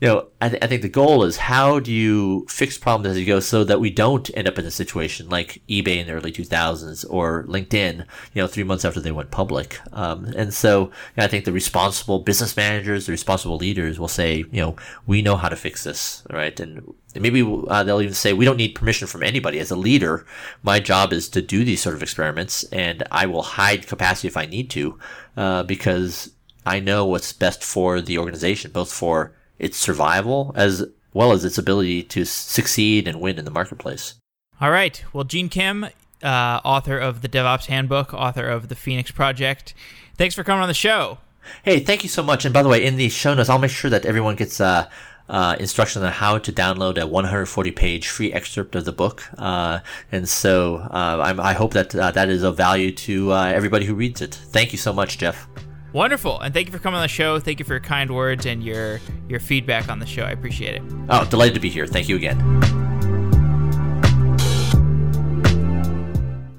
you 0.00 0.08
know, 0.08 0.28
I, 0.40 0.48
th- 0.48 0.62
I 0.62 0.66
think 0.66 0.80
the 0.80 0.88
goal 0.88 1.24
is 1.24 1.36
how 1.36 1.78
do 1.78 1.92
you 1.92 2.46
fix 2.48 2.78
problems 2.78 3.12
as 3.12 3.18
you 3.20 3.26
go 3.26 3.38
so 3.38 3.64
that 3.64 3.80
we 3.80 3.90
don't 3.90 4.30
end 4.34 4.48
up 4.48 4.58
in 4.58 4.64
a 4.64 4.70
situation 4.70 5.28
like 5.28 5.60
eBay 5.68 5.98
in 5.98 6.06
the 6.06 6.14
early 6.14 6.32
2000s 6.32 7.04
or 7.10 7.44
LinkedIn, 7.44 8.06
you 8.32 8.40
know, 8.40 8.46
three 8.46 8.64
months 8.64 8.86
after 8.86 8.98
they 8.98 9.12
went 9.12 9.30
public. 9.30 9.78
Um, 9.92 10.24
and 10.36 10.54
so 10.54 10.84
you 10.84 10.90
know, 11.18 11.24
I 11.24 11.26
think 11.26 11.44
the 11.44 11.52
responsible 11.52 12.20
business 12.20 12.56
managers, 12.56 13.04
the 13.04 13.12
responsible 13.12 13.58
leaders 13.58 14.00
will 14.00 14.08
say, 14.08 14.38
you 14.50 14.62
know, 14.62 14.76
we 15.06 15.20
know 15.20 15.36
how 15.36 15.50
to 15.50 15.56
fix 15.56 15.84
this, 15.84 16.22
right? 16.30 16.58
And 16.58 16.94
maybe 17.14 17.42
uh, 17.68 17.84
they'll 17.84 18.00
even 18.00 18.14
say, 18.14 18.32
we 18.32 18.46
don't 18.46 18.56
need 18.56 18.74
permission 18.74 19.06
from 19.06 19.22
anybody. 19.22 19.58
As 19.58 19.70
a 19.70 19.76
leader, 19.76 20.24
my 20.62 20.80
job 20.80 21.12
is 21.12 21.28
to 21.28 21.42
do 21.42 21.62
these 21.62 21.82
sort 21.82 21.94
of 21.94 22.02
experiments 22.02 22.64
and 22.72 23.02
I 23.12 23.26
will 23.26 23.42
hide 23.42 23.86
capacity 23.86 24.28
if 24.28 24.38
I 24.38 24.46
need 24.46 24.70
to, 24.70 24.98
uh, 25.36 25.62
because 25.64 26.30
I 26.64 26.80
know 26.80 27.04
what's 27.04 27.34
best 27.34 27.62
for 27.62 28.00
the 28.00 28.16
organization, 28.16 28.70
both 28.70 28.90
for 28.90 29.34
its 29.60 29.76
survival 29.76 30.52
as 30.56 30.84
well 31.12 31.32
as 31.32 31.44
its 31.44 31.58
ability 31.58 32.02
to 32.04 32.24
succeed 32.24 33.06
and 33.06 33.20
win 33.20 33.38
in 33.38 33.44
the 33.44 33.50
marketplace. 33.50 34.14
All 34.60 34.70
right. 34.70 35.02
Well, 35.12 35.24
Gene 35.24 35.48
Kim, 35.48 35.84
uh, 36.22 36.60
author 36.64 36.98
of 36.98 37.22
the 37.22 37.28
DevOps 37.28 37.66
Handbook, 37.66 38.12
author 38.12 38.46
of 38.46 38.68
the 38.68 38.74
Phoenix 38.74 39.10
Project, 39.10 39.74
thanks 40.16 40.34
for 40.34 40.44
coming 40.44 40.62
on 40.62 40.68
the 40.68 40.74
show. 40.74 41.18
Hey, 41.62 41.80
thank 41.80 42.02
you 42.02 42.08
so 42.08 42.22
much. 42.22 42.44
And 42.44 42.52
by 42.52 42.62
the 42.62 42.68
way, 42.68 42.84
in 42.84 42.96
the 42.96 43.08
show 43.08 43.34
notes, 43.34 43.48
I'll 43.48 43.58
make 43.58 43.70
sure 43.70 43.90
that 43.90 44.04
everyone 44.04 44.36
gets 44.36 44.60
uh, 44.60 44.88
uh, 45.28 45.56
instructions 45.58 46.04
on 46.04 46.12
how 46.12 46.38
to 46.38 46.52
download 46.52 46.98
a 46.98 47.06
140 47.06 47.70
page 47.70 48.08
free 48.08 48.32
excerpt 48.32 48.74
of 48.74 48.84
the 48.84 48.92
book. 48.92 49.22
Uh, 49.38 49.80
and 50.12 50.28
so 50.28 50.76
uh, 50.76 51.34
i 51.38 51.52
hope 51.52 51.72
that 51.72 51.94
uh, 51.94 52.10
that 52.10 52.28
is 52.28 52.42
of 52.42 52.56
value 52.56 52.92
to 52.92 53.32
uh, 53.32 53.46
everybody 53.46 53.86
who 53.86 53.94
reads 53.94 54.20
it. 54.20 54.34
Thank 54.34 54.72
you 54.72 54.78
so 54.78 54.92
much, 54.92 55.18
Jeff. 55.18 55.48
Wonderful, 55.92 56.40
and 56.40 56.54
thank 56.54 56.68
you 56.68 56.72
for 56.72 56.78
coming 56.78 56.96
on 56.96 57.02
the 57.02 57.08
show. 57.08 57.40
Thank 57.40 57.58
you 57.58 57.64
for 57.64 57.72
your 57.72 57.80
kind 57.80 58.14
words 58.14 58.46
and 58.46 58.62
your 58.62 59.00
your 59.28 59.40
feedback 59.40 59.88
on 59.88 59.98
the 59.98 60.06
show. 60.06 60.22
I 60.22 60.30
appreciate 60.30 60.76
it. 60.76 60.82
Oh, 61.08 61.24
delighted 61.24 61.54
to 61.54 61.60
be 61.60 61.68
here. 61.68 61.86
Thank 61.86 62.08
you 62.08 62.16
again. 62.16 62.38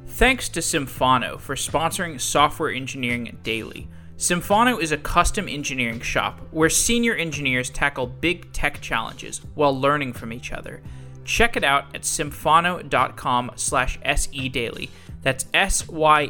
Thanks 0.07 0.49
to 0.49 0.59
Symphono 0.59 1.39
for 1.39 1.55
sponsoring 1.55 2.19
Software 2.21 2.71
Engineering 2.71 3.39
Daily. 3.41 3.87
Symphono 4.17 4.79
is 4.79 4.91
a 4.91 4.97
custom 4.97 5.49
engineering 5.49 5.99
shop 5.99 6.39
where 6.51 6.69
senior 6.69 7.15
engineers 7.15 7.71
tackle 7.71 8.05
big 8.05 8.53
tech 8.53 8.79
challenges 8.81 9.41
while 9.55 9.75
learning 9.75 10.13
from 10.13 10.31
each 10.31 10.51
other. 10.51 10.83
Check 11.25 11.57
it 11.57 11.63
out 11.63 11.85
at 11.95 12.01
symphono.com 12.01 13.51
slash 13.55 13.99
sedaily 13.99 14.89
that's 15.21 15.45
S-Y-M-P-H-O-N-O 15.53 16.23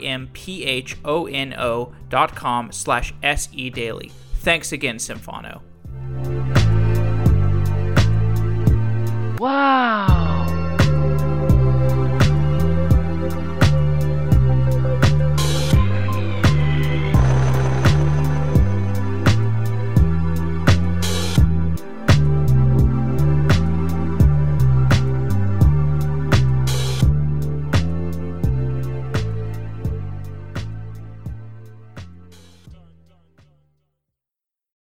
dot 2.10 2.36
com 2.36 2.72
slash 2.72 3.14
S-E 3.24 3.70
daily. 3.70 4.12
Thanks 4.36 4.72
again, 4.72 4.98
Symphono. 4.98 5.62
Wow. 9.40 10.61